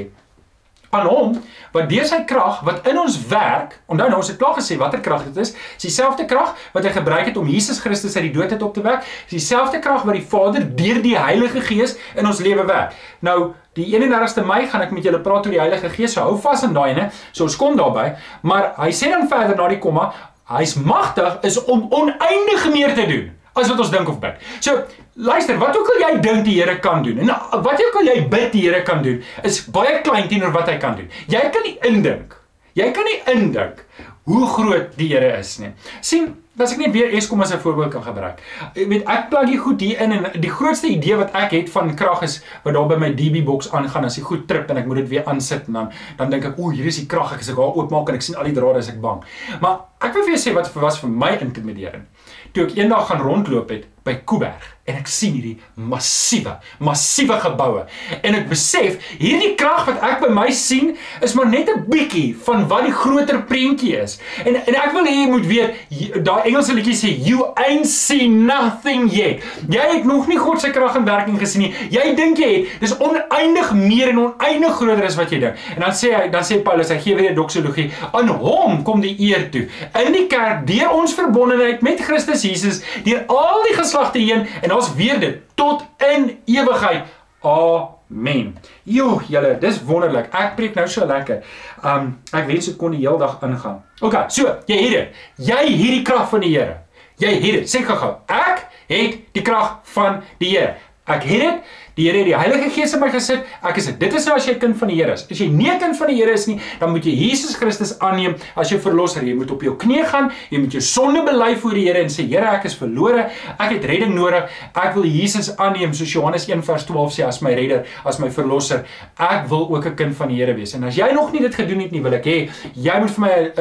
"Aan 0.94 1.08
hom 1.10 1.32
wat 1.74 1.88
deur 1.90 2.06
sy 2.06 2.20
krag 2.28 2.60
wat 2.66 2.86
in 2.88 2.98
ons 2.98 3.16
werk, 3.28 3.80
onthou 3.90 4.08
nou 4.08 4.20
ons 4.20 4.28
het 4.30 4.38
klaar 4.38 4.54
gesê 4.54 4.78
watter 4.78 5.00
krag 5.00 5.24
dit 5.24 5.36
is, 5.42 5.54
is 5.76 5.82
dieselfde 5.82 6.24
krag 6.30 6.54
wat 6.72 6.84
hy 6.84 6.92
gebruik 6.94 7.26
het 7.26 7.36
om 7.36 7.48
Jesus 7.50 7.80
Christus 7.82 8.16
uit 8.16 8.30
die 8.30 8.32
dood 8.32 8.52
uit 8.52 8.62
op 8.62 8.74
te 8.74 8.82
wek, 8.82 9.02
is 9.26 9.36
dieselfde 9.38 9.78
krag 9.78 10.06
wat 10.06 10.14
die 10.14 10.26
Vader 10.28 10.76
deur 10.76 11.02
die 11.02 11.18
Heilige 11.18 11.60
Gees 11.60 11.96
in 12.14 12.26
ons 12.26 12.40
lewe 12.40 12.64
werk." 12.64 12.94
Nou 13.20 13.54
Die 13.74 13.88
31ste 13.90 14.44
Mei 14.46 14.68
gaan 14.70 14.84
ek 14.84 14.92
met 14.94 15.02
julle 15.02 15.18
praat 15.18 15.48
oor 15.48 15.50
die 15.50 15.58
Heilige 15.58 15.88
Gees. 15.90 16.12
So 16.14 16.22
hou 16.22 16.36
vas 16.38 16.62
aan 16.62 16.76
daai 16.76 16.92
ene. 16.92 17.08
So 17.32 17.42
ons 17.42 17.56
kom 17.58 17.74
daarby, 17.76 18.12
maar 18.46 18.68
hy 18.78 18.92
sê 18.94 19.10
dan 19.10 19.26
verder 19.26 19.56
na 19.58 19.66
die 19.68 19.80
komma, 19.82 20.12
hy's 20.46 20.76
magtig 20.78 21.40
is 21.42 21.58
om 21.64 21.88
oneindig 21.90 22.68
meer 22.70 22.94
te 22.94 23.06
doen 23.10 23.32
as 23.54 23.70
wat 23.70 23.82
ons 23.84 23.90
dink 23.90 24.08
of 24.08 24.20
bid. 24.22 24.38
So 24.60 24.84
luister, 25.14 25.58
wat 25.58 25.76
ook 25.78 25.90
al 25.94 26.00
jy 26.04 26.12
dink 26.20 26.44
die 26.44 26.56
Here 26.60 26.78
kan 26.82 27.02
doen 27.02 27.22
en 27.22 27.34
wat 27.64 27.82
ook 27.86 28.00
al 28.02 28.10
jy 28.12 28.16
bid 28.28 28.52
die 28.52 28.64
Here 28.66 28.82
kan 28.86 29.02
doen, 29.02 29.22
is 29.42 29.62
baie 29.74 30.00
klein 30.06 30.28
teenoor 30.28 30.54
wat 30.54 30.70
hy 30.72 30.78
kan 30.82 30.96
doen. 30.98 31.10
Jy 31.30 31.44
kan 31.54 31.66
nie 31.66 31.76
indink. 31.90 32.38
Jy 32.74 32.90
kan 32.94 33.06
nie 33.06 33.20
indink 33.30 33.84
hoe 34.24 34.46
groot 34.50 34.96
die 34.98 35.12
Here 35.12 35.36
is 35.38 35.58
nie. 35.62 35.74
sien 36.00 36.32
As 36.54 36.70
ek 36.70 36.78
net 36.78 36.92
weer 36.94 37.10
Eskom 37.18 37.40
as 37.42 37.50
'n 37.50 37.58
voorbeeld 37.58 37.90
kan 37.90 38.02
gebruik. 38.02 38.38
Ek 38.78 38.86
weet 38.86 39.02
ek 39.10 39.28
plug 39.28 39.48
hier 39.48 39.58
goed 39.58 39.80
hier 39.80 39.98
in 40.00 40.12
en 40.12 40.40
die 40.40 40.50
grootste 40.50 40.86
idee 40.86 41.16
wat 41.16 41.34
ek 41.34 41.50
het 41.50 41.70
van 41.70 41.96
krag 41.96 42.22
is 42.22 42.44
wat 42.62 42.74
daar 42.74 42.86
by 42.86 42.94
my 42.94 43.10
DB 43.10 43.42
box 43.42 43.72
aangaan 43.72 44.04
as 44.04 44.14
die 44.14 44.22
goed 44.22 44.46
trip 44.46 44.70
en 44.70 44.76
ek 44.76 44.86
moet 44.86 44.96
dit 45.02 45.08
weer 45.08 45.26
aansit 45.26 45.66
en 45.66 45.72
dan 45.72 45.92
dan 46.16 46.30
dink 46.30 46.44
ek 46.44 46.58
o, 46.58 46.70
hier 46.70 46.86
is 46.86 46.96
die 46.96 47.06
krag 47.06 47.32
ek 47.32 47.40
as 47.40 47.48
ek 47.48 47.56
haar 47.56 47.74
oopmaak 47.74 48.08
en 48.08 48.14
ek 48.14 48.22
sien 48.22 48.36
al 48.36 48.44
die 48.44 48.54
drade 48.54 48.78
as 48.78 48.88
ek 48.88 49.00
bang. 49.00 49.24
Maar 49.60 49.80
ek 50.00 50.14
wil 50.14 50.22
vir 50.22 50.36
jou 50.36 50.42
sê 50.46 50.54
wat 50.54 50.70
was 50.74 50.98
vir 51.00 51.10
my 51.10 51.32
intimiderend. 51.40 52.06
Toe 52.54 52.68
ek 52.68 52.76
eendag 52.78 53.08
gaan 53.08 53.18
rondloop 53.18 53.72
het 53.74 53.86
by 54.04 54.18
Kuiberg 54.24 54.74
en 54.84 54.98
ek 55.00 55.08
sien 55.08 55.32
hierdie 55.32 55.54
massiewe, 55.80 56.58
massiewe 56.84 57.38
geboue 57.40 57.86
en 58.20 58.36
ek 58.36 58.50
besef 58.50 58.98
hierdie 59.16 59.54
krag 59.56 59.86
wat 59.88 60.02
ek 60.04 60.18
by 60.20 60.28
my 60.36 60.50
sien 60.52 60.90
is 61.24 61.32
maar 61.38 61.48
net 61.48 61.70
'n 61.72 61.86
bietjie 61.88 62.36
van 62.44 62.66
wat 62.68 62.84
die 62.84 62.92
groter 62.92 63.40
prentjie 63.48 63.96
is. 63.96 64.18
En 64.44 64.56
en 64.60 64.74
ek 64.74 64.92
wil 64.92 65.08
hê 65.08 65.14
jy 65.22 65.30
moet 65.30 65.46
weet 65.46 66.24
daai 66.24 66.42
Engelse 66.44 66.74
liedjie 66.74 66.94
sê 66.94 67.08
you 67.16 67.46
ain't 67.56 67.86
seen 67.86 68.44
nothing 68.44 69.08
yet. 69.08 69.40
Jy 69.68 69.86
het 69.94 70.04
nog 70.04 70.28
nie 70.28 70.36
God 70.38 70.60
se 70.60 70.70
krag 70.70 70.96
in 70.96 71.04
werking 71.04 71.38
gesien 71.38 71.62
nie. 71.62 71.72
Jy 71.90 72.14
dink 72.14 72.38
jy 72.38 72.50
het. 72.52 72.80
Dis 72.80 72.96
oneindig 72.98 73.72
meer 73.72 74.08
en 74.08 74.18
oneindig 74.18 74.76
groter 74.76 75.04
as 75.04 75.16
wat 75.16 75.30
jy 75.30 75.40
dink. 75.40 75.56
En 75.76 75.80
dan 75.80 75.92
sê 75.96 76.12
hy 76.12 76.28
dan 76.28 76.44
sê 76.44 76.60
Paulus 76.62 76.92
hy 76.92 76.98
gee 77.00 77.16
weer 77.16 77.30
'n 77.30 77.34
doxologie. 77.34 77.90
Aan 78.12 78.28
hom 78.28 78.82
kom 78.82 79.00
die 79.00 79.16
eer 79.18 79.48
toe. 79.50 79.66
In 80.04 80.12
die 80.12 80.26
kerk 80.26 80.66
deur 80.66 80.92
ons 80.92 81.14
verbondenheid 81.14 81.80
met 81.80 82.00
Christus 82.00 82.42
Jesus, 82.42 82.82
deur 83.04 83.24
al 83.26 83.62
die 83.64 83.74
geslagte 83.94 84.18
heen 84.18 84.46
en 84.62 84.74
ons 84.74 84.94
weer 84.94 85.20
dit 85.20 85.40
tot 85.54 85.84
in 86.14 86.38
ewigheid. 86.44 87.04
Amen. 87.40 88.56
Jo, 88.82 89.20
julle, 89.28 89.58
dis 89.60 89.82
wonderlik. 89.84 90.30
Ek 90.34 90.54
preek 90.56 90.74
nou 90.78 90.86
so 90.88 91.06
lekker. 91.06 91.44
Um 91.84 92.14
ek 92.34 92.48
wens 92.48 92.70
ek 92.72 92.78
kon 92.80 92.94
die 92.96 93.02
hele 93.04 93.20
dag 93.20 93.36
ingaan. 93.44 93.82
OK, 94.00 94.16
so, 94.32 94.56
jy 94.70 94.80
het 94.80 94.96
dit. 94.96 95.20
Jy 95.50 95.60
het 95.60 95.76
hierdie 95.76 96.02
krag 96.06 96.26
van 96.32 96.42
die 96.44 96.54
Here. 96.56 96.80
Jy 97.22 97.34
het 97.36 97.60
dit. 97.60 97.70
Sê 97.70 97.84
gou-gou. 97.86 98.16
Ek 98.26 98.66
het 98.90 99.20
die 99.36 99.44
krag 99.44 99.78
van 99.94 100.22
die 100.40 100.54
Here. 100.56 100.74
Ek 101.04 101.26
het 101.28 101.44
dit. 101.44 101.74
Die 101.94 102.08
Here 102.08 102.18
het 102.18 102.26
die 102.26 102.34
Heilige 102.34 102.70
Gees 102.74 102.90
in 102.96 103.00
my 103.00 103.08
gesit. 103.12 103.44
Ek 103.62 103.76
is 103.78 103.86
dit. 103.86 104.14
Is 104.14 104.26
nou 104.26 104.34
as 104.34 104.46
jy 104.46 104.54
'n 104.54 104.58
kind 104.58 104.76
van 104.76 104.88
die 104.88 104.96
Here 104.96 105.12
is. 105.12 105.26
As 105.30 105.38
jy 105.38 105.46
nie 105.46 105.70
'n 105.70 105.78
kind 105.78 105.96
van 105.96 106.08
die 106.08 106.16
Here 106.16 106.32
is 106.32 106.46
nie, 106.46 106.60
dan 106.80 106.90
moet 106.90 107.04
jy 107.04 107.12
Jesus 107.12 107.54
Christus 107.54 107.98
aanneem 108.00 108.34
as 108.56 108.68
jou 108.70 108.80
verlosser. 108.80 109.22
Jy 109.22 109.34
moet 109.34 109.50
op 109.50 109.62
jou 109.62 109.76
knieë 109.76 110.04
gaan, 110.06 110.32
jy 110.50 110.58
moet 110.58 110.72
jou 110.72 110.82
sonde 110.82 111.22
bely 111.22 111.56
voor 111.56 111.74
die 111.74 111.86
Here 111.86 111.98
en 111.98 112.08
sê 112.08 112.26
Here, 112.28 112.46
ek 112.46 112.64
is 112.64 112.74
verlore. 112.74 113.30
Ek 113.58 113.70
het 113.70 113.84
redding 113.84 114.14
nodig. 114.14 114.48
Ek 114.74 114.94
wil 114.94 115.04
Jesus 115.04 115.56
aanneem 115.56 115.94
soos 115.94 116.12
Johannes 116.12 116.48
1:12 116.48 117.12
sê 117.12 117.22
as 117.24 117.40
my 117.40 117.54
redder, 117.54 117.84
as 118.04 118.18
my 118.18 118.30
verlosser. 118.30 118.84
Ek 119.18 119.48
wil 119.48 119.68
ook 119.70 119.86
'n 119.86 119.94
kind 119.94 120.16
van 120.16 120.28
die 120.28 120.36
Here 120.36 120.54
wees. 120.54 120.74
En 120.74 120.84
as 120.84 120.96
jy 120.96 121.12
nog 121.12 121.32
nie 121.32 121.40
dit 121.40 121.54
gedoen 121.54 121.80
het 121.80 121.90
nie, 121.92 122.02
wil 122.02 122.14
ek 122.14 122.24
hê 122.24 122.48
jy 122.74 123.00
moet 123.00 123.10
vir 123.10 123.20
my 123.20 123.28
'n 123.28 123.52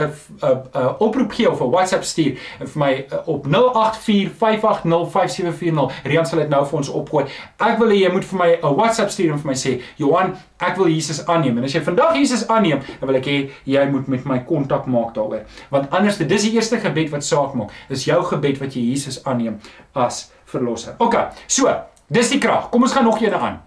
'n 0.41 0.61
'n 0.73 0.95
oproep 0.99 1.31
gee 1.31 1.51
of 1.51 1.61
'n 1.61 1.69
WhatsApp 1.69 2.03
stuur 2.03 2.37
vir 2.59 2.79
my 2.79 3.05
op 3.25 3.47
0845805740. 3.47 5.91
Rian 6.03 6.25
sal 6.25 6.39
dit 6.39 6.49
nou 6.49 6.65
vir 6.65 6.77
ons 6.77 6.89
opgooi. 6.89 7.25
Ek 7.59 7.77
wil 7.77 7.89
hê 7.89 7.95
jy 7.99 8.11
moet 8.11 8.22
moet 8.23 8.31
vir 8.31 8.39
my 8.39 8.69
'n 8.69 8.75
WhatsApp 8.75 9.09
stuur 9.09 9.31
en 9.31 9.39
vir 9.39 9.47
my 9.47 9.55
sê, 9.55 9.81
"Johan, 9.97 10.36
ek 10.59 10.75
wil 10.77 10.88
Jesus 10.88 11.25
aanneem." 11.25 11.57
En 11.57 11.63
as 11.63 11.73
jy 11.73 11.81
vandag 11.81 12.15
Jesus 12.15 12.47
aanneem, 12.47 12.79
dan 12.99 13.07
wil 13.07 13.15
ek 13.15 13.25
hê 13.25 13.51
jy 13.65 13.86
moet 13.89 14.07
met 14.07 14.25
my 14.25 14.39
kontak 14.39 14.86
maak 14.86 15.13
daaroor. 15.13 15.43
Want 15.69 15.89
anders 15.91 16.17
dis 16.17 16.41
die 16.41 16.53
eerste 16.53 16.77
gebed 16.77 17.09
wat 17.09 17.23
saak 17.23 17.53
maak. 17.53 17.71
Dis 17.89 18.05
jou 18.05 18.23
gebed 18.23 18.57
wat 18.59 18.73
jy 18.73 18.81
Jesus 18.81 19.23
aanneem 19.23 19.59
as 19.93 20.31
verlosser. 20.45 20.95
OK. 20.97 21.15
So, 21.47 21.75
dis 22.07 22.29
die 22.29 22.39
krag. 22.39 22.69
Kom 22.69 22.81
ons 22.81 22.93
gaan 22.93 23.03
nog 23.03 23.21
eene 23.21 23.36
aan. 23.36 23.62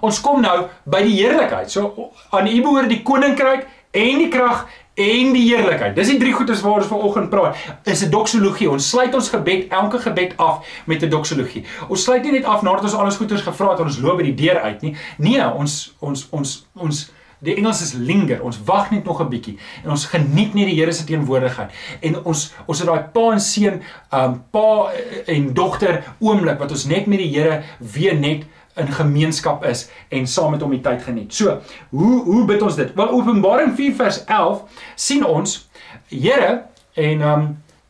Ons 0.00 0.20
kom 0.20 0.40
nou 0.40 0.68
by 0.84 1.02
die 1.02 1.22
heerlikheid. 1.22 1.70
So 1.70 2.12
aan 2.30 2.46
U 2.46 2.62
behoort 2.62 2.88
die 2.88 3.02
koninkryk 3.02 3.66
en 3.92 4.18
die 4.18 4.28
krag 4.28 4.66
en 4.96 5.32
die 5.34 5.44
heerlikheid. 5.44 5.92
Dis 5.96 6.08
die 6.08 6.20
drie 6.20 6.32
goedes 6.32 6.62
waaroor 6.64 6.80
ons 6.80 6.88
vanoggend 6.88 7.28
praat. 7.30 7.56
Is 7.84 8.04
'n 8.04 8.10
doxologie. 8.10 8.70
Ons 8.70 8.88
sluit 8.88 9.14
ons 9.14 9.28
gebed, 9.28 9.68
elke 9.68 9.98
gebed 9.98 10.36
af 10.36 10.64
met 10.86 11.02
'n 11.02 11.08
doxologie. 11.08 11.64
Ons 11.88 12.02
sluit 12.02 12.22
nie 12.22 12.32
net 12.32 12.44
af 12.44 12.62
nadat 12.62 12.82
ons 12.82 12.94
alles 12.94 13.16
goeders 13.16 13.42
gevra 13.42 13.70
het 13.70 13.78
en 13.78 13.84
ons 13.84 13.98
loop 13.98 14.16
by 14.16 14.22
die 14.22 14.34
deur 14.34 14.60
uit 14.60 14.82
nie. 14.82 14.96
Nee, 15.18 15.54
ons 15.54 15.94
ons 15.98 16.26
ons 16.30 16.66
ons 16.74 17.10
die 17.38 17.54
Engels 17.54 17.82
is 17.82 17.92
linger. 17.92 18.42
Ons 18.42 18.58
wag 18.64 18.90
net 18.90 19.04
nog 19.04 19.20
'n 19.20 19.28
bietjie 19.28 19.58
en 19.84 19.90
ons 19.90 20.06
geniet 20.06 20.54
net 20.54 20.66
die 20.66 20.80
Here 20.80 20.92
se 20.92 21.04
teenwoordigheid. 21.04 21.70
En 22.00 22.24
ons 22.24 22.54
ons 22.66 22.78
het 22.78 22.88
daai 22.88 23.02
pa 23.12 23.32
en 23.32 23.40
seun, 23.40 23.82
um 24.12 24.44
pa 24.50 24.90
en 25.26 25.52
dogter 25.52 26.04
oomblik 26.18 26.58
wat 26.58 26.70
ons 26.70 26.84
net 26.84 27.06
met 27.06 27.18
die 27.18 27.38
Here 27.38 27.62
weer 27.78 28.14
net 28.14 28.44
in 28.76 28.92
gemeenskap 28.92 29.64
is 29.64 29.88
en 30.08 30.26
saam 30.26 30.50
met 30.54 30.60
hom 30.60 30.74
die 30.74 30.82
tyd 30.84 31.02
geniet. 31.02 31.34
So, 31.34 31.58
hoe 31.90 32.22
hoe 32.24 32.44
bid 32.48 32.62
ons 32.62 32.76
dit? 32.76 32.94
Wel 32.94 33.14
Openbaring 33.16 33.74
4 33.76 33.94
vers 33.94 34.24
11 34.24 34.82
sien 34.94 35.24
ons 35.26 35.62
Here 36.08 36.64
en 36.94 37.20
um 37.20 37.46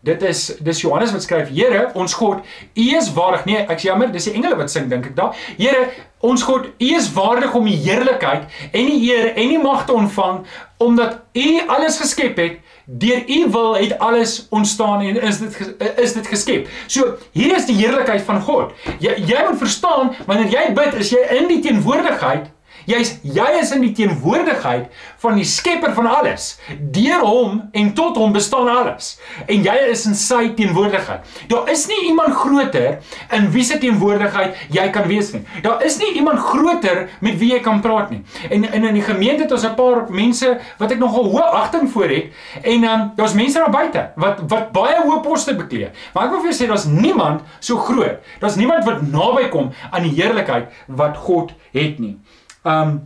dit 0.07 0.27
is 0.31 0.43
dis 0.65 0.83
Johannes 0.85 1.13
wat 1.15 1.27
skryf 1.27 1.51
Here, 1.53 1.89
ons 1.99 2.15
God, 2.17 2.45
U 2.75 2.87
is 2.97 3.11
waardig. 3.17 3.47
Nee, 3.51 3.65
ek 3.67 3.83
sê 3.83 3.91
jammer, 3.91 4.13
dis 4.15 4.31
die 4.31 4.37
engele 4.39 4.59
wat 4.59 4.73
sing 4.73 4.89
dink 4.93 5.11
ek 5.11 5.17
daar. 5.19 5.35
Here, 5.59 5.89
ons 6.27 6.47
God, 6.47 6.71
U 6.71 6.93
is 6.97 7.11
waardig 7.15 7.55
om 7.59 7.67
die 7.69 7.77
heerlikheid 7.85 8.47
en 8.71 8.89
die 8.93 9.03
eer 9.11 9.35
en 9.35 9.53
die 9.55 9.61
mag 9.63 9.85
te 9.87 9.97
ontvang 9.97 10.47
omdat 10.83 11.21
U 11.37 11.49
alles 11.73 12.01
geskep 12.03 12.41
het 12.41 12.63
Deur 12.89 13.23
u 13.27 13.51
wil 13.51 13.75
het 13.77 13.99
alles 13.99 14.47
ontstaan 14.51 15.01
en 15.01 15.21
is 15.21 15.39
dit 15.39 15.75
is 15.97 16.13
dit 16.13 16.27
geskep. 16.27 16.69
So 16.87 17.17
hier 17.33 17.57
is 17.57 17.67
die 17.67 17.75
heerlikheid 17.75 18.23
van 18.23 18.41
God. 18.41 18.75
Jy 19.03 19.17
jy 19.27 19.41
moet 19.49 19.59
verstaan 19.59 20.13
wanneer 20.27 20.53
jy 20.53 20.69
bid, 20.75 20.95
is 20.95 21.11
jy 21.11 21.25
in 21.41 21.49
die 21.51 21.59
teenwoordigheid 21.65 22.47
Jy's 22.87 23.17
jy 23.27 23.47
is 23.59 23.73
in 23.75 23.83
die 23.83 23.93
teenwoordigheid 23.97 24.93
van 25.23 25.39
die 25.39 25.47
Skepper 25.49 25.91
van 25.97 26.07
alles. 26.07 26.53
Deur 26.95 27.25
hom 27.27 27.59
en 27.75 27.89
tot 27.99 28.19
hom 28.21 28.35
bestaan 28.35 28.69
alles. 28.71 29.17
En 29.47 29.65
jy 29.67 29.75
is 29.91 30.05
in 30.07 30.15
sy 30.19 30.53
teenwoordigheid. 30.59 31.27
Daar 31.51 31.71
is 31.73 31.87
nie 31.91 32.05
iemand 32.13 32.37
groter 32.39 33.01
in 33.35 33.49
wie 33.55 33.65
se 33.67 33.81
teenwoordigheid 33.83 34.69
jy 34.75 34.87
kan 34.95 35.09
wees 35.11 35.33
nie. 35.35 35.43
Daar 35.65 35.83
is 35.87 35.99
nie 35.99 36.13
iemand 36.21 36.39
groter 36.47 37.09
met 37.21 37.39
wie 37.41 37.51
jy 37.57 37.61
kan 37.65 37.83
praat 37.83 38.15
nie. 38.15 38.23
En, 38.51 38.69
en 38.71 38.89
in 38.93 39.01
die 39.01 39.05
gemeente 39.07 39.47
het 39.47 39.53
ons 39.53 39.67
'n 39.67 39.75
paar 39.75 40.07
mense 40.11 40.55
wat 40.79 40.95
ek 40.95 41.03
nogal 41.03 41.27
hoë 41.35 41.51
agting 41.63 41.91
voor 41.91 42.09
het 42.09 42.31
en 42.63 42.81
dan 42.81 43.01
um, 43.01 43.13
daar's 43.17 43.35
mense 43.35 43.59
daar 43.59 43.71
buite 43.71 44.11
wat 44.17 44.41
wat 44.49 44.73
baie 44.73 45.03
hoë 45.03 45.21
poste 45.27 45.57
beklee. 45.57 45.91
Maar 46.15 46.25
ek 46.25 46.31
wil 46.31 46.41
vir 46.41 46.51
jou 46.53 46.59
sê 46.63 46.69
daar's 46.71 46.87
niemand 46.87 47.43
so 47.59 47.77
groot. 47.77 48.23
Daar's 48.41 48.57
niemand 48.57 48.85
wat 48.85 49.03
naby 49.03 49.49
kom 49.49 49.73
aan 49.91 50.03
die 50.03 50.15
heerlikheid 50.23 50.71
wat 50.87 51.17
God 51.17 51.53
het 51.73 51.99
nie. 51.99 52.19
Um 52.67 52.99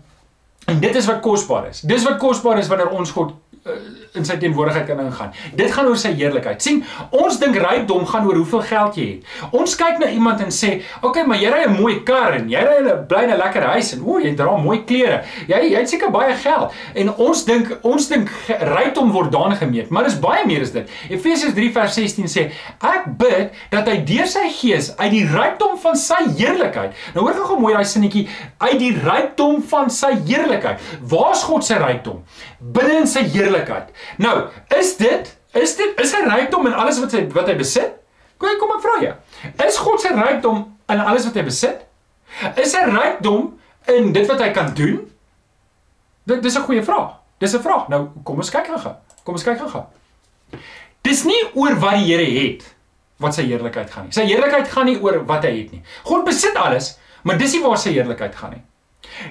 en 0.71 0.81
dit 0.81 0.95
is 0.95 1.07
wat 1.09 1.21
kosbaar 1.25 1.69
is. 1.69 1.81
Dis 1.81 2.05
wat 2.07 2.19
kosbaar 2.23 2.59
is 2.59 2.69
wanneer 2.71 2.93
ons 2.95 3.11
God 3.11 3.33
uh, 3.65 3.73
in 4.19 4.25
sy 4.27 4.35
teenwoordigheid 4.43 4.89
kan 4.89 5.01
ingaan. 5.05 5.35
Dit 5.55 5.71
gaan 5.75 5.87
oor 5.87 5.99
sy 5.99 6.11
heerlikheid. 6.19 6.63
sien, 6.63 6.83
ons 7.15 7.39
dink 7.39 7.57
rykdom 7.63 8.07
gaan 8.07 8.27
oor 8.27 8.41
hoeveel 8.41 8.63
geld 8.67 8.97
jy 8.99 9.07
het. 9.11 9.53
Ons 9.55 9.77
kyk 9.79 10.01
na 10.03 10.11
iemand 10.11 10.41
en 10.41 10.51
sê, 10.51 10.83
"Oké, 11.01 11.07
okay, 11.07 11.25
maar 11.25 11.39
jy 11.39 11.51
ry 11.51 11.65
'n 11.67 11.81
mooi 11.81 12.03
kar 12.03 12.35
en 12.35 12.49
jy 12.49 12.59
ry 12.59 12.79
'n 12.83 13.07
bly 13.07 13.25
'n 13.25 13.37
lekker 13.37 13.63
huis 13.63 13.93
en 13.93 14.03
o, 14.05 14.19
jy 14.19 14.35
dra 14.35 14.57
mooi 14.57 14.85
klere. 14.85 15.23
Jy 15.47 15.71
jy 15.71 15.79
het 15.79 15.89
seker 15.89 16.11
baie 16.11 16.35
geld." 16.35 16.73
En 16.95 17.15
ons 17.15 17.45
dink 17.45 17.79
ons 17.83 18.09
dink 18.09 18.29
rykdom 18.49 19.13
word 19.13 19.33
daarin 19.33 19.57
gemeet, 19.57 19.91
maar 19.91 20.05
dis 20.05 20.19
baie 20.19 20.47
meer 20.47 20.63
as 20.63 20.73
dit. 20.73 20.89
Efesiërs 21.09 21.55
3 21.55 21.73
vers 21.73 21.95
16 21.95 22.27
sê, 22.27 22.51
"Ek 22.81 23.05
bid 23.19 23.53
dat 23.71 23.87
hy 23.87 24.05
deur 24.05 24.27
sy 24.27 24.49
gees 24.49 24.97
uit 24.97 25.11
die 25.11 25.27
rykdom 25.27 25.79
van 25.79 25.97
sy 25.97 26.25
heerlikheid." 26.37 26.93
Nou 27.15 27.25
hoor 27.27 27.45
gou 27.47 27.59
mooi 27.61 27.75
daai 27.75 27.85
sinnetjie, 27.85 28.29
"uit 28.59 28.79
die 28.79 28.99
rykdom 29.05 29.63
van 29.63 29.91
sy 29.91 30.19
heerlikheid." 30.27 30.81
Waar's 31.01 31.43
God 31.43 31.65
se 31.65 31.75
rykdom? 31.75 32.23
Binne 32.61 32.99
in 33.01 33.07
sy 33.07 33.23
heerlikheid. 33.23 33.89
Nou, 34.17 34.49
is 34.79 34.97
dit 34.97 35.37
is 35.53 35.77
dit 35.77 36.01
is 36.01 36.13
'n 36.15 36.29
rykdom 36.31 36.67
in 36.67 36.75
alles 36.75 37.01
wat 37.01 37.13
hy 37.13 37.27
wat 37.33 37.47
hy 37.47 37.57
besit? 37.57 37.93
Kom 38.39 38.59
kom 38.59 38.77
ek 38.77 38.83
vra 38.83 39.01
jou. 39.01 39.15
Is 39.67 39.77
God 39.77 40.01
se 40.01 40.09
rykdom 40.09 40.77
in 40.89 41.01
alles 41.01 41.25
wat 41.25 41.35
hy 41.35 41.43
besit? 41.43 41.87
Is 42.57 42.75
hy 42.75 42.85
rykdom 42.89 43.59
in 43.87 44.13
dit 44.13 44.27
wat 44.27 44.41
hy 44.41 44.51
kan 44.51 44.75
doen? 44.75 45.13
Dit 46.25 46.43
dis 46.43 46.57
'n 46.57 46.63
goeie 46.63 46.83
vraag. 46.83 47.11
Dis 47.39 47.55
'n 47.55 47.63
vraag. 47.63 47.89
Nou, 47.89 48.09
kom 48.25 48.37
ons 48.37 48.51
kyk 48.51 48.67
gou. 48.67 48.95
Kom 49.25 49.35
ons 49.35 49.43
kyk 49.45 49.59
gou. 49.59 49.85
Dis 51.03 51.25
nie 51.25 51.43
oor 51.55 51.75
wat 51.81 51.97
die 51.99 52.13
Here 52.13 52.25
het 52.25 52.65
wat 53.21 53.35
sy 53.35 53.43
heerlikheid 53.43 53.91
gaan 53.93 54.09
nie. 54.09 54.13
Sy 54.13 54.25
heerlikheid 54.25 54.69
gaan 54.69 54.89
nie 54.89 54.97
oor 55.01 55.25
wat 55.29 55.45
hy 55.45 55.53
het 55.59 55.73
nie. 55.73 55.83
God 56.09 56.25
besit 56.25 56.57
alles, 56.57 56.99
maar 57.23 57.39
dis 57.39 57.53
nie 57.53 57.63
waar 57.63 57.79
sy 57.79 57.93
heerlikheid 57.93 58.35
gaan 58.35 58.51
nie. 58.57 58.63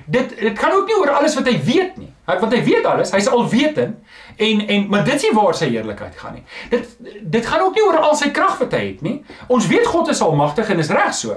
Dit 0.06 0.36
dit 0.38 0.60
gaan 0.60 0.72
ook 0.72 0.88
nie 0.90 0.98
oor 1.00 1.10
alles 1.10 1.36
wat 1.36 1.48
hy 1.50 1.56
weet 1.66 1.98
nie. 1.98 2.12
Hy 2.28 2.38
want 2.42 2.54
hy 2.54 2.62
weet 2.64 2.86
alles, 2.86 3.12
hy's 3.16 3.28
alwetend 3.28 3.98
en 4.40 4.62
en 4.68 4.88
maar 4.90 5.04
dit 5.04 5.14
is 5.14 5.28
nie 5.28 5.36
waar 5.36 5.56
sy 5.58 5.68
heerlikheid 5.70 6.16
gaan 6.16 6.38
nie. 6.40 6.44
Dit 6.72 6.96
dit 7.36 7.46
gaan 7.46 7.66
ook 7.66 7.76
nie 7.76 7.84
oor 7.84 8.00
al 8.00 8.16
sy 8.16 8.30
krag 8.36 8.58
wat 8.62 8.76
hy 8.78 8.86
het 8.86 9.02
nie. 9.06 9.18
Ons 9.52 9.68
weet 9.68 9.88
God 9.88 10.12
is 10.14 10.22
almagtig 10.24 10.70
en 10.72 10.80
is 10.80 10.92
reg 10.96 11.14
so. 11.18 11.36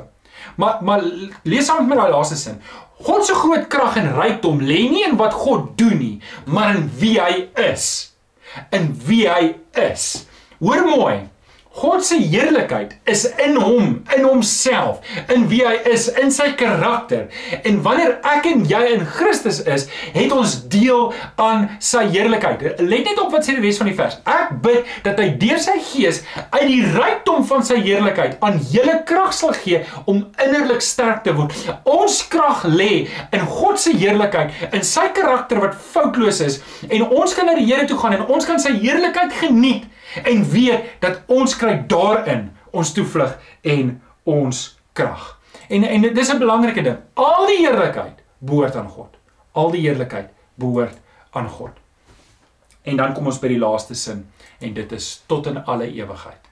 Maar 0.56 0.78
maar 0.86 1.02
lees 1.42 1.66
saam 1.66 1.82
met 1.82 1.94
my 1.94 1.98
daai 2.02 2.14
laaste 2.14 2.38
sin. 2.38 2.60
God 3.02 3.26
se 3.26 3.34
groot 3.34 3.66
krag 3.66 3.98
en 3.98 4.12
rykdom 4.14 4.62
lê 4.62 4.84
nie 4.90 5.02
in 5.08 5.18
wat 5.18 5.34
God 5.34 5.72
doen 5.78 5.98
nie, 5.98 6.16
maar 6.46 6.76
in 6.76 6.86
wie 6.98 7.16
hy 7.18 7.48
is. 7.72 7.88
In 8.70 8.92
wie 9.06 9.24
hy 9.28 9.54
is. 9.88 10.26
Hoor 10.62 10.86
mooi. 10.86 11.16
God 11.72 12.04
se 12.04 12.18
heerlikheid 12.20 12.92
is 13.08 13.24
in 13.40 13.56
hom, 13.56 14.02
in 14.16 14.24
homself, 14.26 15.00
in 15.32 15.46
wie 15.48 15.62
hy 15.64 15.78
is, 15.88 16.08
in 16.20 16.28
sy 16.35 16.50
karakter. 16.58 17.30
En 17.64 17.78
wanneer 17.85 18.18
ek 18.28 18.48
en 18.50 18.66
jy 18.68 18.80
in 18.92 19.06
Christus 19.08 19.62
is, 19.64 19.87
het 20.12 20.35
ons 20.37 20.58
deel 20.72 21.14
aan 21.40 21.70
sy 21.82 22.04
heerlikheid. 22.12 22.82
Let 22.82 23.08
net 23.08 23.22
op 23.22 23.32
wat 23.32 23.48
sê 23.48 23.56
die 23.56 23.64
res 23.64 23.80
van 23.80 23.88
die 23.88 23.96
vers. 23.96 24.18
Ek 24.28 24.52
bid 24.64 24.90
dat 25.06 25.22
hy 25.22 25.30
deur 25.40 25.62
sy 25.64 25.78
gees 25.92 26.20
uit 26.52 26.66
die 26.68 26.82
rykdom 26.92 27.46
van 27.48 27.64
sy 27.64 27.78
heerlikheid 27.80 28.37
aan 28.44 28.61
julle 28.72 28.98
krag 29.08 29.32
sal 29.37 29.56
gee 29.56 29.80
om 30.04 30.26
innerlik 30.44 30.85
sterk 30.85 31.24
te 31.24 31.32
word. 31.37 31.56
Ons 31.88 32.20
krag 32.32 32.66
lê 32.68 33.06
in 33.32 33.48
God 33.48 33.80
se 33.80 33.94
heerlikheid, 33.96 34.52
in 34.76 34.85
sy 34.87 35.08
karakter 35.16 35.62
wat 35.62 35.78
foutloos 35.92 36.42
is 36.44 36.61
en 36.90 37.08
ons 37.08 37.32
kan 37.37 37.48
na 37.48 37.56
die 37.56 37.68
Here 37.72 37.87
toe 37.88 37.96
gaan 37.96 38.18
en 38.18 38.26
ons 38.35 38.44
kan 38.44 38.61
sy 38.61 38.74
heerlikheid 38.82 39.32
geniet 39.40 39.88
en 40.25 40.44
weet 40.51 40.96
dat 41.01 41.22
ons 41.27 41.57
kry 41.57 41.77
daarin 41.88 42.51
ons 42.70 42.92
toevlug 42.92 43.38
en 43.62 43.94
ons 44.29 44.62
krag. 44.92 45.38
En 45.68 45.85
en 45.85 46.14
dis 46.14 46.33
'n 46.33 46.38
belangrike 46.38 46.83
ding. 46.83 46.98
Al 47.14 47.46
die 47.46 47.66
heerlikheid 47.66 48.22
behoort 48.38 48.77
aan 48.77 48.88
God. 48.88 49.16
Al 49.53 49.70
die 49.70 49.81
heerlikheid 49.81 50.29
behoort 50.55 50.98
aan 51.31 51.48
God. 51.48 51.70
En 52.83 52.96
dan 52.96 53.12
kom 53.12 53.27
ons 53.27 53.38
by 53.38 53.48
die 53.48 53.59
laaste 53.59 53.94
sin 53.94 54.27
en 54.59 54.75
dit 54.75 54.92
is 54.92 55.22
tot 55.27 55.46
in 55.46 55.64
alle 55.64 55.92
ewigheid. 55.92 56.51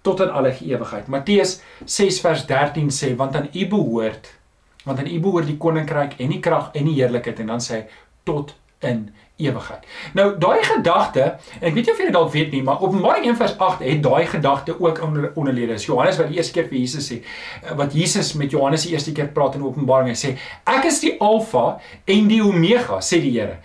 Tot 0.00 0.20
in 0.20 0.30
alle 0.30 0.54
ewigheid. 0.60 1.06
Matteus 1.06 1.60
6 1.84 2.20
vers 2.20 2.46
13 2.46 2.90
sê 2.90 3.16
want 3.16 3.36
aan 3.36 3.48
U 3.54 3.66
behoort 3.68 4.38
want 4.84 4.98
aan 4.98 5.06
U 5.06 5.20
behoort 5.20 5.46
die 5.46 5.58
koninkryk 5.60 6.14
en 6.18 6.28
die 6.28 6.40
krag 6.40 6.70
en 6.72 6.84
die 6.84 6.94
heerlikheid 6.94 7.40
en 7.40 7.46
dan 7.46 7.60
sê 7.60 7.74
hy 7.74 7.86
tot 8.24 8.54
in 8.80 9.10
ewigheid. 9.40 9.86
Nou 10.18 10.26
daai 10.38 10.62
gedagte, 10.66 11.22
en 11.60 11.68
ek 11.70 11.76
weet 11.76 11.86
nie 11.86 11.94
of 11.94 12.02
julle 12.02 12.16
dalk 12.16 12.32
weet 12.34 12.52
nie, 12.54 12.62
maar 12.66 12.82
Openbaring 12.84 13.26
1 13.30 13.38
vers 13.40 13.56
8 13.58 13.84
het 13.86 14.02
daai 14.04 14.26
gedagte 14.26 14.76
ook 14.80 15.02
onder 15.04 15.30
onderlede. 15.34 15.78
Johannes 15.80 16.20
wat 16.20 16.28
die 16.30 16.40
eerste 16.40 16.58
keer 16.58 16.68
vir 16.68 16.78
Jesus 16.78 17.08
sê, 17.10 17.20
eh, 17.22 17.76
wat 17.76 17.96
Jesus 17.96 18.32
met 18.38 18.50
Johannes 18.50 18.86
die 18.86 18.92
eerste 18.92 19.12
keer 19.12 19.32
praat 19.34 19.54
in 19.58 19.64
Openbaring, 19.64 20.08
hy 20.08 20.18
sê, 20.18 20.36
"Ek 20.66 20.84
is 20.84 21.00
die 21.00 21.16
Alfa 21.20 21.80
en 22.04 22.28
die 22.28 22.42
Omega," 22.42 23.00
sê 23.00 23.20
die 23.20 23.38
Here. 23.40 23.58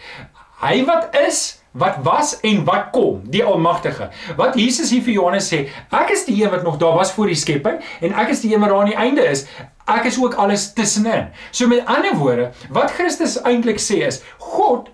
Hy 0.61 0.85
wat 0.85 1.15
is 1.27 1.65
wat 1.75 1.97
was 2.03 2.39
en 2.39 2.63
wat 2.63 2.89
kom, 2.91 3.21
die 3.27 3.43
Almagtige. 3.43 4.09
Wat 4.38 4.55
Jesus 4.55 4.89
hier 4.95 5.03
vir 5.03 5.17
Johannes 5.17 5.47
sê, 5.51 5.65
ek 5.91 6.13
is 6.15 6.23
die 6.27 6.38
een 6.39 6.51
wat 6.53 6.63
nog 6.63 6.77
daar 6.79 6.95
was 6.95 7.11
voor 7.11 7.27
die 7.27 7.35
skepping 7.35 7.81
en 7.99 8.15
ek 8.15 8.31
is 8.31 8.43
die 8.45 8.53
een 8.53 8.63
wat 8.63 8.71
daar 8.71 8.85
aan 8.85 8.93
die 8.93 8.99
einde 8.99 9.25
is. 9.27 9.43
Ek 9.91 10.07
is 10.07 10.17
ook 10.21 10.38
alles 10.39 10.69
tussenin. 10.73 11.27
So 11.51 11.67
met 11.67 11.85
ander 11.85 12.15
woorde, 12.15 12.51
wat 12.73 12.95
Christus 12.95 13.35
eintlik 13.43 13.81
sê 13.83 14.05
is, 14.07 14.21
God 14.39 14.89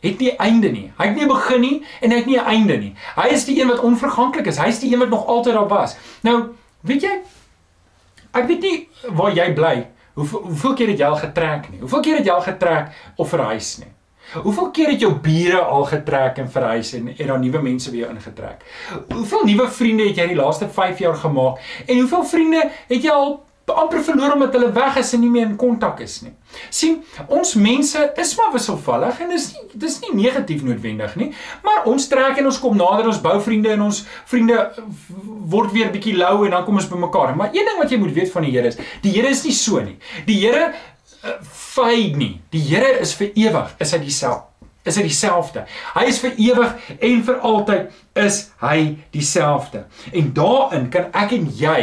het 0.00 0.18
nie 0.18 0.36
einde 0.36 0.68
nie. 0.68 0.92
Hy 0.96 1.06
het 1.06 1.16
nie 1.16 1.24
'n 1.24 1.28
begin 1.28 1.60
nie 1.60 1.84
en 2.00 2.10
hy 2.10 2.16
het 2.16 2.26
nie 2.26 2.38
'n 2.38 2.44
einde 2.44 2.76
nie. 2.76 2.94
Hy 3.16 3.28
is 3.28 3.44
die 3.44 3.60
een 3.60 3.68
wat 3.68 3.80
onverganklik 3.80 4.46
is. 4.46 4.58
Hy 4.58 4.68
is 4.68 4.78
die 4.80 4.92
een 4.92 4.98
wat 4.98 5.08
nog 5.08 5.26
altyd 5.26 5.54
daar 5.54 5.68
was. 5.68 5.96
Nou, 6.22 6.44
weet 6.80 7.02
jy 7.02 7.20
ek 8.32 8.48
weet 8.48 8.60
nie 8.60 8.88
waar 9.16 9.32
jy 9.34 9.52
bly. 9.54 9.76
Hoeveel 10.18 10.42
hoeveel 10.50 10.74
keer 10.74 10.88
het 10.88 10.98
jy 10.98 11.06
al 11.06 11.20
getrek 11.20 11.70
nie? 11.70 11.80
Hoeveel 11.80 12.00
keer 12.00 12.16
het 12.16 12.26
jy 12.26 12.34
al 12.34 12.42
getrek 12.42 12.90
of 13.16 13.28
verhuis 13.28 13.78
nie? 13.78 13.92
Hoeveel 14.32 14.70
keer 14.76 14.90
het 14.92 15.00
jou 15.00 15.12
bure 15.24 15.60
al 15.62 15.84
getrek 15.88 16.38
en 16.42 16.50
verhuis 16.50 16.92
en 16.98 17.08
en 17.14 17.26
dan 17.26 17.40
nuwe 17.40 17.62
mense 17.62 17.90
weer 17.90 18.10
ingetrek? 18.10 18.64
Hoeveel 19.14 19.44
nuwe 19.44 19.68
vriende 19.70 20.08
het 20.08 20.16
jy 20.16 20.26
in 20.28 20.34
die 20.34 20.40
laaste 20.42 20.68
5 20.68 20.98
jaar 20.98 21.14
gemaak? 21.14 21.62
En 21.86 21.98
hoeveel 21.98 22.24
vriende 22.24 22.70
het 22.88 23.02
jy 23.02 23.10
al 23.10 23.38
amper 23.68 24.02
verloor 24.04 24.32
omdat 24.32 24.52
hulle 24.52 24.72
weg 24.72 24.96
is 24.96 25.12
en 25.12 25.20
nie 25.20 25.30
meer 25.30 25.46
in 25.46 25.56
kontak 25.56 26.00
is 26.00 26.20
nie. 26.24 26.32
Sien, 26.70 26.98
ons 27.26 27.54
mense 27.54 28.02
is 28.16 28.34
maar 28.38 28.52
wisselvallig 28.54 29.22
en 29.24 29.32
dis 29.34 29.48
nie 29.54 29.64
dis 29.86 29.98
nie 30.04 30.14
negatief 30.24 30.64
noodwendig 30.66 31.14
nie, 31.20 31.28
maar 31.64 31.86
ons 31.90 32.08
trek 32.10 32.40
en 32.40 32.50
ons 32.50 32.60
kom 32.60 32.76
nader 32.76 33.08
ons 33.10 33.22
bou 33.22 33.36
vriende 33.44 33.72
en 33.74 33.86
ons 33.88 34.02
vriende 34.30 34.58
word 35.52 35.72
weer 35.72 35.92
bietjie 35.94 36.16
lou 36.18 36.44
en 36.46 36.56
dan 36.56 36.66
kom 36.66 36.80
ons 36.80 36.90
bymekaar. 36.90 37.36
Maar 37.38 37.54
een 37.54 37.68
ding 37.68 37.80
wat 37.80 37.92
jy 37.92 38.00
moet 38.02 38.14
weet 38.16 38.32
van 38.32 38.46
die 38.46 38.54
Here 38.56 38.68
is, 38.68 38.78
die 39.04 39.14
Here 39.14 39.30
is 39.30 39.44
nie 39.46 39.54
so 39.56 39.80
nie. 39.84 39.96
Die 40.26 40.40
Here 40.42 40.72
uh, 40.72 41.38
fade 41.42 42.18
nie. 42.18 42.34
Die 42.52 42.62
Here 42.70 42.98
is 43.00 43.14
vir 43.18 43.32
ewig, 43.34 43.74
is 43.78 43.94
hy 43.94 44.04
dieselfde 44.04 44.46
is 44.88 44.96
hy 44.96 45.04
dieselfde. 45.04 45.64
Hy 45.92 46.04
is 46.08 46.20
vir 46.22 46.36
ewig 46.40 46.92
en 47.04 47.24
vir 47.26 47.42
altyd 47.44 47.98
is 48.24 48.38
hy 48.62 48.78
dieselfde. 49.14 49.84
En 50.16 50.30
daarin 50.36 50.88
kan 50.92 51.10
ek 51.16 51.34
en 51.36 51.50
jy 51.58 51.80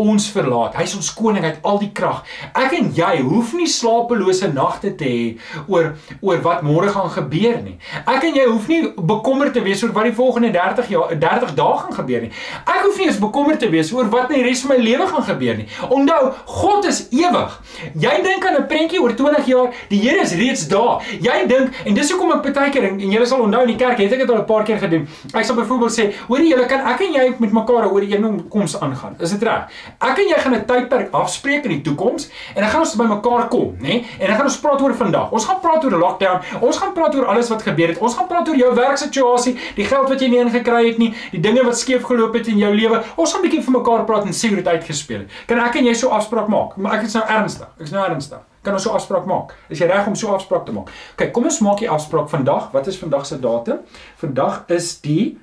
ons 0.00 0.26
verlaat. 0.34 0.74
Hy 0.74 0.84
is 0.88 0.94
ons 0.98 1.08
koning, 1.14 1.44
hy 1.44 1.52
het 1.52 1.66
al 1.66 1.78
die 1.78 1.90
krag. 1.94 2.24
Ek 2.58 2.72
en 2.74 2.88
jy 2.96 3.10
hoef 3.22 3.52
nie 3.54 3.68
slapelose 3.70 4.48
nagte 4.50 4.90
te 4.98 5.06
hê 5.06 5.26
oor 5.70 5.92
oor 6.18 6.40
wat 6.42 6.64
môre 6.66 6.90
gaan 6.90 7.10
gebeur 7.14 7.60
nie. 7.62 7.76
Ek 8.02 8.26
en 8.26 8.34
jy 8.34 8.46
hoef 8.48 8.66
nie 8.70 8.80
bekommerd 8.90 9.54
te 9.54 9.62
wees 9.62 9.84
oor 9.86 9.92
wat 9.94 10.08
die 10.08 10.16
volgende 10.16 10.50
30 10.54 10.90
jaar 10.90 11.14
30 11.14 11.54
dae 11.54 11.76
gaan 11.84 11.96
gebeur 12.00 12.26
nie. 12.26 12.32
Ek 12.64 12.80
hoef 12.88 12.98
nie 12.98 13.06
eens 13.06 13.20
bekommerd 13.22 13.62
te 13.62 13.70
wees 13.70 13.92
oor 13.94 14.10
wat 14.10 14.32
in 14.32 14.40
die 14.40 14.48
res 14.48 14.64
van 14.64 14.74
my 14.74 14.80
lewe 14.82 15.06
gaan 15.12 15.26
gebeur 15.28 15.60
nie. 15.62 15.68
Onthou, 15.86 16.32
God 16.56 16.90
is 16.90 17.04
ewig. 17.14 17.54
Jy 17.94 18.16
dink 18.26 18.48
aan 18.50 18.58
'n 18.62 18.66
prentjie 18.66 19.00
oor 19.00 19.14
20 19.14 19.46
jaar, 19.46 19.70
die 19.88 20.02
Here 20.04 20.20
is 20.20 20.34
reeds 20.34 20.66
daar. 20.68 21.02
Jy 21.20 21.46
dink 21.46 21.70
en 21.86 21.94
dis 21.94 22.10
hoekom 22.10 22.32
ek 22.32 22.52
baie 22.54 22.70
keer 22.70 22.84
en, 22.90 22.98
julle 22.98 23.26
sal 23.26 23.40
onthou 23.46 23.62
in 23.62 23.76
die 23.76 23.78
kerk 23.78 23.98
het 23.98 24.12
ek 24.12 24.18
dit 24.26 24.30
al 24.30 24.42
'n 24.42 24.44
paar 24.44 24.64
keer 24.64 24.78
gedoen. 24.78 25.08
Ek 25.32 25.44
sal 25.44 25.56
byvoorbeeld 25.56 25.92
sê, 25.92 26.12
hoorie 26.28 26.50
julle 26.50 26.66
kan 26.66 26.80
ek 26.80 27.00
en 27.00 27.12
jy 27.12 27.34
met 27.38 27.52
mekaar 27.52 27.92
oor 27.92 28.02
een 28.02 28.48
koms 28.48 28.80
aangaan. 28.80 29.16
Is 29.20 29.30
dit 29.30 29.42
reg? 29.42 29.70
Ek 29.98 30.18
en 30.18 30.28
jy 30.28 30.38
gaan 30.38 30.54
'n 30.54 30.64
tydperk 30.64 31.12
afspreek 31.12 31.64
in 31.64 31.70
die 31.70 31.80
toekoms 31.80 32.28
en 32.54 32.62
dan 32.62 32.70
gaan 32.70 32.80
ons 32.80 32.94
by 32.96 33.04
mekaar 33.04 33.48
kom, 33.48 33.76
nê? 33.78 33.82
Nee? 33.88 34.06
En 34.20 34.26
dan 34.26 34.36
gaan 34.36 34.44
ons 34.44 34.60
praat 34.60 34.82
oor 34.82 34.94
vandag. 34.94 35.30
Ons 35.30 35.44
gaan 35.44 35.60
praat 35.60 35.84
oor 35.84 35.98
lockdown. 35.98 36.40
Ons 36.60 36.78
gaan 36.78 36.92
praat 36.92 37.14
oor 37.14 37.26
alles 37.26 37.48
wat 37.48 37.62
gebeur 37.62 37.88
het. 37.88 37.98
Ons 37.98 38.14
gaan 38.14 38.26
praat 38.26 38.48
oor 38.48 38.56
jou 38.56 38.74
werksituasie, 38.74 39.58
die 39.74 39.84
geld 39.84 40.08
wat 40.08 40.20
jy 40.20 40.28
nie 40.28 40.38
ingekry 40.38 40.86
het 40.86 40.98
nie, 40.98 41.14
die 41.30 41.40
dinge 41.40 41.64
wat 41.64 41.78
skeef 41.78 42.02
geloop 42.02 42.34
het 42.34 42.46
in 42.46 42.58
jou 42.58 42.74
lewe. 42.74 43.02
Ons 43.16 43.32
gaan 43.32 43.42
'n 43.42 43.48
bietjie 43.48 43.62
vir 43.62 43.72
mekaar 43.72 44.04
praat 44.04 44.24
en 44.24 44.32
sê 44.32 44.48
hoe 44.48 44.56
dit 44.56 44.68
uitgespeel 44.68 45.18
het. 45.18 45.30
Kan 45.46 45.58
ek 45.58 45.76
en 45.76 45.84
jy 45.84 45.94
so 45.94 46.08
afspraak 46.08 46.48
maak? 46.48 46.76
Maar 46.76 46.94
ek 46.94 47.02
is 47.02 47.14
nou 47.14 47.24
ernstig. 47.26 47.68
Ek 47.78 47.86
is 47.86 47.90
nou 47.90 48.04
ernstig. 48.04 48.38
Kan 48.62 48.72
ons 48.72 48.82
so 48.82 48.90
afspraak 48.90 49.26
maak? 49.28 49.52
Is 49.68 49.78
jy 49.78 49.86
reg 49.86 50.06
om 50.06 50.14
so 50.14 50.32
afspraak 50.32 50.64
te 50.64 50.72
maak? 50.72 50.88
OK, 51.12 51.32
kom 51.32 51.44
ons 51.44 51.60
maak 51.60 51.78
die 51.78 51.90
afspraak 51.90 52.30
vandag. 52.32 52.70
Wat 52.72 52.86
is 52.86 52.96
vandag 52.98 53.26
se 53.26 53.36
datum? 53.40 53.78
Vandag 54.16 54.64
is 54.72 55.00
die 55.04 55.38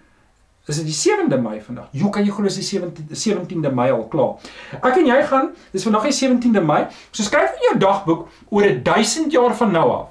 Dis 0.71 0.83
die 0.87 1.11
7de 1.11 1.37
Mei 1.41 1.59
vandag. 1.61 1.89
Jy 1.91 2.09
kan 2.13 2.23
jy 2.23 2.31
glo 2.31 2.47
dis 2.47 2.59
die 2.61 2.67
17de 2.79 3.17
17de 3.17 3.73
Mei 3.75 3.89
al 3.91 4.05
klaar. 4.11 4.39
Ek 4.79 5.01
en 5.01 5.09
jy 5.09 5.19
gaan, 5.27 5.51
dis 5.73 5.83
vandag 5.83 6.07
die 6.07 6.15
17de 6.15 6.63
Mei. 6.63 6.85
So 7.11 7.27
skryf 7.27 7.57
in 7.59 7.67
jou 7.71 7.75
dagboek 7.81 8.27
oor 8.49 8.71
1000 8.85 9.35
jaar 9.35 9.55
van 9.59 9.75
nou 9.75 9.85
af. 9.97 10.09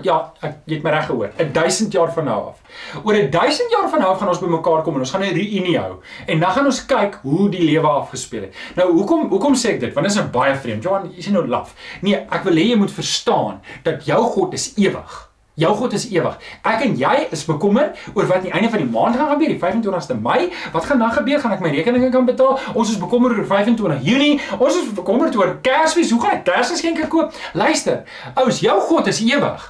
Ja, 0.00 0.32
ek 0.40 0.62
het 0.72 0.82
my 0.82 0.90
reg 0.94 1.06
gehoor. 1.10 1.34
1000 1.52 1.92
jaar 1.92 2.12
van 2.14 2.24
nou 2.24 2.38
af. 2.48 2.60
Oor 3.04 3.18
1000 3.30 3.74
jaar 3.74 3.90
van 3.92 4.00
nou 4.00 4.10
af 4.10 4.22
gaan 4.22 4.30
ons 4.32 4.40
bymekaar 4.40 4.82
kom 4.86 4.96
en 4.96 5.04
ons 5.04 5.10
gaan 5.12 5.22
'n 5.22 5.34
reunie 5.36 5.78
hou. 5.78 6.00
En 6.26 6.40
dan 6.40 6.50
gaan 6.50 6.64
ons 6.64 6.86
kyk 6.86 7.18
hoe 7.22 7.50
die 7.50 7.64
lewe 7.64 7.86
afgespeel 7.86 8.40
het. 8.48 8.54
Nou, 8.74 8.92
hoekom 8.92 9.28
hoekom 9.28 9.54
sê 9.54 9.74
ek 9.76 9.80
dit? 9.80 9.92
Want 9.92 10.06
dit 10.06 10.16
is 10.16 10.22
'n 10.22 10.30
baie 10.30 10.54
vreemd. 10.54 10.82
Johan, 10.82 11.12
jy 11.14 11.22
sien 11.22 11.32
nou 11.32 11.46
laf. 11.46 11.74
Nee, 12.00 12.14
ek 12.14 12.42
wil 12.42 12.54
hê 12.54 12.68
jy 12.70 12.76
moet 12.76 12.90
verstaan 12.90 13.60
dat 13.82 14.04
jou 14.04 14.22
God 14.24 14.52
is 14.52 14.72
ewig. 14.76 15.31
Jou 15.54 15.74
God 15.76 15.92
is 15.92 16.06
ewig. 16.08 16.36
Ek 16.64 16.80
en 16.86 16.94
jy 16.96 17.26
is 17.36 17.42
bekommerd 17.44 17.98
oor 18.14 18.24
wat 18.24 18.38
aan 18.38 18.46
die 18.46 18.52
einde 18.56 18.70
van 18.72 18.80
die 18.80 18.88
maand 18.88 19.18
gaan 19.20 19.34
gebeur, 19.34 19.50
die 19.52 19.58
25ste 19.60 20.14
Mei. 20.16 20.46
Wat 20.72 20.86
gaan 20.88 21.02
dan 21.02 21.12
gebeur? 21.12 21.42
Gaan 21.42 21.52
ek 21.52 21.60
my 21.60 21.72
rekeninge 21.74 22.08
kan 22.14 22.24
betaal? 22.24 22.56
Ons 22.72 22.94
is 22.94 23.00
bekommerd 23.00 23.36
oor 23.36 23.44
25 23.50 24.00
Junie. 24.06 24.38
Ons 24.56 24.78
is 24.80 24.86
bekommerd 24.96 25.36
oor 25.36 25.58
Kersfees. 25.60 26.08
Hoe 26.14 26.22
gaan 26.22 26.38
ek 26.38 26.46
Kersgeskenke 26.46 27.04
koop? 27.12 27.36
Luister, 27.52 28.00
ouers, 28.32 28.62
jou 28.64 28.78
God 28.88 29.10
is 29.12 29.20
ewig. 29.26 29.68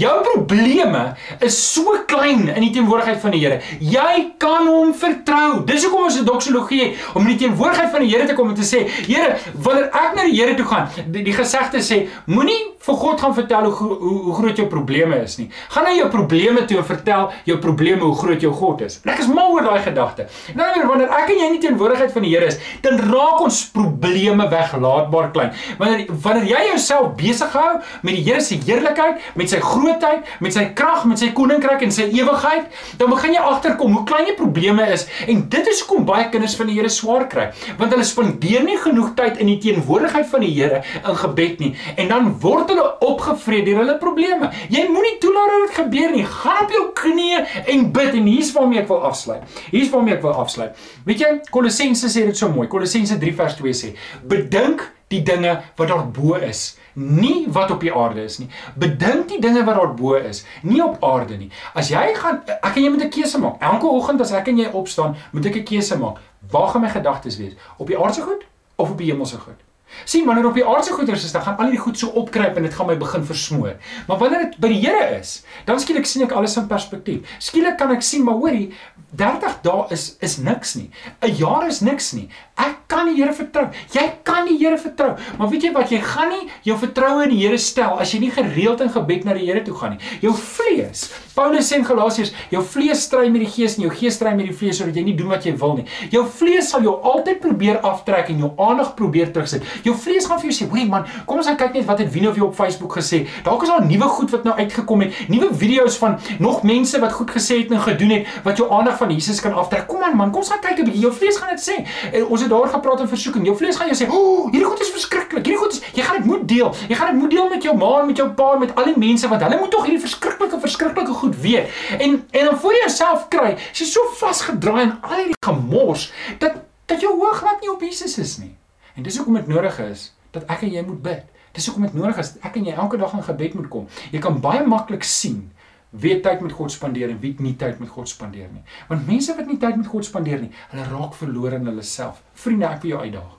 Jou 0.00 0.14
probleme 0.30 1.04
is 1.44 1.60
so 1.60 2.00
klein 2.08 2.48
in 2.48 2.64
die 2.64 2.72
teenwoordigheid 2.78 3.20
van 3.20 3.36
die 3.36 3.42
Here. 3.44 3.60
Jy 3.76 4.24
kan 4.40 4.72
hom 4.72 4.96
vertrou. 4.96 5.66
Dis 5.68 5.84
hoekom 5.84 6.08
ons 6.08 6.16
'n 6.16 6.24
doxologie 6.24 6.96
om 7.12 7.28
in 7.28 7.36
die 7.36 7.44
teenwoordigheid 7.44 7.92
van 7.92 8.00
die 8.00 8.08
Here 8.08 8.24
te 8.26 8.32
kom 8.32 8.48
en 8.48 8.56
te 8.56 8.64
sê, 8.64 8.88
Here, 8.88 9.36
wanneer 9.52 9.92
ek 9.92 10.16
na 10.16 10.24
die 10.24 10.40
Here 10.40 10.56
toe 10.56 10.64
gaan, 10.64 10.88
die, 11.12 11.22
die 11.28 11.36
gesegde 11.36 11.84
sê, 11.84 12.08
moenie 12.24 12.72
vir 12.80 12.96
God 12.96 13.20
gaan 13.20 13.34
vertel 13.36 13.66
hoe 13.68 13.88
hoe, 14.00 14.14
hoe 14.24 14.34
groot 14.34 14.56
jou 14.56 14.66
probleme 14.70 15.18
is 15.20 15.36
nie. 15.36 15.48
Gaan 15.74 15.84
na 15.84 15.92
jou 15.92 16.08
probleme 16.12 16.64
toe 16.68 16.78
en 16.80 16.86
vertel 16.88 17.26
jou 17.44 17.58
probleme 17.60 18.06
hoe 18.06 18.16
groot 18.16 18.40
jou 18.40 18.52
God 18.56 18.84
is. 18.86 19.00
Ek 19.04 19.20
is 19.20 19.28
mal 19.28 19.52
oor 19.52 19.66
daai 19.66 19.82
gedagte. 19.84 20.26
Nou 20.56 20.68
wanneer 20.88 21.12
ek 21.18 21.32
en 21.34 21.42
jy 21.42 21.48
nie 21.52 21.60
teenwoordigheid 21.60 22.14
van 22.14 22.24
die 22.24 22.30
Here 22.30 22.46
is, 22.46 22.56
dan 22.84 22.96
raak 23.10 23.42
ons 23.44 23.58
probleme 23.74 24.46
weglaatbaar 24.48 25.28
klein. 25.34 25.50
Wanneer 25.80 26.06
wanneer 26.24 26.46
jy 26.48 26.62
jouself 26.70 27.10
besig 27.18 27.52
hou 27.58 27.72
met 28.06 28.16
die 28.16 28.22
Here 28.24 28.40
se 28.44 28.56
heerlikheid, 28.64 29.20
met 29.36 29.52
sy 29.52 29.60
grootheid, 29.64 30.24
met 30.40 30.56
sy 30.56 30.64
krag, 30.78 31.04
met 31.10 31.20
sy 31.20 31.30
koninkryk 31.36 31.84
en 31.84 31.92
sy 31.92 32.08
ewigheid, 32.08 32.70
dan 33.00 33.12
begin 33.12 33.36
jy 33.36 33.44
agterkom 33.50 33.98
hoe 33.98 34.06
klein 34.08 34.30
jou 34.30 34.38
probleme 34.38 34.88
is 34.94 35.04
en 35.28 35.44
dit 35.52 35.70
is 35.74 35.82
hoekom 35.84 36.08
baie 36.08 36.30
kinders 36.32 36.56
van 36.56 36.70
die 36.70 36.78
Here 36.80 36.88
swaar 36.92 37.26
kry, 37.28 37.50
want 37.76 37.92
hulle 37.92 38.06
spandeer 38.08 38.64
nie 38.64 38.78
genoeg 38.80 39.12
tyd 39.18 39.40
in 39.42 39.50
die 39.52 39.58
teenwoordigheid 39.60 40.28
van 40.32 40.46
die 40.46 40.52
Here 40.54 40.80
in 41.00 41.20
gebed 41.26 41.60
nie 41.60 41.74
en 42.00 42.08
dan 42.08 42.32
word 42.40 42.69
hulle 42.70 42.86
opgevreed 43.06 43.68
deur 43.68 43.82
hulle 43.82 43.96
probleme. 44.02 44.50
Jy 44.72 44.86
moenie 44.90 45.16
toelaat 45.22 45.52
dat 45.54 45.66
dit 45.66 45.76
gebeur 45.80 46.14
nie. 46.16 46.24
Gaan 46.24 46.64
op 46.64 46.74
jou 46.76 46.84
knieë 47.02 47.42
en 47.74 47.86
bid 47.92 48.16
en 48.20 48.30
hier's 48.30 48.52
waarmee 48.56 48.82
ek 48.82 48.88
wil 48.92 49.04
afsluit. 49.10 49.60
Hier's 49.70 49.92
waarmee 49.92 50.16
ek 50.16 50.24
wil 50.26 50.38
afsluit. 50.44 50.76
Weet 51.08 51.24
jy, 51.24 51.34
Kolossense 51.50 52.10
sê 52.12 52.26
dit 52.30 52.36
so 52.36 52.50
mooi. 52.52 52.68
Kolossense 52.70 53.18
3 53.18 53.34
vers 53.42 53.56
2 53.60 53.76
sê: 53.76 53.94
"Bedink 54.22 54.86
die 55.10 55.22
dinge 55.22 55.60
wat 55.76 55.88
daar 55.88 56.06
bo 56.06 56.34
is." 56.34 56.78
nie 56.94 57.46
wat 57.48 57.70
op 57.70 57.80
die 57.80 57.92
aarde 57.94 58.22
is 58.22 58.38
nie. 58.38 58.48
Bedink 58.74 59.28
die 59.28 59.40
dinge 59.40 59.64
wat 59.64 59.74
daar 59.74 59.94
bo 59.94 60.14
is, 60.14 60.44
nie 60.62 60.82
op 60.84 61.04
aarde 61.04 61.36
nie. 61.36 61.50
As 61.74 61.90
jy 61.90 62.02
gaan 62.16 62.42
ek 62.60 62.76
en 62.76 62.82
jy 62.82 62.90
moet 62.90 63.04
'n 63.04 63.10
keuse 63.10 63.38
maak. 63.38 63.62
Elke 63.62 63.86
oggend 63.86 64.20
as 64.20 64.32
ek 64.32 64.48
en 64.48 64.58
jy 64.58 64.70
opstaan, 64.72 65.16
moet 65.32 65.46
ek 65.46 65.56
'n 65.56 65.64
keuse 65.64 65.98
maak. 65.98 66.18
Waar 66.50 66.68
gaan 66.68 66.82
my 66.82 66.88
gedagtes 66.88 67.36
wees? 67.36 67.52
Op 67.78 67.86
die 67.86 67.98
aardse 67.98 68.22
goed 68.22 68.44
of 68.76 68.90
op 68.90 68.98
die 68.98 69.10
hemelse 69.10 69.38
goed? 69.38 69.60
Sien 70.04 70.26
wanneer 70.26 70.46
op 70.46 70.54
die 70.54 70.66
aardse 70.66 70.92
goederes 70.92 71.24
is, 71.24 71.32
dan 71.32 71.42
gaan 71.42 71.56
al 71.56 71.70
hierdie 71.70 71.82
goed 71.82 71.98
so 71.98 72.08
opkruip 72.20 72.56
en 72.56 72.62
dit 72.66 72.74
gaan 72.74 72.86
my 72.86 72.96
begin 73.00 73.24
versmoor. 73.24 73.76
Maar 74.08 74.18
wanneer 74.18 74.46
dit 74.48 74.58
by 74.60 74.72
die 74.72 74.80
Here 74.80 75.18
is, 75.18 75.42
dan 75.66 75.80
skielik 75.80 76.06
sien 76.08 76.24
ek 76.24 76.32
alles 76.32 76.56
in 76.56 76.66
perspektief. 76.70 77.36
Skielik 77.38 77.76
kan 77.78 77.92
ek 77.94 78.02
sien, 78.06 78.24
maar 78.24 78.40
hoorie, 78.40 78.70
30 79.16 79.56
dae 79.64 79.86
is 79.90 80.16
is 80.22 80.36
niks 80.38 80.74
nie. 80.78 80.90
'n 81.22 81.34
Jaar 81.36 81.66
is 81.66 81.80
niks 81.80 82.12
nie. 82.12 82.28
Ek 82.56 82.76
kan 82.86 83.06
die 83.08 83.16
Here 83.16 83.32
vertrou. 83.32 83.68
Jy 83.92 84.06
kan 84.22 84.46
die 84.46 84.58
Here 84.58 84.78
vertrou. 84.78 85.16
Maar 85.38 85.48
weet 85.48 85.62
jy 85.62 85.72
wat? 85.72 85.90
Jy 85.90 86.00
gaan 86.00 86.28
nie 86.28 86.48
jou 86.62 86.76
vertroue 86.78 87.24
in 87.24 87.30
die 87.34 87.40
Here 87.40 87.58
stel 87.58 87.98
as 87.98 88.12
jy 88.12 88.20
nie 88.20 88.30
gereeld 88.30 88.80
in 88.80 88.92
gebed 88.92 89.24
na 89.24 89.34
die 89.34 89.46
Here 89.46 89.62
toe 89.64 89.74
gaan 89.74 89.96
nie. 89.96 90.00
Jou 90.22 90.34
vlees. 90.34 91.08
Paulus 91.34 91.70
sê 91.70 91.78
in 91.80 91.84
Galasiërs, 91.84 92.32
jou 92.50 92.62
vlees 92.62 93.02
stry 93.06 93.28
met 93.32 93.40
die 93.40 93.50
gees 93.50 93.78
en 93.78 93.86
jou 93.86 93.92
gees 93.94 94.14
stry 94.18 94.34
met 94.36 94.46
die 94.46 94.54
vlees 94.54 94.78
sodat 94.78 94.96
jy 94.96 95.04
nie 95.08 95.16
doen 95.16 95.30
wat 95.32 95.46
jy 95.46 95.54
wil 95.56 95.78
nie. 95.78 95.86
Jou 96.12 96.26
vlees 96.26 96.70
sal 96.70 96.84
jou 96.84 96.94
altyd 97.12 97.40
probeer 97.40 97.80
aftrek 97.86 98.30
en 98.30 98.44
jou 98.44 98.52
aandag 98.58 98.94
probeer 98.98 99.32
terugsit. 99.32 99.64
Jou 99.82 99.96
vlees 99.96 100.26
gaan 100.26 100.40
vir 100.40 100.50
jou 100.50 100.56
sê, 100.58 100.68
"Hoerie 100.70 100.88
man, 100.88 101.04
kom 101.26 101.36
ons 101.36 101.46
gaan 101.46 101.56
kyk 101.56 101.72
net 101.72 101.84
wat 101.84 101.98
het 101.98 102.08
of 102.30 102.36
jy 102.36 102.42
op 102.42 102.54
Facebook 102.54 102.92
gesê. 102.96 103.26
Dalk 103.44 103.62
is 103.62 103.68
daar 103.68 103.84
nuwe 103.86 104.08
goed 104.08 104.30
wat 104.30 104.44
nou 104.44 104.56
uitgekom 104.56 105.00
het, 105.00 105.28
nuwe 105.28 105.48
video's 105.52 105.96
van 105.96 106.18
nog 106.38 106.62
mense 106.62 107.00
wat 107.00 107.12
goed 107.12 107.30
gesê 107.30 107.58
het 107.62 107.70
en 107.70 107.80
gedoen 107.80 108.10
het 108.10 108.26
wat 108.44 108.56
jou 108.56 108.70
aandag 108.70 108.96
van 108.96 109.10
Jesus 109.10 109.40
kan 109.40 109.54
aftrek. 109.54 109.86
Kom 109.86 110.02
aan 110.02 110.16
man, 110.16 110.30
kom 110.30 110.40
ons 110.40 110.50
gaan 110.50 110.60
kyk 110.60 110.78
'n 110.78 110.84
bietjie. 110.84 111.00
Jou 111.00 111.12
vlees 111.12 111.36
gaan 111.36 111.48
dit 111.56 111.62
sê. 111.70 111.76
En 112.12 112.26
ons 112.26 112.40
het 112.40 112.50
daar 112.50 112.68
gepraat 112.68 113.00
in 113.00 113.08
versoeking. 113.08 113.44
Jou 113.44 113.56
vlees 113.56 113.76
gaan 113.76 113.88
jou 113.88 113.96
sê, 113.96 114.10
"O, 114.10 114.16
oh, 114.16 114.50
hierdie 114.50 114.68
goed 114.68 114.80
is 114.80 114.90
verskriklik. 114.90 115.44
Hierdie 115.44 115.62
goed 115.62 115.72
is 115.72 115.80
jy 115.94 116.02
gaan 116.02 116.16
dit 116.16 116.24
moet 116.24 116.48
deel. 116.48 116.74
Jy 116.88 116.94
gaan 116.94 117.10
dit 117.10 117.20
moet 117.20 117.30
deel 117.30 117.48
met 117.48 117.62
jou 117.62 117.76
ma 117.76 118.00
en 118.00 118.06
met 118.06 118.16
jou 118.16 118.28
pa 118.28 118.52
en 118.52 118.58
met 118.58 118.74
al 118.74 118.84
die 118.84 118.98
mense 118.98 119.28
want 119.28 119.42
hulle 119.42 119.58
moet 119.58 119.70
tog 119.70 119.84
hierdie 119.84 120.00
verskriklike 120.00 120.60
verskriklike 120.60 121.12
goed 121.12 121.40
weet." 121.40 121.68
En 121.98 122.24
en 122.30 122.44
dan 122.44 122.58
voor 122.58 122.72
jy 122.72 122.78
jouself 122.78 123.28
kry, 123.28 123.56
is 123.72 123.78
jy 123.78 123.86
so 123.86 124.00
vasgedraai 124.20 124.82
in 124.82 124.94
al 125.00 125.16
hierdie 125.16 125.36
gemors 125.46 126.12
dat 126.38 126.52
dat 126.86 127.00
jou 127.00 127.12
oog 127.20 127.38
glad 127.38 127.60
nie 127.60 127.70
op 127.70 127.80
Jesus 127.80 128.18
is 128.18 128.38
nie. 128.38 128.59
En 128.94 129.06
dis 129.06 129.16
hoekom 129.16 129.38
dit 129.38 129.46
nodig 129.50 129.78
is 129.86 130.10
dat 130.34 130.46
ek 130.50 130.66
en 130.66 130.74
jy 130.74 130.82
moet 130.86 131.02
bid. 131.02 131.24
Dis 131.56 131.66
hoekom 131.66 131.86
dit 131.88 131.96
nodig 131.98 132.18
is 132.22 132.34
dat 132.34 132.50
ek 132.50 132.60
en 132.60 132.68
jy 132.68 132.74
elke 132.74 133.00
dag 133.00 133.14
in 133.18 133.24
gebed 133.26 133.56
moet 133.58 133.70
kom. 133.72 133.88
Jy 134.14 134.20
kan 134.22 134.38
baie 134.42 134.62
maklik 134.66 135.06
sien 135.06 135.48
wie 135.90 136.20
tyd 136.22 136.42
met 136.44 136.54
God 136.54 136.70
spandeer 136.70 137.10
en 137.10 137.18
wie 137.22 137.34
nie 137.42 137.56
tyd 137.58 137.80
met 137.82 137.90
God 137.90 138.08
spandeer 138.08 138.46
nie. 138.52 138.62
Want 138.88 139.08
mense 139.10 139.34
wat 139.34 139.48
nie 139.50 139.58
tyd 139.58 139.80
met 139.80 139.90
God 139.90 140.06
spandeer 140.06 140.38
nie, 140.44 140.52
hulle 140.70 140.86
raak 140.86 141.16
verlore 141.18 141.58
in 141.58 141.66
hulle 141.66 141.82
self. 141.82 142.22
Vriende, 142.38 142.68
ek 142.70 142.84
wil 142.84 142.92
jou 142.94 143.02
uitdaag. 143.02 143.36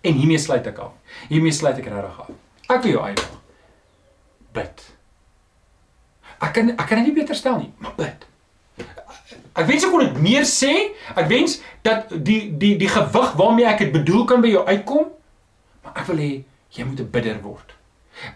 En 0.00 0.16
hiermee 0.16 0.40
sluit 0.40 0.66
ek 0.70 0.80
af. 0.80 0.96
Hiermee 1.28 1.52
sluit 1.52 1.78
ek 1.82 1.90
regtig 1.92 2.20
af. 2.24 2.32
Ek 2.70 2.82
wil 2.86 2.94
jou 2.94 3.04
uitdaag. 3.04 3.38
Bid. 4.56 4.84
Ek 6.42 6.54
kan 6.56 6.72
ek 6.72 6.86
kan 6.88 7.02
dit 7.02 7.10
nie 7.10 7.18
beter 7.20 7.36
stel 7.38 7.60
nie, 7.60 7.72
maar 7.82 7.92
bid. 8.00 8.24
Ek 9.52 9.66
wens 9.68 9.84
ek 9.84 9.90
kon 9.92 10.04
dit 10.04 10.22
meer 10.24 10.46
sê. 10.48 10.72
Ek 11.12 11.28
wens 11.28 11.58
dat 11.84 12.12
die 12.12 12.40
die 12.58 12.76
die 12.80 12.88
gewig 12.88 13.34
waarmee 13.36 13.68
ek 13.68 13.84
dit 13.84 13.92
bedoel 13.92 14.24
kan 14.28 14.40
by 14.44 14.54
jou 14.54 14.64
uitkom. 14.64 15.10
Maar 15.84 16.00
ek 16.02 16.08
wil 16.08 16.24
hê 16.24 16.32
jy 16.72 16.84
moet 16.88 17.00
'n 17.00 17.10
bidder 17.12 17.38
word. 17.42 17.76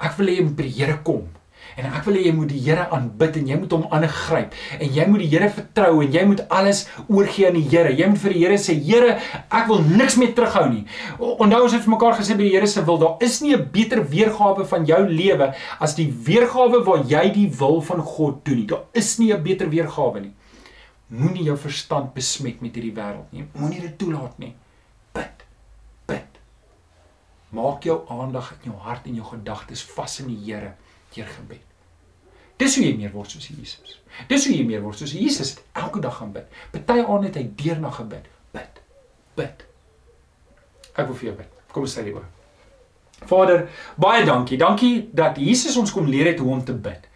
Ek 0.01 0.17
wil 0.19 0.29
hê 0.29 0.37
jy 0.37 0.45
moet 0.45 0.57
by 0.57 0.63
die 0.63 0.77
Here 0.77 0.99
kom. 1.03 1.29
En 1.77 1.85
ek 1.93 2.05
wil 2.07 2.17
hê 2.17 2.23
jy 2.27 2.33
moet 2.33 2.49
die 2.49 2.61
Here 2.65 2.87
aanbid 2.95 3.37
en 3.37 3.49
jy 3.51 3.57
moet 3.61 3.73
hom 3.75 3.87
aangryp 3.93 4.55
en 4.81 4.93
jy 4.97 5.07
moet 5.11 5.23
die 5.25 5.29
Here 5.33 5.49
vertrou 5.53 6.03
en 6.05 6.13
jy 6.13 6.23
moet 6.25 6.43
alles 6.49 6.87
oorgee 7.09 7.49
aan 7.49 7.59
die 7.59 7.67
Here. 7.69 7.93
Jy 7.93 8.09
moet 8.13 8.23
vir 8.23 8.33
die 8.33 8.45
Here 8.45 8.59
sê, 8.61 8.77
Here, 8.87 9.19
ek 9.51 9.69
wil 9.69 9.83
niks 9.85 10.17
meer 10.17 10.33
terughou 10.37 10.71
nie. 10.71 10.87
Onthou 11.19 11.63
ons 11.67 11.77
het 11.77 11.85
vir 11.85 11.95
mekaar 11.97 12.17
gesê 12.21 12.37
by 12.39 12.47
die 12.47 12.55
Here 12.55 12.71
se 12.71 12.85
wil, 12.87 13.01
daar 13.03 13.21
is 13.21 13.41
nie 13.43 13.55
'n 13.57 13.69
beter 13.73 14.05
weergawe 14.05 14.65
van 14.65 14.87
jou 14.87 15.03
lewe 15.09 15.55
as 15.81 15.95
die 15.95 16.09
weergawe 16.09 16.85
waar 16.85 17.05
jy 17.05 17.31
die 17.33 17.51
wil 17.59 17.81
van 17.81 18.01
God 18.01 18.45
doen 18.45 18.57
nie. 18.57 18.67
Daar 18.67 18.85
is 18.95 19.19
nie 19.19 19.33
'n 19.33 19.43
beter 19.43 19.69
weergawe 19.69 20.21
nie. 20.21 20.33
Moenie 21.07 21.45
jou 21.47 21.55
verstand 21.59 22.15
besmet 22.17 22.63
met 22.65 22.75
hierdie 22.75 22.95
wêreld 22.95 23.31
nie. 23.35 23.45
Moenie 23.55 23.83
dit 23.85 23.95
toelaat 23.99 24.39
nie. 24.43 24.55
Bid. 25.15 25.45
Bid. 26.11 26.41
Maak 27.55 27.87
jou 27.87 28.01
aandag 28.11 28.51
in 28.57 28.73
jou 28.73 28.81
hart 28.83 29.07
en 29.07 29.21
jou 29.21 29.29
gedagtes 29.29 29.85
vas 29.95 30.19
in 30.25 30.33
die 30.33 30.41
Here 30.49 30.75
deur 31.15 31.31
gebed. 31.31 31.63
Dis 32.59 32.75
hoe 32.77 32.87
jy 32.87 32.97
meer 32.99 33.13
word 33.15 33.31
soos 33.31 33.47
Jesus. 33.53 34.01
Dis 34.31 34.49
hoe 34.49 34.57
jy 34.57 34.65
meer 34.67 34.83
word 34.83 34.99
soos 34.99 35.15
Jesus 35.15 35.55
elke 35.77 36.03
dag 36.03 36.17
gaan 36.19 36.33
bid. 36.35 36.51
Party 36.75 37.05
aand 37.05 37.29
het 37.29 37.39
hy 37.39 37.47
deur 37.63 37.79
na 37.81 37.93
gebid. 37.95 38.27
Bid. 38.57 38.81
Bid. 39.39 39.67
Ek 40.97 41.05
wil 41.05 41.15
vir 41.21 41.31
jou 41.31 41.37
bid. 41.43 41.61
Kom 41.71 41.87
ons 41.87 41.95
sê 41.99 42.03
dit 42.07 42.17
oor. 42.17 42.27
Vader, 43.29 43.69
baie 44.01 44.25
dankie. 44.27 44.59
Dankie 44.61 44.95
dat 45.15 45.39
Jesus 45.41 45.77
ons 45.79 45.93
kom 45.93 46.09
leer 46.11 46.33
het 46.33 46.43
hoe 46.43 46.51
om 46.53 46.65
te 46.65 46.75
bid 46.75 47.07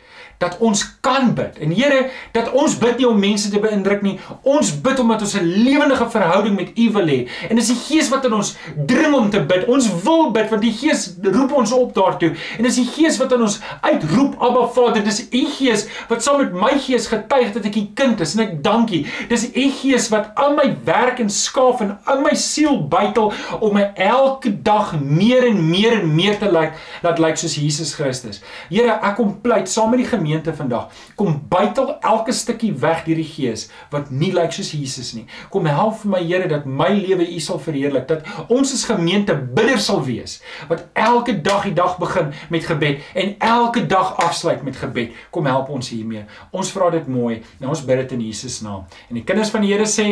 dat 0.41 0.57
ons 0.59 0.81
kan 1.05 1.35
bid. 1.37 1.59
En 1.61 1.73
Here, 1.77 2.07
dat 2.33 2.49
ons 2.57 2.73
bid 2.81 2.97
nie 2.97 3.07
om 3.09 3.19
mense 3.21 3.51
te 3.53 3.61
beïndruk 3.61 4.01
nie. 4.05 4.15
Ons 4.49 4.73
bid 4.81 4.99
omdat 5.03 5.21
ons 5.21 5.35
'n 5.37 5.45
lewendige 5.45 6.11
verhouding 6.11 6.57
met 6.57 6.71
U 6.79 6.91
wil 6.93 7.07
hê. 7.07 7.29
En 7.49 7.57
dis 7.57 7.67
die 7.67 7.77
Gees 7.77 8.09
wat 8.09 8.25
in 8.25 8.33
ons 8.33 8.57
dring 8.87 9.15
om 9.15 9.31
te 9.31 9.41
bid. 9.41 9.67
Ons 9.67 9.91
wil 10.05 10.31
bid 10.31 10.49
want 10.49 10.63
die 10.63 10.73
Gees 10.73 11.15
roep 11.23 11.53
ons 11.53 11.73
op 11.73 11.95
daartoe. 11.95 12.33
En 12.57 12.63
dis 12.63 12.75
die 12.75 12.89
Gees 12.89 13.19
wat 13.19 13.33
in 13.33 13.43
ons 13.43 13.61
uitroep, 13.81 14.41
Abba 14.41 14.67
Vader, 14.67 15.05
dis 15.05 15.29
U 15.31 15.47
Gees 15.59 15.87
wat 16.09 16.23
saam 16.23 16.39
met 16.39 16.53
my 16.53 16.79
gees 16.79 17.07
getuig 17.07 17.53
dat 17.53 17.65
ek 17.65 17.77
U 17.77 17.87
kind 17.95 18.21
is 18.21 18.35
en 18.35 18.41
ek 18.41 18.63
dankie. 18.63 19.07
Dis 19.29 19.45
U 19.53 19.71
Gees 19.83 20.09
wat 20.09 20.31
aan 20.35 20.55
my 20.55 20.77
werk 20.85 21.19
en 21.19 21.31
skaaf 21.31 21.81
en 21.81 21.99
in 22.15 22.23
my 22.23 22.35
siel 22.35 22.89
bytel 22.89 23.33
om 23.61 23.75
my 23.75 23.93
elke 23.95 24.63
dag 24.63 25.01
meer 25.01 25.47
en 25.47 25.69
meer 25.71 26.01
en 26.01 26.15
meer 26.15 26.39
te 26.39 26.51
lyk, 26.51 26.73
laat 27.03 27.19
lyk 27.19 27.37
soos 27.37 27.55
Jesus 27.55 27.95
Christus. 27.95 28.41
Here, 28.71 28.97
ek 29.03 29.17
kom 29.17 29.41
pleit 29.41 29.69
saam 29.69 29.91
met 29.91 29.99
die 29.99 30.07
gemeente 30.09 30.30
gemeente 30.31 30.55
vandag. 30.55 30.89
Kom 31.15 31.43
buitel 31.49 32.01
elke 32.01 32.33
stukkie 32.33 32.73
weg 32.79 33.03
deur 33.05 33.19
die 33.19 33.27
Gees 33.27 33.69
wat 33.91 34.11
nie 34.11 34.31
lyk 34.33 34.55
soos 34.55 34.71
Jesus 34.73 35.13
nie. 35.17 35.27
Kom 35.51 35.67
help 35.67 35.99
vir 36.03 36.11
my 36.15 36.23
Here 36.31 36.47
dat 36.49 36.67
my 36.67 36.91
lewe 36.95 37.27
U 37.35 37.39
sal 37.43 37.59
verheerlik, 37.59 38.07
dat 38.09 38.27
ons 38.49 38.73
as 38.73 38.87
gemeente 38.87 39.35
bidders 39.35 39.89
sal 39.91 40.03
wees 40.07 40.39
wat 40.71 40.87
elke 40.95 41.35
dag 41.43 41.65
die 41.67 41.75
dag 41.75 41.97
begin 41.99 42.31
met 42.51 42.67
gebed 42.69 43.03
en 43.19 43.35
elke 43.39 43.87
dag 43.87 44.15
afsluit 44.23 44.63
met 44.63 44.79
gebed. 44.79 45.17
Kom 45.35 45.49
help 45.51 45.71
ons 45.75 45.91
hiermee. 45.91 46.27
Ons 46.55 46.71
vra 46.75 46.91
dit 46.95 47.07
mooi. 47.11 47.41
Nou 47.59 47.75
ons 47.75 47.87
bid 47.87 48.05
dit 48.05 48.19
in 48.19 48.29
Jesus 48.31 48.61
naam. 48.63 48.87
En 49.09 49.19
die 49.19 49.27
kinders 49.27 49.51
van 49.51 49.67
die 49.67 49.73
Here 49.75 49.89
sê 49.89 50.11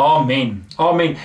Amen. 0.00 0.64
Amen. 0.80 1.16